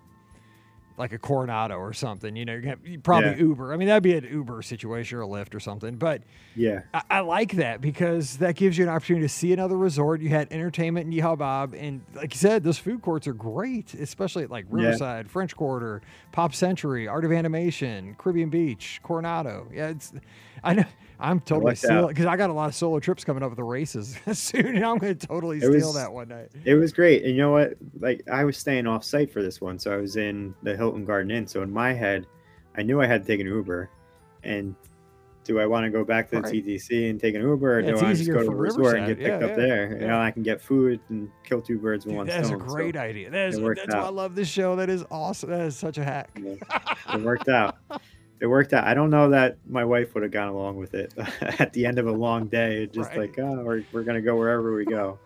like 0.98 1.12
a 1.12 1.18
Coronado 1.18 1.76
or 1.76 1.92
something. 1.92 2.36
You 2.36 2.44
know, 2.44 2.60
you 2.84 2.98
probably 3.00 3.30
yeah. 3.30 3.36
Uber. 3.36 3.72
I 3.72 3.76
mean, 3.76 3.88
that'd 3.88 4.02
be 4.02 4.16
an 4.16 4.24
Uber 4.24 4.62
situation 4.62 5.18
or 5.18 5.22
a 5.22 5.26
Lyft 5.26 5.54
or 5.54 5.60
something. 5.60 5.96
But 5.96 6.22
yeah, 6.54 6.82
I, 6.94 7.02
I, 7.10 7.20
like 7.20 7.52
that 7.52 7.80
because 7.80 8.38
that 8.38 8.56
gives 8.56 8.78
you 8.78 8.84
an 8.84 8.90
opportunity 8.90 9.26
to 9.26 9.32
see 9.32 9.52
another 9.52 9.76
resort. 9.76 10.20
You 10.20 10.30
had 10.30 10.50
entertainment 10.50 11.12
in 11.12 11.18
Yeehaw 11.18 11.38
Bob, 11.38 11.74
and 11.74 12.02
like 12.14 12.34
you 12.34 12.38
said, 12.38 12.62
those 12.62 12.78
food 12.78 13.02
courts 13.02 13.26
are 13.26 13.34
great, 13.34 13.94
especially 13.94 14.44
at 14.44 14.50
like 14.50 14.66
Riverside, 14.70 15.26
yeah. 15.26 15.32
French 15.32 15.56
Quarter, 15.56 16.02
Pop 16.32 16.54
Century, 16.54 17.08
Art 17.08 17.24
of 17.24 17.32
Animation, 17.32 18.14
Caribbean 18.18 18.48
Beach, 18.48 19.00
Coronado. 19.02 19.68
Yeah, 19.72 19.88
it's 19.88 20.12
I 20.64 20.74
know. 20.74 20.84
I'm 21.18 21.40
totally 21.40 21.74
stealing 21.74 22.08
because 22.08 22.26
I 22.26 22.36
got 22.36 22.50
a 22.50 22.52
lot 22.52 22.68
of 22.68 22.74
solo 22.74 23.00
trips 23.00 23.24
coming 23.24 23.42
up 23.42 23.50
with 23.50 23.56
the 23.56 23.64
races 23.64 24.18
soon, 24.32 24.76
and 24.76 24.84
I'm 24.84 24.98
going 24.98 25.16
to 25.16 25.26
totally 25.26 25.60
steal 25.60 25.72
was, 25.72 25.94
that 25.94 26.12
one 26.12 26.28
night. 26.28 26.50
It 26.64 26.74
was 26.74 26.92
great, 26.92 27.24
and 27.24 27.32
you 27.32 27.38
know 27.38 27.52
what? 27.52 27.74
Like 27.98 28.22
I 28.30 28.44
was 28.44 28.56
staying 28.56 28.86
off 28.86 29.04
site 29.04 29.32
for 29.32 29.42
this 29.42 29.60
one, 29.60 29.78
so 29.78 29.92
I 29.92 29.96
was 29.96 30.16
in 30.16 30.54
the 30.62 30.76
Hilton 30.76 31.04
Garden 31.04 31.30
Inn. 31.30 31.46
So 31.46 31.62
in 31.62 31.72
my 31.72 31.92
head, 31.92 32.26
I 32.76 32.82
knew 32.82 33.00
I 33.00 33.06
had 33.06 33.22
to 33.22 33.26
take 33.26 33.40
an 33.40 33.46
Uber, 33.46 33.88
and 34.42 34.74
do 35.46 35.60
I 35.60 35.66
want 35.66 35.84
to 35.84 35.90
go 35.90 36.04
back 36.04 36.28
to 36.30 36.36
the 36.36 36.42
right. 36.42 36.52
TTC 36.52 37.08
and 37.08 37.20
take 37.20 37.34
an 37.34 37.40
Uber, 37.40 37.78
or 37.78 37.80
yeah, 37.80 37.92
do 37.92 37.98
I 37.98 38.12
just 38.12 38.30
go 38.30 38.40
to 38.40 38.44
the 38.44 38.50
resort 38.50 38.96
and 38.96 39.06
get 39.06 39.18
picked 39.18 39.28
yeah, 39.28 39.46
up 39.46 39.50
yeah, 39.50 39.56
there? 39.56 40.00
You 40.00 40.08
know, 40.08 40.20
I 40.20 40.32
can 40.32 40.42
get 40.42 40.60
food 40.60 41.00
and 41.08 41.30
kill 41.44 41.62
two 41.62 41.78
birds 41.78 42.04
with 42.04 42.16
one 42.16 42.26
that's 42.26 42.48
stone. 42.48 42.58
That's 42.58 42.70
a 42.70 42.74
great 42.74 42.94
so 42.94 43.00
idea. 43.00 43.30
That 43.30 43.48
is, 43.48 43.60
that's 43.60 43.94
out. 43.94 44.02
why 44.02 44.06
I 44.08 44.10
love 44.10 44.34
this 44.34 44.48
show. 44.48 44.76
That 44.76 44.90
is 44.90 45.04
awesome. 45.10 45.50
That 45.50 45.60
is 45.60 45.76
such 45.76 45.98
a 45.98 46.04
hack. 46.04 46.30
it 46.34 47.22
worked 47.22 47.48
out. 47.48 47.76
It 48.40 48.46
worked 48.46 48.72
out. 48.72 48.84
I 48.84 48.94
don't 48.94 49.10
know 49.10 49.30
that 49.30 49.56
my 49.66 49.84
wife 49.84 50.14
would 50.14 50.22
have 50.22 50.32
gone 50.32 50.48
along 50.48 50.76
with 50.76 50.94
it 50.94 51.12
at 51.40 51.72
the 51.72 51.86
end 51.86 51.98
of 51.98 52.06
a 52.06 52.12
long 52.12 52.46
day. 52.46 52.86
Just 52.86 53.10
right. 53.10 53.20
like, 53.20 53.38
oh, 53.38 53.62
we're, 53.62 53.84
we're 53.92 54.02
gonna 54.02 54.20
go 54.20 54.36
wherever 54.36 54.74
we 54.74 54.84
go. 54.84 55.18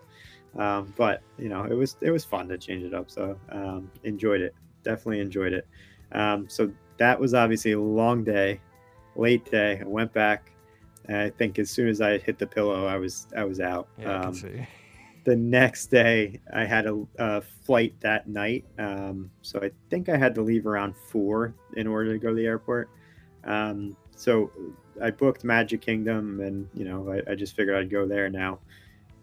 Um, 0.56 0.92
but 0.96 1.22
you 1.38 1.48
know, 1.48 1.64
it 1.64 1.74
was 1.74 1.96
it 2.00 2.10
was 2.10 2.24
fun 2.24 2.48
to 2.48 2.58
change 2.58 2.84
it 2.84 2.94
up. 2.94 3.10
So 3.10 3.38
um, 3.50 3.90
enjoyed 4.04 4.40
it. 4.40 4.54
Definitely 4.82 5.20
enjoyed 5.20 5.52
it. 5.52 5.66
Um, 6.12 6.48
so 6.48 6.72
that 6.98 7.18
was 7.18 7.34
obviously 7.34 7.72
a 7.72 7.80
long 7.80 8.24
day, 8.24 8.60
late 9.16 9.50
day. 9.50 9.80
I 9.80 9.86
went 9.86 10.12
back. 10.12 10.52
I 11.08 11.30
think 11.30 11.58
as 11.58 11.70
soon 11.70 11.88
as 11.88 12.00
I 12.00 12.18
hit 12.18 12.38
the 12.38 12.46
pillow, 12.46 12.86
I 12.86 12.96
was 12.96 13.26
I 13.36 13.44
was 13.44 13.60
out. 13.60 13.88
Yeah, 13.98 14.30
see. 14.32 14.66
The 15.24 15.36
next 15.36 15.86
day, 15.86 16.40
I 16.52 16.64
had 16.64 16.86
a, 16.86 17.06
a 17.18 17.42
flight 17.42 17.94
that 18.00 18.26
night, 18.26 18.64
um, 18.78 19.30
so 19.42 19.60
I 19.62 19.70
think 19.90 20.08
I 20.08 20.16
had 20.16 20.34
to 20.36 20.42
leave 20.42 20.66
around 20.66 20.96
four 20.96 21.54
in 21.76 21.86
order 21.86 22.12
to 22.12 22.18
go 22.18 22.30
to 22.30 22.34
the 22.34 22.46
airport. 22.46 22.88
Um, 23.44 23.96
so 24.16 24.50
I 25.02 25.10
booked 25.10 25.44
Magic 25.44 25.80
Kingdom, 25.80 26.40
and 26.40 26.68
you 26.74 26.84
know, 26.84 27.10
I, 27.10 27.32
I 27.32 27.34
just 27.34 27.56
figured 27.56 27.76
I'd 27.76 27.90
go 27.90 28.06
there 28.06 28.28
now. 28.28 28.58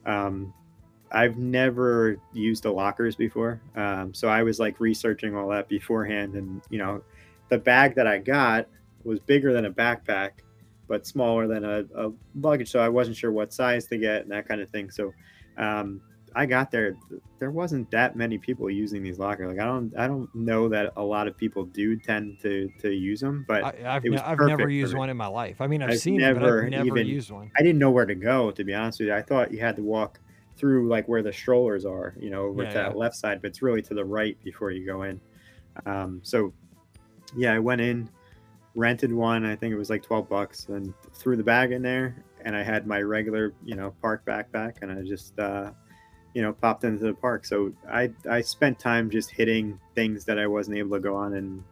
Um, 0.05 0.53
I've 1.11 1.37
never 1.37 2.17
used 2.33 2.63
the 2.63 2.71
lockers 2.71 3.15
before, 3.15 3.61
um, 3.75 4.13
so 4.13 4.27
I 4.27 4.43
was 4.43 4.59
like 4.59 4.79
researching 4.79 5.35
all 5.35 5.47
that 5.49 5.69
beforehand, 5.69 6.35
and 6.35 6.61
you 6.69 6.79
know, 6.79 7.03
the 7.49 7.57
bag 7.57 7.95
that 7.95 8.07
I 8.07 8.17
got 8.17 8.67
was 9.03 9.19
bigger 9.19 9.53
than 9.53 9.65
a 9.65 9.71
backpack, 9.71 10.31
but 10.87 11.07
smaller 11.07 11.47
than 11.47 11.63
a, 11.63 11.85
a 11.95 12.11
luggage, 12.35 12.69
so 12.69 12.79
I 12.79 12.89
wasn't 12.89 13.17
sure 13.17 13.31
what 13.31 13.53
size 13.53 13.85
to 13.87 13.97
get 13.97 14.23
and 14.23 14.31
that 14.31 14.47
kind 14.47 14.61
of 14.61 14.69
thing. 14.69 14.89
So 14.89 15.13
um, 15.57 16.01
I 16.35 16.45
got 16.45 16.71
there, 16.71 16.95
there 17.39 17.51
wasn't 17.51 17.89
that 17.91 18.15
many 18.15 18.37
people 18.37 18.69
using 18.69 19.01
these 19.03 19.19
lockers. 19.19 19.47
Like 19.47 19.59
I 19.59 19.65
don't, 19.65 19.93
I 19.97 20.07
don't 20.07 20.33
know 20.35 20.69
that 20.69 20.93
a 20.95 21.03
lot 21.03 21.27
of 21.27 21.37
people 21.37 21.65
do 21.65 21.97
tend 21.97 22.39
to 22.41 22.69
to 22.81 22.91
use 22.91 23.19
them. 23.19 23.45
But 23.47 23.63
I, 23.63 23.93
have 23.93 24.03
never 24.39 24.69
used 24.69 24.95
one 24.95 25.09
in 25.09 25.17
my 25.17 25.27
life. 25.27 25.61
I 25.61 25.67
mean, 25.67 25.81
I've, 25.81 25.91
I've 25.91 25.99
seen 25.99 26.17
never, 26.17 26.39
it, 26.39 26.41
but 26.41 26.75
I've 26.77 26.85
never 26.85 26.97
even, 26.99 27.07
used 27.07 27.31
one. 27.31 27.51
I 27.57 27.63
didn't 27.63 27.79
know 27.79 27.91
where 27.91 28.05
to 28.05 28.15
go 28.15 28.51
to 28.51 28.63
be 28.63 28.73
honest 28.73 28.99
with 28.99 29.07
you. 29.07 29.15
I 29.15 29.21
thought 29.21 29.51
you 29.51 29.59
had 29.59 29.75
to 29.77 29.83
walk 29.83 30.19
through 30.57 30.87
like 30.87 31.07
where 31.07 31.21
the 31.21 31.33
strollers 31.33 31.85
are, 31.85 32.15
you 32.19 32.29
know, 32.29 32.43
over 32.43 32.63
yeah, 32.63 32.69
to 32.69 32.75
yeah. 32.75 32.83
that 32.83 32.97
left 32.97 33.15
side, 33.15 33.41
but 33.41 33.49
it's 33.49 33.61
really 33.61 33.81
to 33.83 33.93
the 33.93 34.05
right 34.05 34.37
before 34.43 34.71
you 34.71 34.85
go 34.85 35.03
in. 35.03 35.19
Um, 35.85 36.19
so 36.23 36.53
yeah, 37.35 37.53
I 37.53 37.59
went 37.59 37.81
in, 37.81 38.09
rented 38.75 39.11
one. 39.11 39.45
I 39.45 39.55
think 39.55 39.73
it 39.73 39.77
was 39.77 39.89
like 39.89 40.03
twelve 40.03 40.29
bucks, 40.29 40.67
and 40.69 40.93
threw 41.13 41.35
the 41.35 41.43
bag 41.43 41.71
in 41.71 41.81
there, 41.81 42.23
and 42.45 42.55
I 42.55 42.63
had 42.63 42.85
my 42.85 43.01
regular, 43.01 43.53
you 43.63 43.75
know, 43.75 43.93
park 44.01 44.25
backpack, 44.25 44.81
and 44.81 44.91
I 44.91 45.01
just. 45.01 45.37
Uh, 45.39 45.71
you 46.37 46.43
know 46.43 46.53
popped 46.53 46.83
into 46.83 47.03
the 47.03 47.15
park. 47.15 47.45
So 47.45 47.73
i 47.89 48.11
i 48.29 48.41
spent 48.41 48.77
time 48.77 49.09
just 49.09 49.31
hitting 49.31 49.79
things 49.95 50.23
that 50.25 50.37
i 50.37 50.45
wasn't 50.45 50.77
able 50.77 50.95
to 50.95 51.01
go 51.01 51.15
on 51.15 51.33
and 51.33 51.63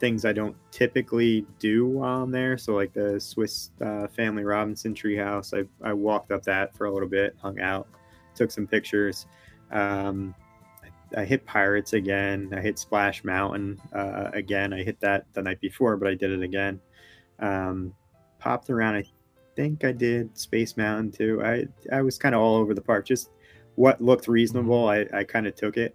things 0.00 0.24
i 0.24 0.32
don't 0.32 0.56
typically 0.72 1.46
do 1.60 2.02
i'm 2.02 2.32
there. 2.32 2.58
So 2.58 2.74
like 2.74 2.92
the 2.92 3.20
swiss 3.20 3.70
uh, 3.80 4.08
family 4.08 4.42
robinson 4.42 4.92
treehouse 4.92 5.54
I, 5.56 5.88
I 5.88 5.92
walked 5.92 6.32
up 6.32 6.42
that 6.42 6.76
for 6.76 6.86
a 6.86 6.92
little 6.92 7.08
bit 7.08 7.36
hung 7.40 7.60
out 7.60 7.86
took 8.34 8.50
some 8.50 8.66
pictures. 8.66 9.26
Um, 9.70 10.34
I, 10.82 11.20
I 11.20 11.24
hit 11.24 11.46
pirates 11.46 11.92
again. 11.92 12.52
I 12.52 12.60
hit 12.60 12.76
splash 12.76 13.22
mountain 13.22 13.80
uh, 13.92 14.30
again. 14.32 14.72
I 14.72 14.82
hit 14.82 14.98
that 14.98 15.26
the 15.32 15.42
night 15.42 15.60
before 15.60 15.96
but 15.96 16.08
i 16.08 16.14
did 16.14 16.32
it 16.32 16.42
again. 16.42 16.80
Um, 17.38 17.94
popped 18.40 18.68
around 18.68 18.96
i 18.96 19.04
think 19.54 19.84
I 19.84 19.90
did 19.90 20.38
Space 20.38 20.76
Mountain 20.76 21.10
too. 21.10 21.42
I 21.44 21.66
I 21.92 22.00
was 22.00 22.16
kind 22.16 22.32
of 22.32 22.40
all 22.40 22.54
over 22.54 22.74
the 22.74 22.80
park. 22.80 23.04
Just 23.04 23.30
what 23.78 24.00
looked 24.00 24.26
reasonable. 24.26 24.88
I, 24.88 25.06
I 25.14 25.24
kind 25.24 25.46
of 25.46 25.54
took 25.54 25.76
it. 25.76 25.94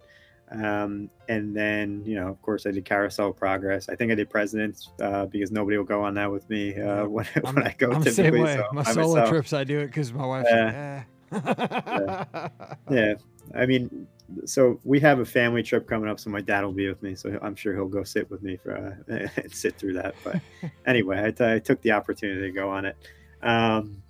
Um, 0.50 1.10
and 1.28 1.54
then 1.54 2.02
you 2.04 2.14
know, 2.16 2.28
of 2.28 2.40
course, 2.40 2.66
I 2.66 2.70
did 2.70 2.84
Carousel 2.84 3.32
Progress. 3.32 3.88
I 3.88 3.94
think 3.94 4.10
I 4.10 4.14
did 4.14 4.30
Presidents 4.30 4.90
uh, 5.00 5.26
because 5.26 5.50
nobody 5.50 5.76
will 5.76 5.84
go 5.84 6.02
on 6.02 6.14
that 6.14 6.30
with 6.30 6.48
me 6.48 6.80
uh, 6.80 7.04
when, 7.08 7.26
when 7.42 7.62
I 7.62 7.74
go 7.76 7.92
I'm 7.92 8.02
the 8.02 8.10
same 8.10 8.40
way. 8.40 8.56
so 8.56 8.66
My 8.72 8.82
solo 8.84 9.14
myself. 9.14 9.28
trips, 9.28 9.52
I 9.52 9.64
do 9.64 9.80
it 9.80 9.86
because 9.86 10.12
my 10.12 10.26
wife's 10.26 10.50
like, 10.50 10.74
eh. 10.74 11.02
Yeah, 12.90 13.14
I 13.54 13.66
mean, 13.66 14.06
so 14.44 14.80
we 14.84 15.00
have 15.00 15.18
a 15.18 15.24
family 15.24 15.62
trip 15.62 15.86
coming 15.86 16.08
up, 16.08 16.20
so 16.20 16.30
my 16.30 16.40
dad 16.40 16.64
will 16.64 16.72
be 16.72 16.88
with 16.88 17.02
me. 17.02 17.14
So 17.14 17.38
I'm 17.42 17.54
sure 17.54 17.74
he'll 17.74 17.88
go 17.88 18.04
sit 18.04 18.30
with 18.30 18.42
me 18.42 18.56
for 18.56 18.76
uh, 18.76 19.14
and 19.36 19.52
sit 19.52 19.76
through 19.76 19.94
that. 19.94 20.14
But 20.24 20.40
anyway, 20.86 21.24
I, 21.26 21.30
t- 21.32 21.44
I 21.44 21.58
took 21.58 21.82
the 21.82 21.92
opportunity 21.92 22.42
to 22.42 22.50
go 22.50 22.70
on 22.70 22.86
it. 22.86 22.96
Um, 23.42 24.02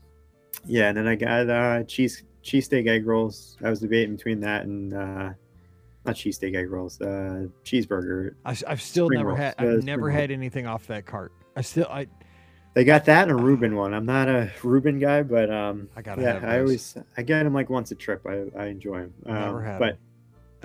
yeah, 0.66 0.88
and 0.88 0.96
then 0.96 1.08
I 1.08 1.16
got 1.16 1.50
uh, 1.50 1.82
cheese 1.84 2.22
cheesesteak 2.44 2.86
egg 2.86 3.06
rolls. 3.06 3.56
I 3.64 3.70
was 3.70 3.80
debating 3.80 4.16
between 4.16 4.40
that 4.40 4.64
and 4.64 4.92
uh, 4.92 5.30
not 6.04 6.14
cheesesteak 6.14 6.54
egg 6.54 6.70
rolls, 6.70 7.00
uh, 7.00 7.46
cheeseburger. 7.64 8.34
I, 8.44 8.56
I've 8.66 8.82
still 8.82 9.08
never 9.08 9.28
rolls. 9.28 9.38
had. 9.38 9.54
I've 9.58 9.68
spring 9.68 9.84
never 9.84 10.10
had 10.10 10.30
anything 10.30 10.66
off 10.66 10.86
that 10.88 11.06
cart. 11.06 11.32
I 11.56 11.62
still. 11.62 11.86
I. 11.88 12.06
They 12.74 12.82
got 12.82 13.04
that 13.04 13.28
and 13.28 13.30
a 13.30 13.40
Reuben 13.40 13.76
one. 13.76 13.94
I'm 13.94 14.04
not 14.04 14.28
a 14.28 14.50
Reuben 14.64 14.98
guy, 14.98 15.22
but 15.22 15.48
um, 15.48 15.88
I 15.94 16.02
gotta 16.02 16.22
yeah, 16.22 16.32
have 16.34 16.44
I 16.44 16.58
always 16.58 16.96
I 17.16 17.22
get 17.22 17.44
them 17.44 17.54
like 17.54 17.70
once 17.70 17.92
a 17.92 17.94
trip. 17.94 18.26
I, 18.26 18.46
I 18.58 18.66
enjoy 18.66 18.98
them. 19.02 19.14
Never 19.24 19.58
Um, 19.58 19.64
had 19.64 19.78
but 19.78 19.98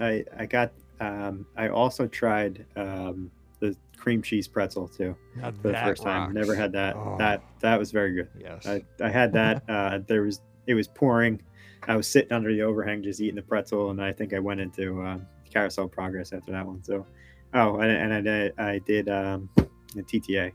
I 0.04 0.26
I 0.36 0.46
got 0.48 0.72
um, 1.00 1.46
I 1.56 1.70
also 1.70 2.08
tried 2.08 2.66
um, 2.76 3.30
the 3.60 3.76
cream 3.96 4.24
cheese 4.24 4.48
pretzel 4.48 4.88
too 4.88 5.16
Now 5.36 5.52
for 5.52 5.68
the 5.68 5.74
first 5.76 6.02
time. 6.02 6.34
Never 6.34 6.56
had 6.56 6.72
that. 6.72 6.96
Oh. 6.96 7.16
That 7.20 7.44
that 7.60 7.78
was 7.78 7.92
very 7.92 8.14
good. 8.16 8.30
Yes. 8.40 8.66
I, 8.66 8.84
I 9.02 9.10
had 9.10 9.32
that. 9.34 9.64
Uh, 9.70 10.00
there 10.08 10.24
was 10.24 10.42
it 10.66 10.74
was 10.74 10.88
pouring. 10.88 11.40
I 11.88 11.96
was 11.96 12.08
sitting 12.08 12.32
under 12.32 12.54
the 12.54 12.62
overhang 12.62 13.04
just 13.04 13.22
eating 13.22 13.36
the 13.36 13.42
pretzel, 13.42 13.90
and 13.90 14.02
I 14.02 14.12
think 14.12 14.34
I 14.34 14.40
went 14.40 14.60
into 14.60 15.02
um, 15.04 15.26
Carousel 15.52 15.88
Progress 15.88 16.34
after 16.34 16.52
that 16.52 16.66
one. 16.66 16.84
So, 16.84 17.06
oh, 17.54 17.80
and, 17.80 17.92
and 17.92 18.14
I 18.14 18.22
did 18.22 18.60
I 18.60 18.80
did 18.80 19.10
um, 19.10 19.50
the 19.96 20.04
TTA. 20.04 20.52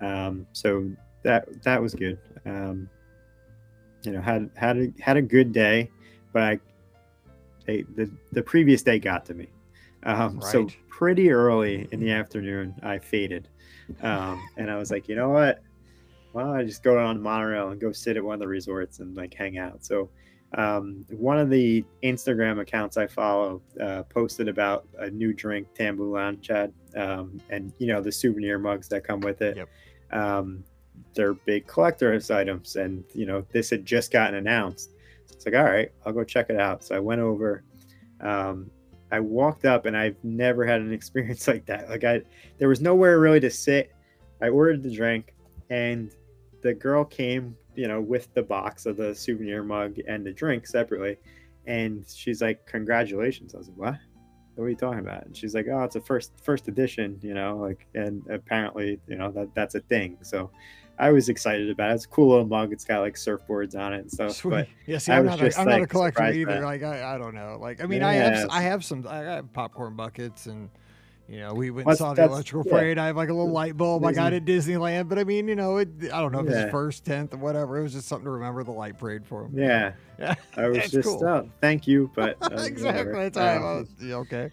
Um, 0.00 0.46
so 0.52 0.90
that 1.22 1.62
that 1.62 1.80
was 1.80 1.94
good. 1.94 2.18
Um, 2.46 2.88
you 4.02 4.12
know, 4.12 4.20
had 4.20 4.50
had 4.56 4.78
a 4.78 4.92
had 5.00 5.16
a 5.16 5.22
good 5.22 5.52
day, 5.52 5.90
but 6.32 6.42
I 6.42 6.60
they, 7.66 7.82
the 7.82 8.10
the 8.32 8.42
previous 8.42 8.82
day 8.82 8.98
got 8.98 9.24
to 9.26 9.34
me. 9.34 9.48
Um, 10.04 10.40
So 10.40 10.68
pretty 10.88 11.30
early 11.30 11.88
in 11.92 12.00
the 12.00 12.10
afternoon, 12.10 12.74
I 12.82 12.98
faded, 12.98 13.48
um, 14.02 14.42
and 14.56 14.70
I 14.70 14.76
was 14.76 14.90
like, 14.90 15.08
you 15.08 15.16
know 15.16 15.28
what? 15.28 15.62
Why 16.32 16.42
don't 16.42 16.56
I 16.56 16.64
just 16.64 16.82
go 16.82 16.98
on 16.98 17.16
the 17.16 17.22
monorail 17.22 17.70
and 17.70 17.80
go 17.80 17.92
sit 17.92 18.16
at 18.16 18.24
one 18.24 18.34
of 18.34 18.40
the 18.40 18.48
resorts 18.48 19.00
and 19.00 19.16
like 19.16 19.34
hang 19.34 19.58
out? 19.58 19.84
So 19.84 20.10
um, 20.56 21.04
one 21.10 21.38
of 21.38 21.48
the 21.48 21.84
Instagram 22.02 22.60
accounts 22.60 22.96
I 22.96 23.06
follow 23.06 23.62
uh, 23.80 24.02
posted 24.04 24.48
about 24.48 24.88
a 24.98 25.08
new 25.08 25.32
drink, 25.32 25.68
Tambu 25.74 26.12
Lounge 26.12 26.40
Chad, 26.42 26.72
um, 26.96 27.40
and 27.50 27.72
you 27.78 27.86
know 27.86 28.00
the 28.00 28.10
souvenir 28.10 28.58
mugs 28.58 28.88
that 28.88 29.04
come 29.04 29.20
with 29.20 29.42
it. 29.42 29.56
Yep. 29.56 29.68
Um, 30.10 30.64
they're 31.14 31.34
big 31.34 31.66
collector's 31.66 32.30
items, 32.30 32.76
and 32.76 33.04
you 33.14 33.26
know 33.26 33.46
this 33.52 33.70
had 33.70 33.86
just 33.86 34.10
gotten 34.10 34.34
announced. 34.34 34.90
So 35.26 35.34
it's 35.36 35.46
like, 35.46 35.54
all 35.54 35.64
right, 35.64 35.92
I'll 36.04 36.12
go 36.12 36.24
check 36.24 36.50
it 36.50 36.58
out. 36.58 36.82
So 36.82 36.96
I 36.96 36.98
went 36.98 37.20
over. 37.20 37.62
Um, 38.20 38.70
I 39.12 39.20
walked 39.20 39.64
up, 39.64 39.86
and 39.86 39.96
I've 39.96 40.16
never 40.24 40.64
had 40.64 40.80
an 40.80 40.92
experience 41.00 41.46
like 41.46 41.64
that. 41.66 41.88
Like 41.88 42.02
I, 42.02 42.22
there 42.58 42.68
was 42.68 42.80
nowhere 42.80 43.20
really 43.20 43.40
to 43.40 43.50
sit. 43.50 43.92
I 44.42 44.48
ordered 44.48 44.82
the 44.82 44.92
drink, 44.92 45.34
and 45.68 46.10
the 46.62 46.74
girl 46.74 47.04
came, 47.04 47.56
you 47.74 47.88
know, 47.88 48.00
with 48.00 48.32
the 48.34 48.42
box 48.42 48.86
of 48.86 48.96
the 48.96 49.14
souvenir 49.14 49.62
mug 49.62 49.96
and 50.08 50.24
the 50.24 50.32
drink 50.32 50.66
separately. 50.66 51.16
And 51.66 52.04
she's 52.08 52.40
like, 52.42 52.66
"Congratulations!" 52.66 53.54
I 53.54 53.58
was 53.58 53.68
like, 53.68 53.76
"What? 53.76 53.98
What 54.56 54.64
are 54.64 54.68
you 54.68 54.76
talking 54.76 55.00
about?" 55.00 55.26
And 55.26 55.36
she's 55.36 55.54
like, 55.54 55.66
"Oh, 55.70 55.82
it's 55.84 55.96
a 55.96 56.00
first 56.00 56.32
first 56.42 56.68
edition, 56.68 57.18
you 57.22 57.34
know, 57.34 57.56
like, 57.56 57.86
and 57.94 58.22
apparently, 58.30 58.98
you 59.06 59.16
know, 59.16 59.30
that 59.32 59.54
that's 59.54 59.74
a 59.74 59.80
thing." 59.80 60.16
So, 60.22 60.50
I 60.98 61.12
was 61.12 61.30
excited 61.30 61.70
about 61.70 61.92
it. 61.92 61.94
It's 61.94 62.04
a 62.04 62.08
cool 62.08 62.28
little 62.28 62.46
mug. 62.46 62.72
It's 62.72 62.84
got 62.84 63.00
like 63.00 63.14
surfboards 63.14 63.74
on 63.74 63.94
it 63.94 64.00
and 64.00 64.10
stuff. 64.10 64.32
Sweet. 64.32 64.50
But 64.50 64.68
yeah, 64.86 64.98
see, 64.98 65.12
I 65.12 65.18
I'm 65.18 65.26
was 65.26 65.40
not, 65.40 65.52
a, 65.52 65.60
I'm 65.60 65.68
not 65.68 65.82
a 65.82 65.86
collector 65.86 66.24
either. 66.24 66.60
Like, 66.60 66.82
I, 66.82 67.14
I 67.14 67.18
don't 67.18 67.34
know. 67.34 67.56
Like, 67.58 67.82
I 67.82 67.86
mean, 67.86 68.02
I 68.02 68.14
have, 68.14 68.32
Yes. 68.34 68.46
I 68.50 68.60
have 68.62 68.84
some, 68.84 69.06
I 69.08 69.18
have 69.18 69.52
popcorn 69.52 69.96
buckets, 69.96 70.44
and 70.46 70.68
you 71.30 71.38
know, 71.38 71.54
we 71.54 71.70
went 71.70 71.86
and 71.86 71.96
saw 71.96 72.12
the 72.12 72.24
electrical 72.24 72.64
yeah. 72.66 72.72
parade. 72.78 72.98
I 72.98 73.06
have 73.06 73.16
like 73.16 73.28
a 73.28 73.32
little 73.32 73.52
light 73.52 73.76
bulb 73.76 74.04
I 74.04 74.12
got 74.12 74.30
Disney. 74.30 74.74
at 74.74 74.80
Disneyland, 74.80 75.08
but 75.08 75.18
I 75.18 75.24
mean, 75.24 75.46
you 75.46 75.54
know, 75.54 75.76
it, 75.76 75.88
I 76.12 76.20
don't 76.20 76.32
know 76.32 76.40
if 76.40 76.48
it's 76.48 76.70
first, 76.72 77.04
tenth, 77.04 77.32
or 77.34 77.36
whatever. 77.36 77.78
It 77.78 77.82
was 77.82 77.92
just 77.92 78.08
something 78.08 78.24
to 78.24 78.30
remember 78.30 78.64
the 78.64 78.72
light 78.72 78.98
parade 78.98 79.24
for 79.24 79.44
him. 79.44 79.52
yeah, 79.56 79.92
Yeah, 80.18 80.34
I 80.56 80.68
was 80.68 80.90
just, 80.90 81.06
cool. 81.08 81.48
thank 81.60 81.86
you, 81.86 82.10
but 82.16 82.36
uh, 82.42 82.56
exactly. 82.62 83.12
That's 83.14 83.38
I 83.38 83.56
Um, 83.56 83.62
was. 83.62 83.88
Okay. 84.02 84.50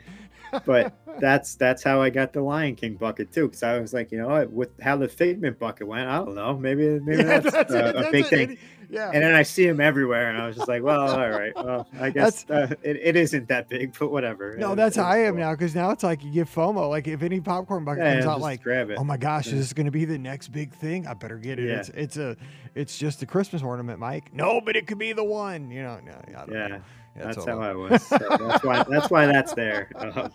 But 0.65 0.93
that's 1.19 1.55
that's 1.55 1.83
how 1.83 2.01
I 2.01 2.09
got 2.09 2.33
the 2.33 2.41
Lion 2.41 2.75
King 2.75 2.95
bucket 2.95 3.31
too. 3.31 3.47
Because 3.47 3.63
I 3.63 3.79
was 3.79 3.93
like, 3.93 4.11
you 4.11 4.17
know, 4.19 4.27
what, 4.27 4.51
with 4.51 4.69
how 4.81 4.97
the 4.97 5.07
Figment 5.07 5.59
bucket 5.59 5.87
went, 5.87 6.07
I 6.09 6.17
don't 6.17 6.35
know, 6.35 6.57
maybe 6.57 6.99
maybe 6.99 7.17
Yeah, 7.23 7.39
that's, 7.39 7.51
that's 7.51 7.73
uh, 7.73 7.77
it, 7.77 7.89
a 7.89 7.93
that's 7.99 8.11
big 8.11 8.25
it. 8.25 8.29
thing. 8.29 8.57
Yeah. 8.89 9.11
And 9.13 9.21
then 9.21 9.33
I 9.35 9.43
see 9.43 9.67
him 9.67 9.81
everywhere, 9.81 10.29
and 10.29 10.41
I 10.41 10.47
was 10.47 10.55
just 10.55 10.69
like, 10.69 10.81
well, 10.81 11.01
all 11.19 11.29
right, 11.29 11.51
well, 11.57 11.89
I 11.99 12.09
guess 12.09 12.49
uh, 12.49 12.73
it, 12.83 12.95
it 13.03 13.15
isn't 13.17 13.49
that 13.49 13.67
big, 13.67 13.93
but 13.99 14.11
whatever. 14.11 14.55
no, 14.57 14.71
It- 14.71 14.75
that's 14.77 14.95
how 14.95 15.03
I 15.03 15.17
am 15.23 15.33
cool. 15.33 15.41
now 15.41 15.51
because 15.51 15.75
now 15.75 15.91
it's 15.91 16.03
like 16.03 16.23
you 16.23 16.31
get 16.31 16.47
FOMO. 16.47 16.89
Like 16.89 17.05
if 17.07 17.21
any 17.21 17.41
popcorn 17.41 17.83
bucket 17.83 18.03
Yeah, 18.05 18.13
comes 18.13 18.25
out, 18.27 18.39
like 18.39 18.63
grab 18.63 18.89
it. 18.89 18.97
oh 18.97 19.03
my 19.03 19.17
gosh, 19.17 19.47
Yeah. 19.47 19.55
is 19.55 19.59
this 19.59 19.73
going 19.73 19.87
to 19.87 19.91
be 19.91 20.05
the 20.05 20.17
next 20.17 20.49
big 20.53 20.73
thing? 20.73 21.05
I 21.05 21.15
better 21.15 21.37
get 21.37 21.59
it. 21.59 21.67
Yeah. 21.67 21.79
It's 21.79 21.89
it's 21.89 22.17
a 22.17 22.37
it's 22.75 22.97
just 22.97 23.21
a 23.23 23.25
Christmas 23.25 23.61
ornament, 23.61 23.99
Mike. 23.99 24.33
No, 24.33 24.61
but 24.61 24.77
it 24.77 24.87
could 24.87 24.99
be 24.99 25.11
the 25.11 25.23
one. 25.23 25.69
You 25.69 25.83
know, 25.83 25.99
no, 26.05 26.13
I 26.13 26.45
don't 26.45 26.51
Yeah, 26.53 26.67
know. 26.67 26.81
That's 27.17 27.37
all 27.37 27.59
how 27.59 27.61
I 27.61 27.73
was. 27.73 28.03
So 28.03 28.17
that's 28.17 28.63
why 28.63 28.83
that's 28.83 29.09
why 29.09 29.25
that's 29.25 29.53
there. 29.53 29.89
Um, 29.95 30.31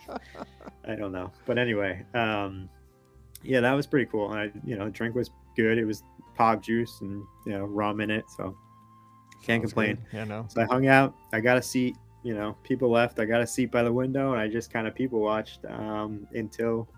I 0.85 0.95
don't 0.95 1.13
know, 1.13 1.31
but 1.47 1.59
anyway, 1.59 2.05
um, 2.15 2.69
yeah, 3.43 3.61
that 3.61 3.73
was 3.73 3.87
pretty 3.87 4.07
cool. 4.07 4.29
I, 4.29 4.51
you 4.65 4.77
know, 4.77 4.87
the 4.87 4.91
drink 4.91 5.15
was 5.15 5.31
good. 5.57 5.79
It 5.79 5.85
was 5.85 6.03
pog 6.39 6.63
juice 6.63 6.99
and 7.01 7.23
you 7.47 7.53
know 7.53 7.65
rum 7.65 8.01
in 8.01 8.11
it, 8.11 8.25
so 8.37 8.57
can't 9.43 9.63
Sounds 9.63 9.73
complain. 9.73 9.97
good. 10.11 10.17
Yeah, 10.17 10.25
no. 10.25 10.47
So 10.49 10.63
I 10.63 10.65
hung 10.65 10.87
out. 10.87 11.15
I 11.33 11.41
got 11.41 11.57
a 11.57 11.63
seat. 11.63 11.97
You 12.23 12.35
know, 12.35 12.57
people 12.63 12.91
left. 12.91 13.19
I 13.19 13.25
got 13.25 13.41
a 13.41 13.47
seat 13.47 13.73
by 13.73 13.83
the 13.83 13.93
window, 13.93 14.33
and 14.33 14.41
I 14.41 14.49
just 14.49 14.73
kind 14.73 14.87
of 14.87 14.95
people 14.95 15.21
watched 15.21 15.65
um, 15.69 16.27
until 16.35 16.89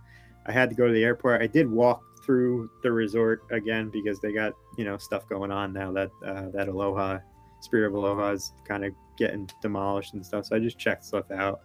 I 0.47 0.53
had 0.53 0.68
to 0.68 0.76
go 0.76 0.87
to 0.87 0.93
the 0.93 1.03
airport. 1.03 1.41
I 1.41 1.47
did 1.47 1.70
walk 1.70 2.03
through 2.24 2.70
the 2.82 2.91
resort 2.93 3.43
again 3.51 3.91
because 3.91 4.20
they 4.20 4.32
got 4.32 4.55
you 4.76 4.85
know 4.85 4.97
stuff 4.99 5.28
going 5.28 5.51
on 5.51 5.72
now 5.72 5.93
that 5.93 6.11
uh, 6.26 6.49
that 6.53 6.68
Aloha 6.68 7.18
Spirit 7.65 7.89
of 7.89 7.95
Aloha 7.95 8.33
is 8.33 8.53
kind 8.67 8.85
of 8.85 8.93
getting 9.17 9.49
demolished 9.61 10.15
and 10.15 10.25
stuff. 10.25 10.47
So 10.47 10.57
I 10.57 10.59
just 10.59 10.79
checked 10.79 11.05
stuff 11.05 11.31
out, 11.31 11.61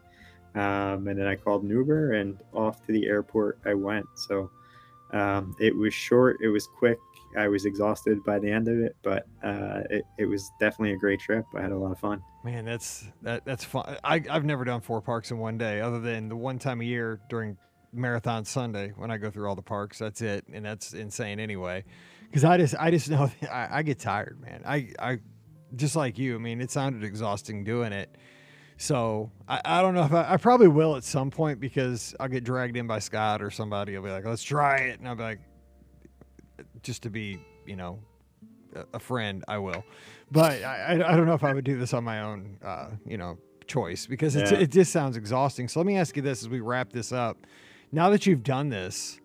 um, 0.56 1.08
and 1.08 1.20
then 1.20 1.28
I 1.28 1.36
called 1.36 1.64
an 1.64 1.70
Uber 1.70 2.14
and 2.14 2.38
off 2.54 2.86
to 2.86 2.92
the 2.92 3.08
airport 3.08 3.60
I 3.66 3.74
went. 3.74 4.06
So 4.16 4.50
um, 5.12 5.56
it 5.60 5.76
was 5.76 5.94
short. 5.94 6.38
It 6.42 6.50
was 6.50 6.68
quick. 6.68 6.98
I 7.38 7.48
was 7.48 7.66
exhausted 7.66 8.24
by 8.24 8.40
the 8.40 8.52
end 8.52 8.68
of 8.68 8.80
it, 8.80 8.96
but 9.04 9.28
uh, 9.44 9.82
it, 9.90 10.04
it 10.18 10.26
was 10.26 10.50
definitely 10.60 10.94
a 10.94 10.98
great 10.98 11.20
trip. 11.20 11.46
I 11.56 11.62
had 11.62 11.72
a 11.72 11.78
lot 11.78 11.92
of 11.92 12.00
fun. 12.00 12.24
Man, 12.44 12.66
that's 12.66 13.08
that 13.22 13.46
that's 13.46 13.64
fun. 13.64 13.98
I 14.04 14.24
I've 14.30 14.46
never 14.46 14.66
done 14.66 14.82
four 14.82 15.02
parks 15.02 15.30
in 15.30 15.38
one 15.38 15.58
day, 15.58 15.82
other 15.82 16.00
than 16.00 16.30
the 16.30 16.36
one 16.36 16.58
time 16.58 16.82
a 16.82 16.86
year 16.86 17.20
during 17.30 17.58
Marathon 17.94 18.46
Sunday 18.46 18.94
when 18.96 19.12
I 19.12 19.18
go 19.18 19.30
through 19.30 19.48
all 19.48 19.56
the 19.56 19.62
parks. 19.62 20.00
That's 20.00 20.22
it, 20.22 20.46
and 20.52 20.66
that's 20.66 20.94
insane 20.94 21.40
anyway. 21.40 21.84
Because 22.26 22.44
I 22.44 22.58
just 22.58 22.76
I 22.80 22.92
just 22.92 23.10
know 23.10 23.30
I, 23.52 23.68
I 23.72 23.84
get 23.84 24.00
tired, 24.00 24.40
man. 24.42 24.64
I 24.66 24.94
I 25.00 25.20
just 25.76 25.96
like 25.96 26.18
you. 26.18 26.36
I 26.36 26.38
mean, 26.40 26.62
it 26.62 26.72
sounded 26.72 27.04
exhausting 27.04 27.64
doing 27.64 27.94
it. 27.94 28.16
So 28.78 29.30
I, 29.48 29.62
I 29.66 29.82
don't 29.82 29.94
know 29.94 30.04
if 30.06 30.14
I, 30.14 30.34
I 30.34 30.38
probably 30.38 30.70
will 30.70 30.96
at 30.96 31.04
some 31.04 31.30
point 31.32 31.60
because 31.60 32.16
I'll 32.20 32.30
get 32.30 32.44
dragged 32.44 32.78
in 32.78 32.88
by 32.88 33.00
Scott 33.00 33.42
or 33.42 33.52
somebody. 33.52 33.96
I'll 33.96 34.04
be 34.04 34.10
like, 34.10 34.26
let's 34.26 34.44
try 34.44 34.78
it, 34.78 35.00
and 35.00 35.08
I'll 35.08 35.16
be 35.16 35.24
like, 35.24 35.40
just 36.84 37.04
to 37.04 37.10
be, 37.10 37.40
you 37.66 37.76
know, 37.76 38.00
a- 38.94 39.00
friend, 39.00 39.44
I 39.48 39.58
will. 39.58 39.84
But 40.32 40.64
I, 40.64 40.94
I 40.94 41.16
don't 41.16 41.26
know 41.26 41.34
if 41.34 41.44
I 41.44 41.54
would 41.54 41.66
do 41.66 41.78
this 41.78 41.94
on 41.94 42.04
my 42.04 42.22
own, 42.22 42.58
uh, 42.64 42.90
you 43.06 43.18
know, 43.18 43.38
choice 43.68 44.06
because 44.06 44.36
Yeah. 44.36 44.54
it 44.54 44.72
just 44.72 44.92
sounds 44.92 45.18
exhausting. 45.18 45.68
So 45.68 45.80
let 45.80 45.86
me 45.88 45.98
ask 45.98 46.16
you 46.16 46.22
this 46.22 46.42
as 46.42 46.50
we 46.50 46.60
wrap 46.60 46.92
this 46.92 47.12
up. 47.12 47.38
Now 47.92 48.10
that 48.12 48.26
you've 48.26 48.44
done 48.44 48.70
this, 48.70 49.20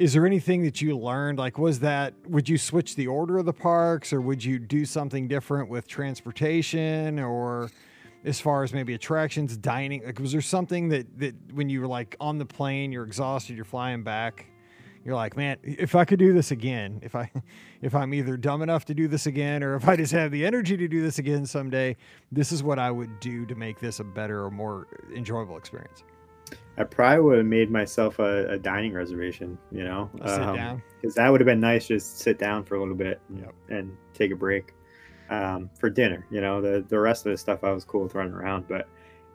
is 0.00 0.14
there 0.14 0.24
anything 0.24 0.62
that 0.62 0.80
you 0.80 0.96
learned? 0.96 1.38
Like, 1.38 1.58
was 1.58 1.80
that, 1.80 2.14
would 2.26 2.48
you 2.48 2.56
switch 2.56 2.96
the 2.96 3.06
order 3.06 3.36
of 3.36 3.44
the 3.44 3.52
parks 3.52 4.14
or 4.14 4.22
would 4.22 4.42
you 4.42 4.58
do 4.58 4.86
something 4.86 5.28
different 5.28 5.68
with 5.68 5.86
transportation 5.86 7.18
or 7.20 7.70
as 8.24 8.40
far 8.40 8.62
as 8.62 8.72
maybe 8.72 8.94
attractions, 8.94 9.58
dining? 9.58 10.02
Like, 10.02 10.18
was 10.18 10.32
there 10.32 10.40
something 10.40 10.88
that, 10.88 11.18
that 11.18 11.34
when 11.52 11.68
you 11.68 11.82
were 11.82 11.86
like 11.86 12.16
on 12.18 12.38
the 12.38 12.46
plane, 12.46 12.92
you're 12.92 13.04
exhausted, 13.04 13.56
you're 13.56 13.66
flying 13.66 14.02
back, 14.02 14.46
you're 15.04 15.16
like, 15.16 15.36
man, 15.36 15.58
if 15.62 15.94
I 15.94 16.06
could 16.06 16.18
do 16.18 16.32
this 16.32 16.50
again, 16.50 17.00
if 17.02 17.14
I, 17.14 17.30
if 17.82 17.94
I'm 17.94 18.14
either 18.14 18.38
dumb 18.38 18.62
enough 18.62 18.86
to 18.86 18.94
do 18.94 19.06
this 19.06 19.26
again, 19.26 19.62
or 19.62 19.74
if 19.74 19.86
I 19.86 19.96
just 19.96 20.12
have 20.12 20.30
the 20.30 20.46
energy 20.46 20.78
to 20.78 20.88
do 20.88 21.02
this 21.02 21.18
again 21.18 21.44
someday, 21.44 21.94
this 22.32 22.52
is 22.52 22.62
what 22.62 22.78
I 22.78 22.90
would 22.90 23.20
do 23.20 23.44
to 23.44 23.54
make 23.54 23.78
this 23.80 24.00
a 24.00 24.04
better 24.04 24.46
or 24.46 24.50
more 24.50 24.86
enjoyable 25.14 25.58
experience. 25.58 26.04
I 26.80 26.84
probably 26.84 27.20
would 27.20 27.36
have 27.38 27.46
made 27.46 27.70
myself 27.70 28.18
a, 28.20 28.48
a 28.52 28.58
dining 28.58 28.94
reservation, 28.94 29.58
you 29.70 29.84
know, 29.84 30.08
because 31.00 31.14
that 31.14 31.28
would 31.28 31.38
have 31.40 31.46
been 31.46 31.60
nice. 31.60 31.86
Just 31.86 32.20
sit 32.20 32.38
down 32.38 32.64
for 32.64 32.76
a 32.76 32.80
little 32.80 32.94
bit 32.94 33.20
and, 33.28 33.38
Yep. 33.40 33.54
and 33.68 33.96
take 34.14 34.30
a 34.32 34.36
break 34.36 34.72
um, 35.28 35.68
for 35.78 35.90
dinner. 35.90 36.26
You 36.30 36.40
know, 36.40 36.62
the 36.62 36.82
the 36.88 36.98
rest 36.98 37.26
of 37.26 37.32
the 37.32 37.36
stuff 37.36 37.64
I 37.64 37.72
was 37.72 37.84
cool 37.84 38.04
with 38.04 38.14
running 38.14 38.32
around, 38.32 38.66
but 38.66 38.88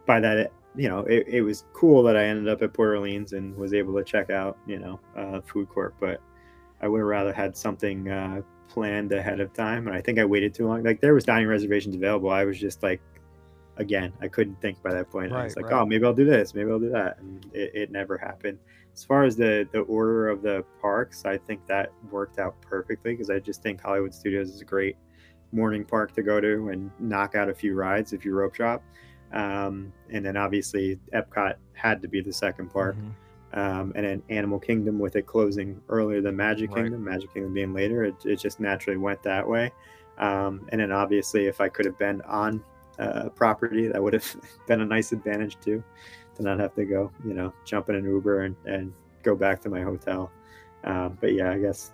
by 0.08 0.20
that, 0.22 0.52
you 0.76 0.90
know, 0.90 1.02
it, 1.02 1.28
it 1.28 1.42
was 1.44 1.66
cool 1.74 2.02
that 2.04 2.18
I 2.18 2.26
ended 2.26 2.48
up 2.52 2.64
at 2.64 2.74
Port 2.74 2.90
Orleans 2.98 3.34
and 3.34 3.56
was 3.56 3.76
able 3.76 3.96
to 3.96 4.04
check 4.04 4.32
out, 4.32 4.58
you 4.66 4.80
know, 4.80 5.00
uh, 5.16 5.42
food 5.42 5.70
court. 5.70 5.94
But 6.00 6.22
I 6.82 6.88
would 6.88 6.98
have 7.00 7.08
rather 7.08 7.32
had 7.32 7.56
something 7.56 8.10
uh, 8.10 8.42
planned 8.70 9.12
ahead 9.12 9.40
of 9.40 9.54
time, 9.54 9.88
and 9.88 9.96
I 9.96 10.02
think 10.02 10.18
I 10.18 10.26
waited 10.26 10.56
too 10.56 10.68
long. 10.68 10.82
Like 10.82 11.00
there 11.00 11.14
was 11.14 11.26
dining 11.26 11.48
reservations 11.48 11.96
available. 11.96 12.32
I 12.32 12.44
was 12.44 12.60
just 12.60 12.82
like 12.82 13.02
again, 13.78 14.14
I 14.22 14.28
couldn't 14.28 14.60
think 14.62 14.82
by 14.82 14.94
that 14.94 15.10
point. 15.10 15.34
I 15.34 15.44
was 15.44 15.56
like, 15.56 15.66
right. 15.66 15.82
oh, 15.82 15.86
maybe 15.86 16.06
I'll 16.06 16.14
do 16.14 16.26
this, 16.26 16.54
maybe 16.54 16.72
I'll 16.72 16.80
do 16.80 16.90
that, 16.90 17.20
and 17.20 17.46
it, 17.54 17.72
it 17.74 17.92
never 17.92 18.18
happened. 18.18 18.58
As 18.94 19.04
far 19.04 19.24
as 19.24 19.36
the 19.36 19.68
the 19.72 19.80
order 19.82 20.30
of 20.30 20.42
the 20.42 20.64
parks, 20.82 21.26
I 21.26 21.38
think 21.38 21.66
that 21.68 21.92
worked 22.12 22.40
out 22.40 22.60
perfectly 22.62 23.12
because 23.12 23.30
I 23.30 23.40
just 23.40 23.62
think 23.62 23.82
Hollywood 23.82 24.14
Studios 24.14 24.50
is 24.50 24.62
a 24.62 24.66
great 24.66 24.96
morning 25.52 25.84
park 25.86 26.14
to 26.16 26.24
go 26.24 26.40
to 26.40 26.70
and 26.70 26.90
knock 27.00 27.36
out 27.36 27.50
a 27.50 27.54
few 27.54 27.76
rides 27.76 28.14
if 28.14 28.24
you 28.26 28.34
rope 28.34 28.54
drop. 28.54 28.84
Um, 29.34 29.92
and 30.10 30.26
then 30.26 30.38
obviously 30.38 30.98
Epcot 31.14 31.56
had 31.74 32.02
to 32.02 32.08
be 32.08 32.22
the 32.22 32.32
second 32.32 32.70
park, 32.72 32.96
Mhm. 32.96 33.58
um, 33.58 33.94
and 33.96 34.06
then 34.06 34.24
Animal 34.30 34.60
Kingdom 34.60 34.98
with 35.00 35.16
it 35.18 35.26
closing 35.26 35.82
earlier 35.90 36.22
than 36.22 36.36
Magic 36.36 36.70
Right. 36.72 36.84
Kingdom, 36.84 37.04
Magic 37.04 37.34
Kingdom 37.34 37.54
being 37.54 37.74
later, 37.74 38.06
it, 38.06 38.16
it 38.26 38.38
just 38.38 38.60
naturally 38.62 38.98
went 38.98 39.22
that 39.24 39.46
way. 39.48 39.72
Um, 40.18 40.66
and 40.70 40.80
then 40.80 40.94
obviously, 40.94 41.48
if 41.48 41.60
I 41.60 41.68
could 41.68 41.86
have 41.86 41.98
been 41.98 42.22
on 42.22 42.64
uh, 43.00 43.30
property, 43.30 43.88
that 43.88 44.02
would 44.02 44.14
have 44.14 44.36
been 44.68 44.82
a 44.82 44.86
nice 44.86 45.12
advantage 45.12 45.58
too, 45.60 45.84
to 46.36 46.44
not 46.44 46.60
have 46.60 46.74
to 46.76 46.86
go, 46.86 47.12
you 47.26 47.34
know, 47.34 47.54
jump 47.66 47.90
in 47.90 47.96
an 47.96 48.06
Uber 48.06 48.42
and, 48.44 48.56
and 48.66 48.94
go 49.24 49.36
back 49.36 49.62
to 49.62 49.70
my 49.70 49.82
hotel. 49.82 50.32
Um, 50.84 51.18
but 51.20 51.34
yeah, 51.34 51.52
I 51.52 51.58
guess 51.58 51.92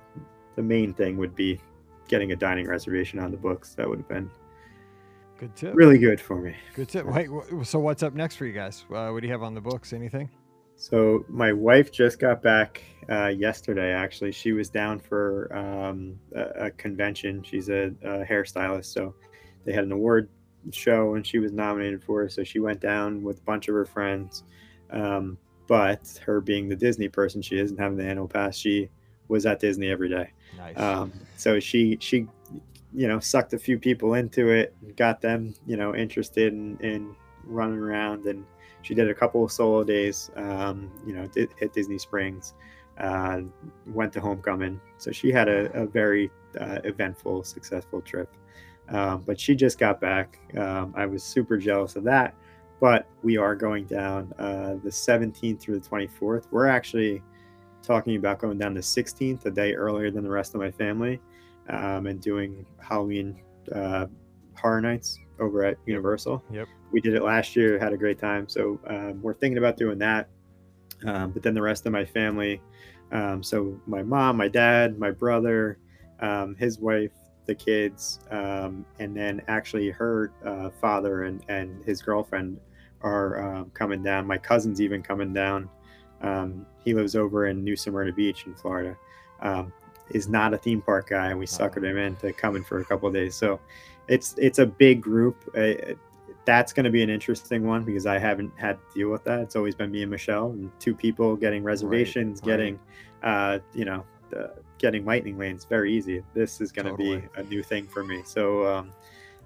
the 0.56 0.62
main 0.62 0.94
thing 0.94 1.18
would 1.18 1.36
be 1.36 1.60
getting 2.08 2.32
a 2.34 2.36
dining 2.36 2.68
reservation 2.68 3.20
on 3.20 3.32
the 3.32 3.38
books. 3.38 3.74
That 3.76 3.88
would 3.88 4.00
have 4.00 4.08
been 4.08 4.30
Good 5.38 5.56
tip. 5.56 5.76
really 5.76 5.98
good 5.98 6.20
for 6.20 6.40
me. 6.40 6.56
Good 6.76 6.90
tip. 6.90 7.06
Wait, 7.06 7.30
so 7.64 7.80
what's 7.80 8.04
up 8.04 8.14
next 8.14 8.36
for 8.36 8.46
you 8.46 8.54
guys? 8.54 8.86
Uh, 8.94 9.10
what 9.10 9.22
do 9.22 9.28
you 9.28 9.34
have 9.34 9.44
on 9.44 9.56
the 9.56 9.62
books? 9.62 9.94
Anything? 9.94 10.30
So 10.76 11.26
my 11.28 11.54
wife 11.54 11.92
just 11.92 12.20
got 12.20 12.42
back 12.42 12.84
uh, 13.10 13.28
yesterday. 13.28 13.94
Actually, 13.94 14.32
she 14.32 14.52
was 14.52 14.70
down 14.70 15.00
for 15.00 15.56
um, 15.56 16.20
a, 16.36 16.66
a 16.66 16.72
convention. 16.72 17.44
She's 17.44 17.70
a, 17.70 17.94
a 18.04 18.26
hairstylist, 18.26 18.86
so 18.86 19.14
they 19.64 19.74
had 19.74 19.84
an 19.84 19.92
award 19.92 20.30
show, 20.72 21.16
and 21.16 21.26
she 21.26 21.40
was 21.40 21.52
nominated 21.52 22.04
for 22.04 22.24
it. 22.24 22.32
So 22.32 22.44
she 22.44 22.60
went 22.60 22.80
down 22.80 23.24
with 23.24 23.40
a 23.40 23.44
bunch 23.44 23.68
of 23.68 23.76
her 23.76 23.86
friends. 23.86 24.44
Um, 24.92 25.38
but 25.68 26.20
her 26.26 26.42
being 26.42 26.68
the 26.68 26.76
Disney 26.76 27.08
person 27.08 27.42
she 27.42 27.58
is, 27.58 27.72
and 27.72 27.80
having 27.80 27.98
the 27.98 28.06
annual 28.06 28.28
pass, 28.28 28.58
she 28.58 28.90
was 29.28 29.46
at 29.46 29.60
Disney 29.60 29.90
every 29.90 30.10
day. 30.10 30.30
Nice. 30.58 30.78
Um, 30.78 31.14
so 31.38 31.60
she 31.60 31.98
she 32.02 32.28
you 32.94 33.08
know 33.08 33.20
sucked 33.20 33.54
a 33.54 33.58
few 33.58 33.80
people 33.80 34.16
into 34.16 34.50
it, 34.50 34.76
got 34.98 35.22
them 35.22 35.54
you 35.66 35.78
know 35.78 35.96
interested 35.96 36.52
in, 36.52 36.78
in 36.82 37.16
running 37.46 37.80
around, 37.80 38.26
and 38.26 38.46
she 38.82 38.94
did 38.94 39.10
a 39.10 39.14
couple 39.14 39.44
of 39.44 39.52
solo 39.52 39.84
days. 39.84 40.30
Um, 40.36 40.92
you 41.06 41.14
know, 41.14 41.28
did, 41.28 41.50
hit 41.58 41.74
Disney 41.74 41.98
Springs, 41.98 42.54
uh, 42.98 43.42
went 43.88 44.12
to 44.14 44.20
Homecoming. 44.20 44.80
So 44.98 45.12
she 45.12 45.32
had 45.32 45.48
a, 45.48 45.72
a 45.72 45.86
very 45.86 46.30
uh, 46.60 46.80
eventful, 46.84 47.44
successful 47.44 48.02
trip. 48.02 48.36
Um, 48.92 49.24
but 49.26 49.40
she 49.40 49.56
just 49.56 49.80
got 49.80 50.02
back. 50.02 50.40
Um, 50.58 50.94
I 50.96 51.06
was 51.06 51.24
super 51.24 51.58
jealous 51.58 51.96
of 51.96 52.04
that. 52.04 52.36
But 52.80 53.06
we 53.22 53.38
are 53.38 53.56
going 53.56 53.86
down 53.86 54.34
uh, 54.40 54.76
the 54.84 54.90
17th 54.90 55.60
through 55.60 55.80
the 55.80 55.88
24th. 55.88 56.48
We're 56.50 56.66
actually 56.66 57.22
talking 57.84 58.16
about 58.16 58.40
going 58.40 58.58
down 58.58 58.74
the 58.74 58.82
16th, 58.82 59.46
a 59.46 59.52
day 59.52 59.74
earlier 59.74 60.10
than 60.10 60.24
the 60.24 60.30
rest 60.30 60.56
of 60.56 60.62
my 60.62 60.72
family, 60.72 61.20
um, 61.70 62.08
and 62.08 62.20
doing 62.20 62.66
Halloween 62.80 63.40
uh, 63.74 64.08
horror 64.56 64.82
nights 64.82 65.20
over 65.40 65.64
at 65.64 65.78
Universal. 65.86 66.44
Yep. 66.52 66.68
We 66.92 67.02
did 67.02 67.14
it 67.14 67.24
last 67.24 67.56
year, 67.56 67.78
had 67.80 67.94
a 67.94 67.98
great 67.98 68.20
time. 68.20 68.50
So 68.50 68.80
um, 68.88 69.22
we're 69.22 69.36
thinking 69.36 69.60
about 69.60 69.78
doing 69.78 69.98
that. 70.00 70.28
Um, 71.06 71.32
but 71.32 71.44
then 71.44 71.54
the 71.54 71.62
rest 71.62 71.86
of 71.86 71.92
my 71.92 72.06
family, 72.06 72.62
um, 73.12 73.44
so 73.44 73.80
my 73.86 74.04
mom, 74.04 74.38
my 74.38 74.48
dad, 74.48 75.00
my 75.00 75.12
brother, 75.12 75.78
um, 76.20 76.56
his 76.56 76.80
wife, 76.80 77.12
the 77.46 77.56
kids, 77.56 78.20
um, 78.30 78.86
and 79.00 79.16
then 79.16 79.42
actually 79.48 79.90
her 79.90 80.32
uh, 80.46 80.70
father 80.70 81.24
and, 81.24 81.44
and 81.48 81.84
his 81.86 82.02
girlfriend 82.02 82.60
are 83.02 83.56
um, 83.56 83.72
coming 83.74 84.04
down. 84.04 84.28
My 84.28 84.38
cousin's 84.38 84.80
even 84.80 85.02
coming 85.02 85.34
down. 85.34 85.70
Um, 86.22 86.66
he 86.84 86.94
lives 86.94 87.16
over 87.16 87.48
in 87.48 87.64
New 87.64 87.76
Smyrna 87.76 88.14
Beach 88.14 88.46
in 88.46 88.54
Florida. 88.54 88.96
Um, 89.42 89.74
is 90.12 90.28
not 90.28 90.54
a 90.54 90.58
theme 90.58 90.82
park 90.82 91.10
guy, 91.10 91.30
and 91.30 91.40
we 91.40 91.46
suckered 91.46 91.84
him 91.84 91.98
into 91.98 92.34
coming 92.34 92.64
for 92.64 92.80
a 92.80 92.86
couple 92.86 93.08
of 93.08 93.14
days. 93.14 93.36
So 93.36 93.60
it's 94.08 94.36
it's 94.38 94.60
a 94.60 94.66
big 94.66 95.02
group. 95.02 95.38
Uh, 95.56 95.94
that's 96.46 96.74
going 96.74 96.84
to 96.84 96.90
be 96.90 97.04
an 97.04 97.10
interesting 97.10 97.66
one 97.66 97.84
because 97.84 98.06
I 98.06 98.18
haven't 98.18 98.52
had 98.58 98.78
to 98.78 99.00
deal 99.00 99.10
with 99.10 99.24
that. 99.26 99.40
It's 99.40 99.56
always 99.56 99.76
been 99.76 99.92
me 99.92 100.02
and 100.02 100.12
Michelle, 100.12 100.52
and 100.52 100.72
two 100.80 100.96
people 100.96 101.36
getting 101.36 101.64
reservations, 101.64 102.40
right. 102.40 102.48
getting, 102.48 102.80
uh, 103.24 103.60
you 103.74 103.86
know, 103.86 104.04
uh, 104.34 104.48
getting 104.78 105.06
lightning 105.06 105.38
lanes. 105.38 105.66
Very 105.66 105.94
easy. 105.94 106.24
This 106.34 106.62
is 106.62 106.72
going 106.72 106.86
to 106.86 106.92
Totally. 106.92 107.18
be 107.18 107.28
a 107.36 107.44
new 107.44 107.64
thing 107.64 107.88
for 107.88 108.04
me. 108.04 108.22
So 108.26 108.66
um, 108.66 108.92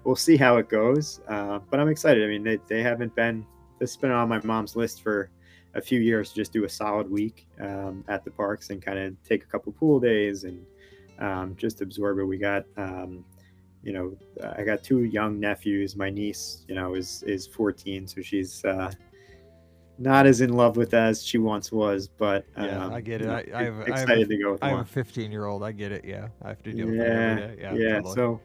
we'll 0.04 0.16
see 0.16 0.36
how 0.36 0.56
it 0.56 0.68
goes. 0.68 1.20
Uh, 1.28 1.58
but 1.70 1.80
I'm 1.80 1.88
excited. 1.88 2.24
I 2.24 2.28
mean, 2.28 2.42
they, 2.42 2.58
they 2.68 2.82
haven't 2.82 3.14
been. 3.14 3.46
This 3.78 3.90
has 3.90 3.96
been 3.96 4.10
on 4.10 4.28
my 4.28 4.40
mom's 4.42 4.76
list 4.76 5.02
for 5.02 5.30
a 5.74 5.80
few 5.80 6.00
years 6.00 6.30
to 6.30 6.36
just 6.36 6.52
do 6.52 6.64
a 6.64 6.68
solid 6.68 7.10
week 7.10 7.46
um, 7.60 8.02
at 8.08 8.24
the 8.24 8.30
parks 8.30 8.70
and 8.70 8.80
kind 8.80 8.98
of 8.98 9.14
take 9.22 9.42
a 9.42 9.46
couple 9.46 9.72
pool 9.72 10.00
days 10.00 10.44
and 10.44 10.64
um, 11.18 11.54
just 11.56 11.82
absorb 11.82 12.18
it. 12.18 12.24
We 12.24 12.38
got, 12.38 12.64
um, 12.76 13.24
you 13.82 13.92
know, 13.92 14.16
I 14.56 14.64
got 14.64 14.82
two 14.82 15.04
young 15.04 15.38
nephews. 15.38 15.96
My 15.96 16.10
niece, 16.10 16.64
you 16.68 16.74
know, 16.74 16.94
is 16.94 17.22
is 17.24 17.46
14, 17.46 18.08
so 18.08 18.22
she's 18.22 18.64
uh, 18.64 18.90
not 19.98 20.26
as 20.26 20.40
in 20.40 20.52
love 20.52 20.76
with 20.76 20.92
as 20.94 21.24
she 21.24 21.38
once 21.38 21.72
was. 21.72 22.08
But 22.08 22.44
Yeah, 22.56 22.84
um, 22.84 22.92
I 22.92 23.00
get 23.00 23.22
it. 23.22 23.28
I- 23.28 23.44
I 23.54 23.62
have- 23.64 23.74
I 23.74 23.78
have 23.78 23.88
excited 23.88 24.28
to 24.28 24.36
go 24.38 24.52
with 24.52 24.62
I 24.62 24.68
have 24.68 24.76
one. 24.76 24.82
a 24.84 24.88
15 24.88 25.30
year 25.32 25.46
old. 25.46 25.62
I 25.62 25.72
get 25.72 25.92
it. 25.92 26.04
Yeah, 26.04 26.28
I 26.42 26.48
have 26.48 26.62
to 26.64 26.72
deal 26.72 26.86
with 26.88 26.98
that 26.98 27.06
Yeah, 27.06 27.12
every 27.44 27.56
day. 27.56 27.62
Yeah, 27.62 27.74
yeah. 27.74 27.94
totally. 27.96 28.14
So, 28.14 28.40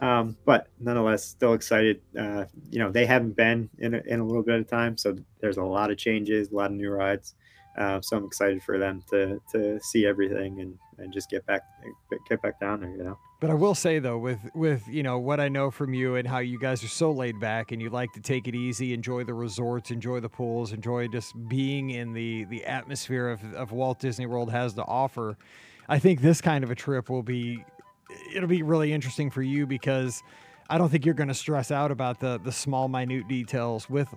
um, 0.00 0.36
but 0.44 0.68
nonetheless, 0.78 1.24
still 1.24 1.52
excited. 1.54 2.00
Uh, 2.18 2.44
you 2.70 2.78
know, 2.78 2.90
they 2.90 3.06
haven't 3.06 3.36
been 3.36 3.68
in 3.78 3.94
a, 3.94 3.98
in 4.06 4.20
a 4.20 4.24
little 4.24 4.42
bit 4.42 4.60
of 4.60 4.66
time, 4.68 4.96
so 4.96 5.16
there's 5.40 5.56
a 5.58 5.62
lot 5.64 5.90
of 5.90 5.98
changes, 5.98 6.50
a 6.50 6.54
lot 6.54 6.70
of 6.70 6.76
new 6.76 6.90
rides. 6.90 7.34
Uh, 7.78 8.00
so 8.00 8.16
I'm 8.16 8.24
excited 8.24 8.62
for 8.62 8.78
them 8.78 9.02
to 9.10 9.40
to 9.52 9.78
see 9.80 10.04
everything 10.06 10.60
and, 10.60 10.76
and 10.98 11.12
just 11.12 11.30
get 11.30 11.46
back 11.46 11.62
get 12.28 12.42
back 12.42 12.58
down 12.60 12.80
there. 12.80 12.90
You 12.90 13.04
know. 13.04 13.18
But 13.40 13.48
I 13.48 13.54
will 13.54 13.74
say 13.74 13.98
though, 13.98 14.18
with 14.18 14.38
with 14.54 14.86
you 14.86 15.02
know 15.02 15.18
what 15.18 15.40
I 15.40 15.48
know 15.48 15.70
from 15.70 15.94
you 15.94 16.16
and 16.16 16.28
how 16.28 16.38
you 16.38 16.58
guys 16.58 16.84
are 16.84 16.88
so 16.88 17.10
laid 17.10 17.40
back 17.40 17.72
and 17.72 17.80
you 17.80 17.88
like 17.88 18.12
to 18.12 18.20
take 18.20 18.46
it 18.46 18.54
easy, 18.54 18.92
enjoy 18.92 19.24
the 19.24 19.32
resorts, 19.32 19.90
enjoy 19.90 20.20
the 20.20 20.28
pools, 20.28 20.74
enjoy 20.74 21.08
just 21.08 21.32
being 21.48 21.90
in 21.90 22.12
the 22.12 22.44
the 22.44 22.66
atmosphere 22.66 23.30
of, 23.30 23.42
of 23.54 23.72
Walt 23.72 23.98
Disney 23.98 24.26
World 24.26 24.50
has 24.50 24.74
to 24.74 24.84
offer. 24.84 25.38
I 25.88 25.98
think 25.98 26.20
this 26.20 26.42
kind 26.42 26.62
of 26.62 26.70
a 26.70 26.74
trip 26.74 27.08
will 27.08 27.22
be 27.22 27.64
it'll 28.34 28.48
be 28.48 28.62
really 28.62 28.92
interesting 28.92 29.30
for 29.30 29.42
you 29.42 29.66
because 29.66 30.22
I 30.68 30.76
don't 30.76 30.90
think 30.90 31.06
you're 31.06 31.14
going 31.14 31.28
to 31.28 31.34
stress 31.34 31.70
out 31.70 31.90
about 31.90 32.20
the 32.20 32.38
the 32.44 32.52
small 32.52 32.88
minute 32.88 33.26
details 33.26 33.88
with 33.88 34.14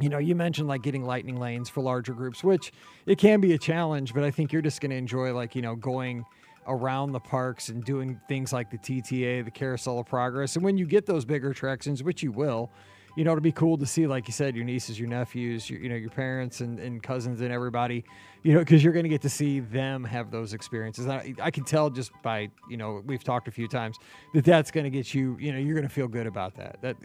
you 0.00 0.08
know, 0.08 0.18
you 0.18 0.34
mentioned 0.34 0.66
like 0.66 0.82
getting 0.82 1.04
lightning 1.04 1.38
lanes 1.38 1.68
for 1.68 1.80
larger 1.80 2.12
groups, 2.12 2.42
which 2.42 2.72
it 3.06 3.18
can 3.18 3.40
be 3.40 3.52
a 3.52 3.58
challenge, 3.58 4.14
but 4.14 4.24
I 4.24 4.32
think 4.32 4.52
you're 4.52 4.62
just 4.62 4.80
going 4.80 4.90
to 4.90 4.96
enjoy 4.96 5.32
like, 5.32 5.54
you 5.54 5.62
know, 5.62 5.76
going 5.76 6.24
around 6.66 7.12
the 7.12 7.20
parks 7.20 7.68
and 7.68 7.84
doing 7.84 8.20
things 8.28 8.52
like 8.52 8.70
the 8.70 8.78
TTA, 8.78 9.44
the 9.44 9.50
Carousel 9.50 9.98
of 9.98 10.06
Progress. 10.06 10.56
And 10.56 10.64
when 10.64 10.78
you 10.78 10.86
get 10.86 11.06
those 11.06 11.24
bigger 11.24 11.50
attractions, 11.50 12.02
which 12.02 12.22
you 12.22 12.32
will, 12.32 12.70
you 13.16 13.24
know, 13.24 13.32
it'll 13.32 13.42
be 13.42 13.52
cool 13.52 13.76
to 13.76 13.84
see, 13.84 14.06
like 14.06 14.26
you 14.26 14.32
said, 14.32 14.56
your 14.56 14.64
nieces, 14.64 14.98
your 14.98 15.08
nephews, 15.08 15.68
your, 15.68 15.80
you 15.80 15.88
know, 15.90 15.96
your 15.96 16.10
parents 16.10 16.60
and, 16.60 16.78
and 16.78 17.02
cousins 17.02 17.42
and 17.42 17.52
everybody, 17.52 18.04
you 18.42 18.54
know, 18.54 18.60
because 18.60 18.82
you're 18.82 18.94
going 18.94 19.02
to 19.02 19.10
get 19.10 19.20
to 19.22 19.28
see 19.28 19.60
them 19.60 20.02
have 20.04 20.30
those 20.30 20.54
experiences. 20.54 21.06
I, 21.06 21.34
I 21.40 21.50
can 21.50 21.64
tell 21.64 21.90
just 21.90 22.10
by, 22.22 22.48
you 22.70 22.78
know, 22.78 23.02
we've 23.04 23.22
talked 23.22 23.48
a 23.48 23.50
few 23.50 23.68
times 23.68 23.98
that 24.32 24.46
that's 24.46 24.70
going 24.70 24.84
to 24.84 24.90
get 24.90 25.12
you, 25.12 25.36
you 25.38 25.52
know, 25.52 25.58
you're 25.58 25.74
going 25.74 25.86
to 25.86 25.92
feel 25.92 26.08
good 26.08 26.26
about 26.26 26.54
that. 26.56 26.78
That 26.80 26.96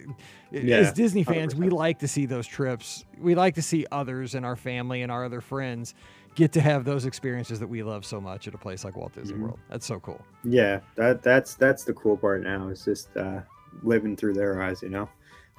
Yeah, 0.51 0.77
as 0.77 0.93
Disney 0.93 1.23
fans, 1.23 1.55
we 1.55 1.67
100%. 1.67 1.71
like 1.73 1.99
to 1.99 2.07
see 2.07 2.25
those 2.25 2.47
trips. 2.47 3.03
We 3.19 3.35
like 3.35 3.55
to 3.55 3.61
see 3.61 3.85
others 3.91 4.33
and 4.33 4.45
our 4.45 4.55
family 4.55 5.01
and 5.01 5.11
our 5.11 5.25
other 5.25 5.41
friends 5.41 5.93
get 6.37 6.53
to 6.53 6.61
have 6.61 6.85
those 6.85 7.05
experiences 7.05 7.59
that 7.59 7.67
we 7.67 7.81
love 7.83 8.05
so 8.05 8.21
much 8.21 8.47
at 8.47 8.53
a 8.53 8.57
place 8.57 8.85
like 8.85 8.95
Walt 8.95 9.11
Disney 9.13 9.35
Mhm. 9.37 9.41
World. 9.41 9.59
That's 9.69 9.85
so 9.87 9.99
cool. 9.99 10.23
Yeah, 10.45 10.79
that 10.95 11.21
that's 11.23 11.55
that's 11.55 11.83
the 11.83 11.93
cool 11.93 12.15
part 12.15 12.43
now 12.43 12.69
is 12.69 12.85
just 12.85 13.09
uh, 13.17 13.41
living 13.83 14.15
through 14.15 14.33
their 14.35 14.61
eyes. 14.61 14.81
You 14.83 14.89
know, 14.89 15.09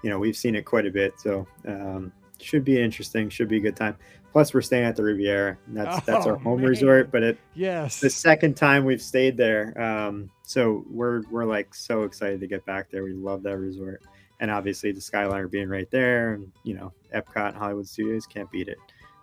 you 0.02 0.08
know 0.08 0.18
we've 0.18 0.36
seen 0.36 0.54
it 0.54 0.64
quite 0.64 0.86
a 0.86 0.90
bit, 0.90 1.18
so 1.18 1.46
um, 1.66 2.12
should 2.40 2.64
be 2.64 2.80
interesting. 2.80 3.28
Should 3.28 3.48
be 3.48 3.56
a 3.58 3.60
good 3.60 3.76
time. 3.76 3.96
Plus, 4.30 4.54
we're 4.54 4.60
staying 4.60 4.84
at 4.84 4.94
the 4.94 5.02
Riviera. 5.02 5.58
That's 5.68 6.00
that's 6.06 6.26
our 6.26 6.36
Oh, 6.36 6.38
home 6.38 6.60
man. 6.60 6.70
resort, 6.70 7.10
but 7.10 7.22
it 7.24 7.38
Yes. 7.54 7.98
the 8.00 8.08
second 8.10 8.56
time 8.56 8.84
we've 8.84 9.02
stayed 9.02 9.36
there. 9.36 9.78
Um, 9.80 10.30
so 10.44 10.84
we're 10.88 11.22
we're 11.30 11.44
like 11.44 11.74
so 11.74 12.04
excited 12.04 12.38
to 12.40 12.46
get 12.46 12.64
back 12.66 12.88
there. 12.90 13.02
We 13.02 13.14
love 13.14 13.42
that 13.42 13.58
resort, 13.58 14.02
and 14.38 14.48
obviously 14.50 14.92
the 14.92 15.00
Skyliner 15.00 15.50
being 15.50 15.68
right 15.68 15.90
there, 15.90 16.34
and 16.34 16.52
you 16.62 16.74
know 16.74 16.92
Epcot 17.12 17.48
and 17.48 17.56
Hollywood 17.56 17.88
Studios 17.88 18.26
can't 18.26 18.50
beat 18.52 18.68
it. 18.68 18.78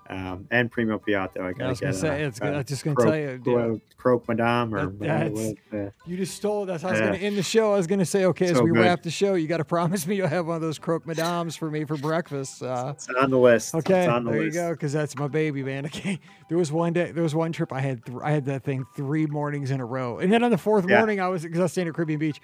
Um, 0.10 0.48
and 0.52 0.72
Primo 0.72 1.00
Piatto. 1.00 1.40
I, 1.42 1.64
I 1.64 1.68
was 1.70 1.80
gonna 1.80 1.92
get, 1.94 1.96
say 1.96 2.24
uh, 2.24 2.28
it's 2.28 2.42
uh, 2.42 2.46
I 2.46 2.50
was 2.58 2.66
just 2.66 2.84
gonna 2.84 2.96
Croque- 2.96 3.10
tell 3.10 3.18
you. 3.20 3.38
dude, 3.40 3.82
Croque- 3.98 4.28
Madame 4.28 4.74
or 4.76 4.86
That- 4.86 4.94
whatever 5.00 5.24
it 5.26 5.34
that's- 5.36 5.56
was, 5.72 5.88
uh, 5.88 5.92
You 6.06 6.18
just 6.18 6.36
stole. 6.36 6.66
That's 6.68 6.84
how 6.84 6.90
I 6.90 6.92
was 6.92 7.00
to 7.02 7.18
end 7.18 7.38
the 7.38 7.44
show. 7.44 7.74
I 7.74 7.78
was 7.78 7.88
going 7.88 7.98
to 8.00 8.06
say, 8.06 8.26
okay, 8.26 8.46
as 8.48 8.62
we 8.62 8.70
good. 8.70 8.80
wrap 8.82 9.02
the 9.02 9.10
show, 9.10 9.34
you 9.34 9.48
got 9.48 9.58
to 9.58 9.66
promise 9.76 10.06
me 10.06 10.16
you'll 10.16 10.28
have 10.28 10.46
one 10.46 10.56
of 10.58 10.62
those 10.62 10.78
croque 10.78 11.06
madames 11.06 11.58
for 11.58 11.72
me 11.72 11.86
for 11.86 11.98
breakfast. 11.98 12.62
Uh, 12.62 12.94
it's 12.96 13.08
on 13.10 13.32
the 13.32 13.40
list. 13.40 13.74
okay, 13.74 14.02
it's 14.04 14.10
on 14.10 14.24
the 14.26 14.32
there 14.32 14.44
you 14.44 14.52
go, 14.52 14.72
because 14.72 14.94
that's 14.94 15.16
my 15.18 15.28
baby, 15.28 15.64
man. 15.64 15.86
Okay, 15.96 16.20
there 16.50 16.58
was 16.58 16.72
one 16.72 16.94
day, 16.94 17.12
there 17.12 17.24
was 17.24 17.34
one 17.34 17.52
trip 17.52 17.74
I 17.74 17.80
had, 17.80 18.06
th- 18.06 18.20
I 18.24 18.30
had 18.32 18.46
that 18.46 18.64
thing 18.64 18.86
three 18.96 19.26
mornings 19.26 19.72
in 19.72 19.80
a 19.80 19.86
row, 19.86 20.20
and 20.20 20.32
then 20.32 20.44
on 20.44 20.52
the 20.52 20.58
fourth 20.58 20.88
Yeah. 20.88 21.00
morning, 21.00 21.20
I 21.20 21.28
was 21.30 21.42
because 21.42 21.60
I 21.60 21.64
was 21.64 21.72
staying 21.72 21.88
at 21.88 21.96
Caribbean 21.96 22.20
Beach, 22.20 22.40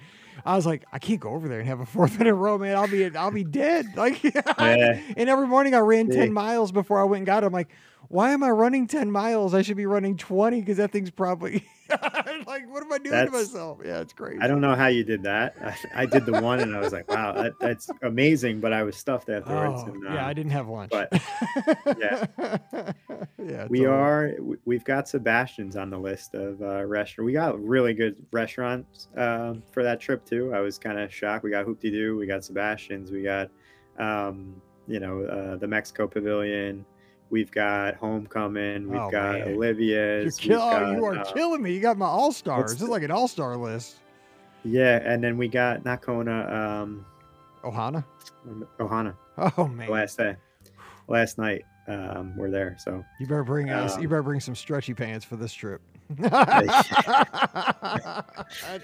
I 0.45 0.55
was 0.55 0.65
like, 0.65 0.86
I 0.91 0.99
can't 0.99 1.19
go 1.19 1.29
over 1.32 1.47
there 1.47 1.59
and 1.59 1.67
have 1.67 1.79
a 1.79 1.86
fourth 1.86 2.19
in 2.21 2.27
a 2.27 2.34
row, 2.34 2.57
man. 2.57 2.75
I'll 2.77 2.88
be, 2.88 3.05
I'll 3.15 3.32
be 3.32 3.43
dead. 3.43 3.86
Like, 3.95 4.23
and 4.57 5.29
every 5.29 5.47
morning 5.47 5.73
I 5.75 5.79
ran 5.79 6.09
ten 6.09 6.27
Yeah. 6.27 6.29
miles 6.32 6.71
before 6.71 6.99
I 6.99 7.03
went 7.03 7.19
and 7.19 7.25
got 7.25 7.43
it. 7.43 7.47
I'm 7.47 7.53
like. 7.53 7.69
Why 8.07 8.32
am 8.32 8.43
I 8.43 8.49
running 8.49 8.88
10 8.88 9.09
miles? 9.09 9.53
I 9.53 9.61
should 9.61 9.77
be 9.77 9.86
running 9.86 10.17
20 10.17 10.59
because 10.59 10.75
that 10.77 10.91
thing's 10.91 11.11
probably 11.11 11.63
like, 12.47 12.69
what 12.71 12.83
am 12.83 12.91
I 12.91 12.97
doing 12.97 13.25
to 13.25 13.31
myself? 13.31 13.79
Yeah, 13.83 13.99
it's 13.99 14.13
crazy. 14.13 14.39
I 14.41 14.47
don't 14.47 14.61
know 14.61 14.75
how 14.75 14.87
you 14.87 15.03
did 15.03 15.23
that. 15.23 15.55
I, 15.63 16.01
I 16.03 16.05
did 16.05 16.25
the 16.25 16.41
one, 16.41 16.59
and 16.59 16.75
I 16.75 16.79
was 16.79 16.93
like, 16.93 17.09
"Wow, 17.09 17.33
that, 17.33 17.53
that's 17.59 17.89
amazing!" 18.01 18.59
But 18.59 18.73
I 18.73 18.83
was 18.83 18.95
stuffed 18.95 19.29
afterwards. 19.29 19.81
Oh, 19.85 19.91
and, 19.91 20.03
yeah, 20.03 20.25
I 20.25 20.29
um, 20.29 20.35
didn't 20.35 20.51
have 20.51 20.67
lunch. 20.67 20.91
but- 20.91 21.11
yeah. 21.97 22.25
yeah, 23.37 23.67
we 23.69 23.79
totally. 23.79 23.85
are. 23.87 24.35
we- 24.39 24.57
We've 24.65 24.83
got 24.85 25.07
Sebastian's 25.09 25.75
on 25.75 25.89
the 25.89 25.97
list 25.97 26.33
of 26.33 26.61
uh, 26.61 26.85
restaurant. 26.85 27.25
We 27.25 27.33
got 27.33 27.61
really 27.61 27.93
good 27.93 28.15
restaurants 28.31 29.07
um, 29.17 29.63
for 29.71 29.83
that 29.83 29.99
trip 29.99 30.25
too. 30.25 30.53
I 30.53 30.59
was 30.59 30.77
kind 30.77 30.97
of 30.99 31.13
shocked. 31.13 31.43
We 31.43 31.49
got 31.51 31.65
Hoop-Dee-Doo. 31.65 32.15
We 32.17 32.25
got 32.25 32.43
Sebastian's. 32.45 33.11
We 33.11 33.23
got, 33.23 33.49
um, 33.99 34.61
you 34.87 34.99
know, 34.99 35.23
uh, 35.23 35.55
the 35.57 35.67
Mexico 35.67 36.07
Pavilion. 36.07 36.85
We've 37.32 37.49
got 37.49 37.95
Homecoming. 37.95 38.88
We've 38.89 38.99
Oh, 38.99 39.09
got 39.09 39.39
man. 39.39 39.47
You're 39.47 39.55
Olivia's. 39.55 40.38
kill- 40.38 40.59
got, 40.59 40.91
you 40.95 41.03
are 41.05 41.17
uh, 41.17 41.23
killing 41.34 41.63
me. 41.63 41.73
You 41.73 41.79
got 41.79 41.97
my 41.97 42.05
all 42.05 42.32
stars. 42.32 42.71
This 42.73 42.82
is 42.82 42.89
like 42.89 43.01
an 43.03 43.09
all 43.11 43.27
star 43.27 43.57
list. 43.57 43.97
Yeah, 44.63 44.99
and 45.03 45.23
then 45.23 45.38
we 45.38 45.47
got 45.47 45.84
Nakona. 45.84 46.01
Kona, 46.01 46.82
um, 46.84 47.05
Ohana. 47.63 48.03
Ohana. 48.79 49.15
Oh 49.57 49.67
man, 49.67 49.89
Last 49.89 50.17
day, 50.17 50.36
last 51.07 51.38
night, 51.39 51.63
um, 51.88 52.36
we're 52.38 52.51
there. 52.51 52.75
So 52.79 53.03
you 53.19 53.25
better 53.27 53.43
bring 53.45 53.69
us. 53.71 53.95
You 53.97 54.03
um, 54.03 54.09
better 54.09 54.23
bring 54.23 54.39
some 54.41 54.55
stretchy 54.55 54.93
pants 54.93 55.25
for 55.25 55.36
this 55.38 55.53
trip. 55.53 55.82
That's 56.17 56.89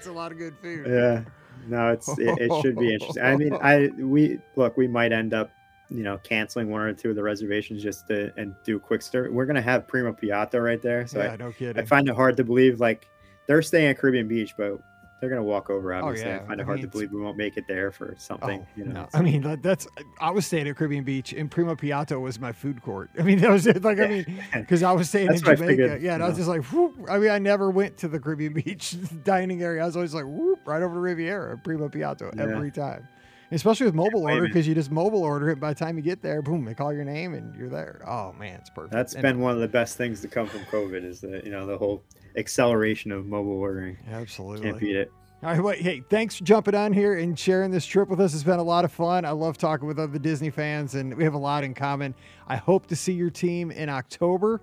a 0.06 0.12
lot 0.12 0.32
of 0.32 0.38
good 0.38 0.56
food. 0.62 0.86
yeah 0.88 1.22
no 1.66 1.92
it's 1.92 2.08
it, 2.18 2.38
it 2.40 2.62
should 2.62 2.78
be 2.78 2.94
interesting 2.94 3.22
i 3.22 3.36
mean 3.36 3.52
i 3.60 3.88
we 3.98 4.38
look 4.56 4.76
we 4.76 4.86
might 4.86 5.12
end 5.12 5.34
up 5.34 5.50
you 5.90 6.02
know 6.02 6.18
canceling 6.18 6.68
one 6.70 6.80
or 6.82 6.92
two 6.92 7.10
of 7.10 7.16
the 7.16 7.22
reservations 7.22 7.82
just 7.82 8.06
to 8.08 8.30
and 8.36 8.54
do 8.64 8.76
a 8.76 8.80
quick 8.80 9.00
start 9.02 9.32
we're 9.32 9.46
gonna 9.46 9.62
have 9.62 9.86
primo 9.88 10.12
piatto 10.12 10.62
right 10.62 10.82
there 10.82 11.06
so 11.06 11.22
yeah, 11.22 11.36
no 11.36 11.48
I, 11.48 11.52
kidding. 11.52 11.82
I 11.82 11.86
find 11.86 12.08
it 12.08 12.14
hard 12.14 12.36
to 12.36 12.44
believe 12.44 12.78
like 12.80 13.08
they're 13.46 13.62
staying 13.62 13.86
at 13.88 13.98
caribbean 13.98 14.28
beach 14.28 14.52
but 14.58 14.78
they're 15.20 15.30
gonna 15.30 15.42
walk 15.42 15.68
over 15.70 15.94
oh, 15.94 16.04
obviously 16.06 16.28
Oh, 16.30 16.34
yeah. 16.34 16.36
i 16.42 16.46
find 16.46 16.60
I 16.60 16.62
it 16.62 16.66
hard 16.66 16.76
mean, 16.76 16.84
to 16.84 16.90
believe 16.90 17.10
we 17.10 17.20
won't 17.22 17.36
make 17.38 17.56
it 17.56 17.64
there 17.66 17.90
for 17.90 18.14
something 18.18 18.60
Oh, 18.60 18.66
you 18.76 18.84
know 18.84 18.92
no. 18.92 19.08
I 19.14 19.22
mean, 19.22 19.42
that, 19.42 19.62
that's. 19.64 19.88
I 20.20 20.30
was 20.30 20.46
staying 20.46 20.68
at 20.68 20.76
Caribbean 20.76 21.02
Beach, 21.04 21.32
and 21.32 21.50
Primo 21.50 21.74
Piatto 21.74 22.20
was 22.20 22.38
my 22.38 22.52
food 22.52 22.82
court. 22.82 23.10
I 23.18 23.22
mean, 23.22 23.40
that 23.40 23.50
was 23.50 23.66
it. 23.66 23.82
Like, 23.82 23.98
I 23.98 24.06
mean, 24.06 24.42
because 24.54 24.82
I 24.84 24.92
was 24.92 25.08
staying 25.08 25.26
in 25.28 25.32
I 25.34 25.38
Jamaica. 25.38 25.66
figured, 25.66 26.02
yeah, 26.02 26.14
and 26.14 26.22
I 26.22 26.28
was 26.28 26.36
know. 26.38 26.44
just 26.44 26.48
like, 26.48 26.64
whoop. 26.72 26.94
I 27.10 27.18
mean, 27.18 27.30
I 27.30 27.38
never 27.40 27.68
went 27.70 27.96
to 27.98 28.06
the 28.08 28.20
Caribbean 28.20 28.52
Beach 28.64 28.94
dining 29.24 29.60
area. 29.62 29.82
I 29.82 29.86
was 29.86 29.96
always 29.96 30.14
like, 30.14 30.24
whoop, 30.26 30.60
right 30.66 30.82
over 30.82 30.94
to 30.94 31.00
Riviera, 31.00 31.58
Primo 31.58 31.88
Piatto, 31.88 32.32
Yeah. 32.36 32.42
every 32.54 32.70
time. 32.70 33.08
Especially 33.50 33.86
with 33.86 33.94
mobile 33.94 34.20
blame 34.20 34.36
order, 34.36 34.46
because 34.46 34.68
you 34.68 34.74
just 34.74 34.90
mobile 34.90 35.22
order 35.22 35.48
it. 35.50 35.58
By 35.58 35.72
the 35.72 35.78
time 35.78 35.96
you 35.96 36.02
get 36.02 36.20
there, 36.20 36.42
boom, 36.42 36.64
they 36.64 36.74
call 36.74 36.92
your 36.92 37.04
name 37.04 37.32
and 37.34 37.54
you're 37.54 37.70
there. 37.70 38.02
Oh 38.06 38.32
man, 38.38 38.58
it's 38.60 38.70
perfect. 38.70 38.92
that's 38.92 39.14
And- 39.14 39.22
been 39.22 39.40
one 39.40 39.54
of 39.54 39.60
the 39.60 39.68
best 39.68 39.96
things 39.96 40.20
to 40.20 40.28
come 40.28 40.46
from 40.46 40.60
covid 40.64 41.04
is 41.04 41.20
the 41.20 41.40
you 41.44 41.50
know 41.50 41.66
the 41.66 41.78
whole 41.78 42.02
acceleration 42.36 43.10
of 43.10 43.26
mobile 43.26 43.52
ordering 43.58 43.96
absolutely. 44.10 44.62
can't 44.70 44.78
beat 44.80 44.96
it 44.96 45.10
All 45.42 45.50
right, 45.50 45.62
wait, 45.62 45.80
hey, 45.80 46.02
thanks 46.10 46.36
for 46.36 46.44
jumping 46.44 46.74
on 46.74 46.92
here 46.92 47.16
and 47.18 47.38
sharing 47.38 47.70
this 47.70 47.86
trip 47.86 48.08
with 48.08 48.20
us. 48.20 48.34
It's 48.34 48.42
been 48.42 48.58
a 48.58 48.62
lot 48.62 48.84
of 48.84 48.92
fun. 48.92 49.24
I 49.24 49.30
love 49.30 49.56
talking 49.56 49.86
with 49.86 49.98
other 49.98 50.18
Disney 50.18 50.50
fans, 50.50 50.94
and 50.96 51.16
we 51.16 51.22
have 51.24 51.34
a 51.34 51.38
lot 51.38 51.62
in 51.64 51.74
common. 51.74 52.14
I 52.48 52.56
hope 52.56 52.86
to 52.88 52.96
see 52.96 53.12
your 53.12 53.30
team 53.30 53.70
in 53.70 53.88
October. 53.88 54.60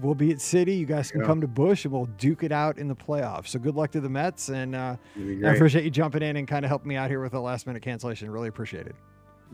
We'll 0.00 0.14
be 0.14 0.30
at 0.30 0.38
Citi. 0.38 0.78
You 0.78 0.86
guys 0.86 1.10
can 1.10 1.20
Yeah. 1.20 1.26
come 1.26 1.40
to 1.42 1.46
Busch, 1.46 1.84
and 1.84 1.92
we'll 1.92 2.06
duke 2.06 2.42
it 2.42 2.52
out 2.52 2.78
in 2.78 2.88
the 2.88 2.96
playoffs. 2.96 3.48
So 3.48 3.58
good 3.58 3.74
luck 3.74 3.90
to 3.92 4.00
the 4.00 4.08
Mets, 4.08 4.48
and 4.48 4.74
uh, 4.74 4.96
I 5.16 5.50
appreciate 5.52 5.84
you 5.84 5.90
jumping 5.90 6.22
in 6.22 6.36
and 6.36 6.48
kind 6.48 6.64
of 6.64 6.68
helping 6.70 6.88
me 6.88 6.96
out 6.96 7.10
here 7.10 7.20
with 7.20 7.34
a 7.34 7.40
last 7.40 7.66
minute 7.66 7.82
cancellation. 7.82 8.30
Really 8.30 8.48
appreciate 8.48 8.86
it. 8.86 8.96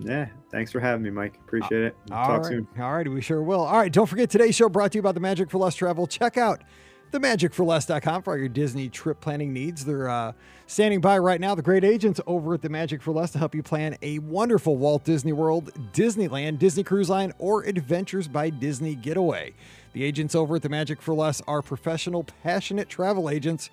yeah 0.00 0.26
thanks 0.52 0.70
for 0.70 0.78
having 0.78 1.02
me 1.02 1.10
mike 1.10 1.34
appreciate 1.44 1.82
it 1.82 1.96
All 2.12 2.24
talk 2.24 2.42
right. 2.42 2.46
soon 2.46 2.68
All 2.78 2.92
right, 2.94 3.08
we 3.10 3.20
sure 3.20 3.42
will. 3.42 3.62
All 3.64 3.78
right, 3.78 3.92
don't 3.92 4.06
forget 4.06 4.30
today's 4.30 4.54
show 4.54 4.68
brought 4.68 4.92
to 4.92 4.98
you 4.98 5.02
by 5.02 5.10
the 5.10 5.18
Magic 5.20 5.50
for 5.50 5.58
Less 5.58 5.74
Travel. 5.74 6.06
Check 6.06 6.36
out 6.36 6.62
themagicforless.com 7.10 8.22
for 8.22 8.32
all 8.34 8.38
your 8.38 8.48
Disney 8.48 8.88
trip 8.88 9.20
planning 9.20 9.52
needs. 9.52 9.84
They're 9.84 10.08
uh, 10.08 10.32
standing 10.66 11.00
by 11.00 11.18
right 11.18 11.40
now, 11.40 11.54
the 11.54 11.62
great 11.62 11.84
agents 11.84 12.20
over 12.26 12.54
at 12.54 12.62
the 12.62 12.68
Magic 12.68 13.02
for 13.02 13.12
Less 13.12 13.30
to 13.32 13.38
help 13.38 13.54
you 13.54 13.62
plan 13.62 13.96
a 14.02 14.18
wonderful 14.20 14.76
Walt 14.76 15.04
Disney 15.04 15.32
World, 15.32 15.72
Disneyland, 15.92 16.58
Disney 16.58 16.82
Cruise 16.84 17.08
Line, 17.10 17.32
or 17.38 17.62
Adventures 17.64 18.28
by 18.28 18.50
Disney 18.50 18.94
getaway. 18.94 19.54
The 19.92 20.04
agents 20.04 20.34
over 20.34 20.56
at 20.56 20.62
the 20.62 20.68
Magic 20.68 21.00
for 21.00 21.14
Less 21.14 21.40
are 21.46 21.62
professional, 21.62 22.24
passionate 22.42 22.88
travel 22.88 23.30
agents. 23.30 23.70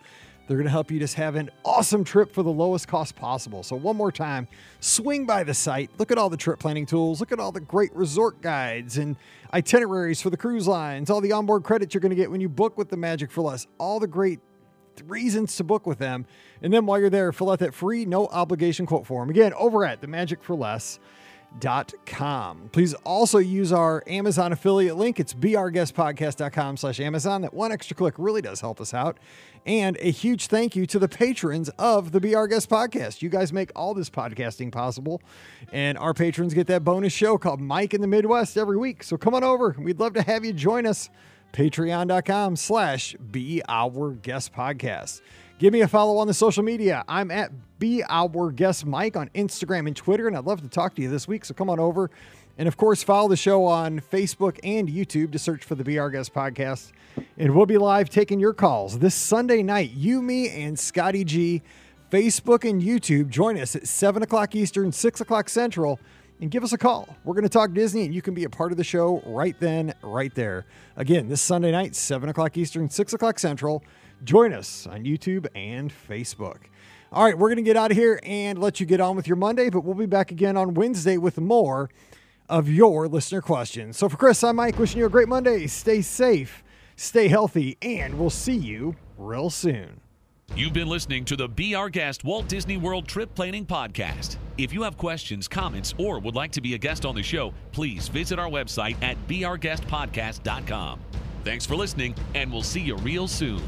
They're 0.48 0.58
going 0.58 0.66
to 0.66 0.72
help 0.72 0.92
you 0.92 1.00
just 1.00 1.16
have 1.16 1.36
an 1.36 1.50
awesome 1.64 2.04
trip 2.04 2.32
for 2.32 2.44
the 2.44 2.52
lowest 2.52 2.88
cost 2.88 3.16
possible. 3.16 3.64
So, 3.64 3.76
one 3.76 3.98
more 3.98 4.12
time, 4.12 4.48
swing 4.80 5.26
by 5.26 5.44
the 5.44 5.54
site, 5.54 5.90
look 5.98 6.12
at 6.12 6.18
all 6.18 6.30
the 6.30 6.38
trip 6.38 6.60
planning 6.60 6.86
tools, 6.86 7.20
look 7.20 7.32
at 7.32 7.40
all 7.40 7.52
the 7.52 7.60
great 7.60 7.94
resort 7.96 8.42
guides 8.42 8.98
and 8.98 9.16
itineraries 9.54 10.22
for 10.22 10.30
the 10.30 10.38
cruise 10.38 10.68
lines, 10.68 11.10
all 11.10 11.22
the 11.22 11.32
onboard 11.32 11.64
credits 11.64 11.94
you're 11.94 12.02
going 12.02 12.12
to 12.12 12.16
get 12.16 12.30
when 12.30 12.42
you 12.42 12.50
book 12.50 12.78
with 12.78 12.90
the 12.90 12.98
Magic 12.98 13.32
for 13.32 13.42
Less, 13.42 13.66
all 13.80 14.00
the 14.00 14.08
great 14.08 14.40
reasons 15.08 15.56
to 15.58 15.64
book 15.64 15.86
with 15.88 15.98
them. 15.98 16.26
And 16.62 16.72
then 16.72 16.86
while 16.86 17.00
you're 17.00 17.10
there, 17.10 17.34
fill 17.34 17.50
out 17.50 17.60
that 17.60 17.74
free, 17.74 18.06
no 18.06 18.28
obligation 18.28 18.86
quote 18.86 19.06
form. 19.06 19.30
Again, 19.30 19.54
over 19.54 19.84
at 19.84 20.02
the 20.02 20.08
Magic 20.08 20.44
for 20.44 20.56
Less 20.56 21.00
com. 22.06 22.70
Please 22.72 22.94
also 23.04 23.38
use 23.38 23.72
our 23.72 24.04
Amazon 24.08 24.52
affiliate 24.52 24.98
link. 24.98 25.20
It's 25.20 25.34
beourguestpodcast.com 25.34 26.78
slash 26.78 27.00
Amazon. 27.00 27.42
That 27.42 27.54
one 27.54 27.72
extra 27.72 27.96
click 27.96 28.16
really 28.18 28.42
does 28.42 28.62
help 28.62 28.82
us 28.82 28.94
out. 28.94 29.18
And 29.66 29.98
a 30.00 30.12
huge 30.12 30.48
thank 30.48 30.76
you 30.76 30.86
to 30.86 31.00
the 31.00 31.08
patrons 31.08 31.70
of 31.80 32.12
the 32.12 32.36
Our 32.36 32.48
Guest 32.48 32.70
podcast. 32.70 33.22
You 33.22 33.30
guys 33.30 33.52
make 33.52 33.72
all 33.76 33.94
this 33.94 34.10
podcasting 34.10 34.72
possible. 34.72 35.22
And 35.72 35.98
our 35.98 36.14
patrons 36.14 36.54
get 36.54 36.68
that 36.68 36.84
bonus 36.84 37.14
show 37.14 37.38
called 37.38 37.62
Mike 37.62 37.94
in 37.94 38.02
the 38.02 38.08
Midwest 38.08 38.58
every 38.58 38.78
week. 38.78 39.02
So 39.04 39.18
come 39.18 39.34
on 39.34 39.44
over. 39.44 39.76
We'd 39.80 40.00
love 40.00 40.14
to 40.14 40.22
have 40.22 40.46
you 40.46 40.54
join 40.54 40.86
us. 40.86 41.10
Patreon.com 41.54 42.58
slash 42.58 43.16
Be 43.32 43.62
Our 43.68 44.12
Guest 44.12 44.54
Podcast. 44.54 45.22
Give 45.58 45.72
me 45.72 45.80
a 45.80 45.88
follow 45.88 46.18
on 46.18 46.28
the 46.28 46.34
social 46.34 46.64
media. 46.64 47.06
I'm 47.08 47.32
at 47.32 47.50
Be 47.80 48.04
Our 48.10 48.52
Guest 48.52 48.86
Mike 48.86 49.16
on 49.16 49.30
Instagram 49.30 49.88
and 49.88 49.96
Twitter, 49.96 50.28
and 50.28 50.36
I'd 50.36 50.44
love 50.44 50.62
to 50.64 50.68
talk 50.68 50.96
to 50.96 51.02
you 51.02 51.10
this 51.10 51.30
week. 51.30 51.46
So 51.46 51.54
come 51.54 51.70
on 51.70 51.80
over. 51.80 52.12
And 52.58 52.68
of 52.68 52.76
course, 52.76 53.04
follow 53.04 53.30
the 53.30 53.38
show 53.38 53.64
on 53.64 54.02
Facebook 54.02 54.60
and 54.66 54.90
YouTube 54.90 55.32
to 55.32 55.40
search 55.40 55.64
for 55.64 55.76
the 55.76 55.98
Our 55.98 56.10
Guest 56.10 56.34
podcast. 56.34 56.92
And 57.38 57.56
we'll 57.56 57.66
be 57.66 57.78
live 57.78 58.10
taking 58.10 58.38
your 58.38 58.54
calls 58.54 59.00
this 59.00 59.16
Sunday 59.16 59.64
night. 59.64 59.92
You, 59.92 60.22
me, 60.22 60.50
and 60.50 60.78
Scotty 60.78 61.24
G, 61.24 61.62
Facebook 62.12 62.70
and 62.70 62.82
YouTube. 62.82 63.30
Join 63.30 63.58
us 63.58 63.78
at 63.78 63.88
7 63.88 64.24
o'clock 64.24 64.56
Eastern, 64.56 64.92
6 64.92 65.22
o'clock 65.22 65.48
Central, 65.48 66.02
and 66.42 66.52
give 66.52 66.66
us 66.66 66.74
a 66.74 66.78
call. 66.78 67.16
We're 67.24 67.34
going 67.34 67.44
to 67.44 67.50
talk 67.50 67.72
Disney, 67.72 68.04
and 68.04 68.14
you 68.14 68.22
can 68.22 68.34
be 68.34 68.44
a 68.44 68.50
part 68.50 68.74
of 68.74 68.78
the 68.78 68.84
show 68.84 69.24
right 69.26 69.58
then, 69.62 69.94
right 70.02 70.36
there. 70.36 70.66
Again, 70.98 71.30
this 71.30 71.42
Sunday 71.42 71.72
night, 71.72 71.96
7 71.96 72.28
o'clock 72.28 72.58
Eastern, 72.58 72.90
6 72.90 73.14
o'clock 73.14 73.40
Central. 73.40 73.86
Join 74.24 74.54
us 74.54 74.88
on 74.88 75.04
YouTube 75.04 75.48
and 75.56 75.92
Facebook. 75.92 76.58
All 77.12 77.24
right, 77.24 77.38
we're 77.38 77.50
going 77.50 77.58
to 77.58 77.64
get 77.64 77.78
out 77.78 77.92
of 77.92 77.98
here 77.98 78.20
and 78.24 78.60
let 78.60 78.80
you 78.80 78.86
get 78.86 79.00
on 79.00 79.16
with 79.16 79.28
your 79.28 79.38
Monday, 79.38 79.70
but 79.70 79.84
we'll 79.84 79.96
be 79.96 80.06
back 80.06 80.32
again 80.32 80.58
on 80.58 80.74
Wednesday 80.74 81.18
with 81.18 81.40
more 81.40 81.90
of 82.50 82.70
your 82.70 83.08
listener 83.08 83.42
questions. 83.42 83.98
So 83.98 84.10
for 84.10 84.18
Chris, 84.18 84.44
I'm 84.44 84.58
Mike, 84.58 84.78
wishing 84.78 85.00
you 85.00 85.06
a 85.06 85.10
great 85.10 85.28
Monday. 85.28 85.68
Stay 85.68 86.02
safe, 86.02 86.64
stay 86.96 87.28
healthy, 87.28 87.78
and 87.82 88.20
we'll 88.20 88.30
see 88.30 88.56
you 88.56 88.96
real 89.18 89.50
soon. 89.50 90.02
You've 90.56 90.74
been 90.74 90.88
listening 90.88 91.26
to 91.26 91.36
the 91.36 91.48
Be 91.48 91.74
Our 91.76 91.90
Guest 91.90 92.24
Walt 92.24 92.48
Disney 92.48 92.78
World 92.78 93.08
Trip 93.08 93.34
Planning 93.34 93.66
Podcast. 93.66 94.38
If 94.58 94.72
you 94.72 94.84
have 94.84 94.96
questions, 94.96 95.48
comments, 95.48 95.94
or 95.98 96.20
would 96.20 96.36
like 96.36 96.52
to 96.52 96.62
be 96.62 96.76
a 96.76 96.78
guest 96.78 97.06
on 97.06 97.16
the 97.16 97.24
show, 97.24 97.54
please 97.72 98.08
visit 98.08 98.40
our 98.40 98.50
website 98.50 98.96
at 99.02 99.18
beourguestpodcast.com. 99.28 101.00
Thanks 101.44 101.66
for 101.66 101.76
listening, 101.76 102.16
and 102.36 102.52
we'll 102.52 102.62
see 102.62 102.80
you 102.80 102.96
real 102.98 103.28
soon. 103.28 103.62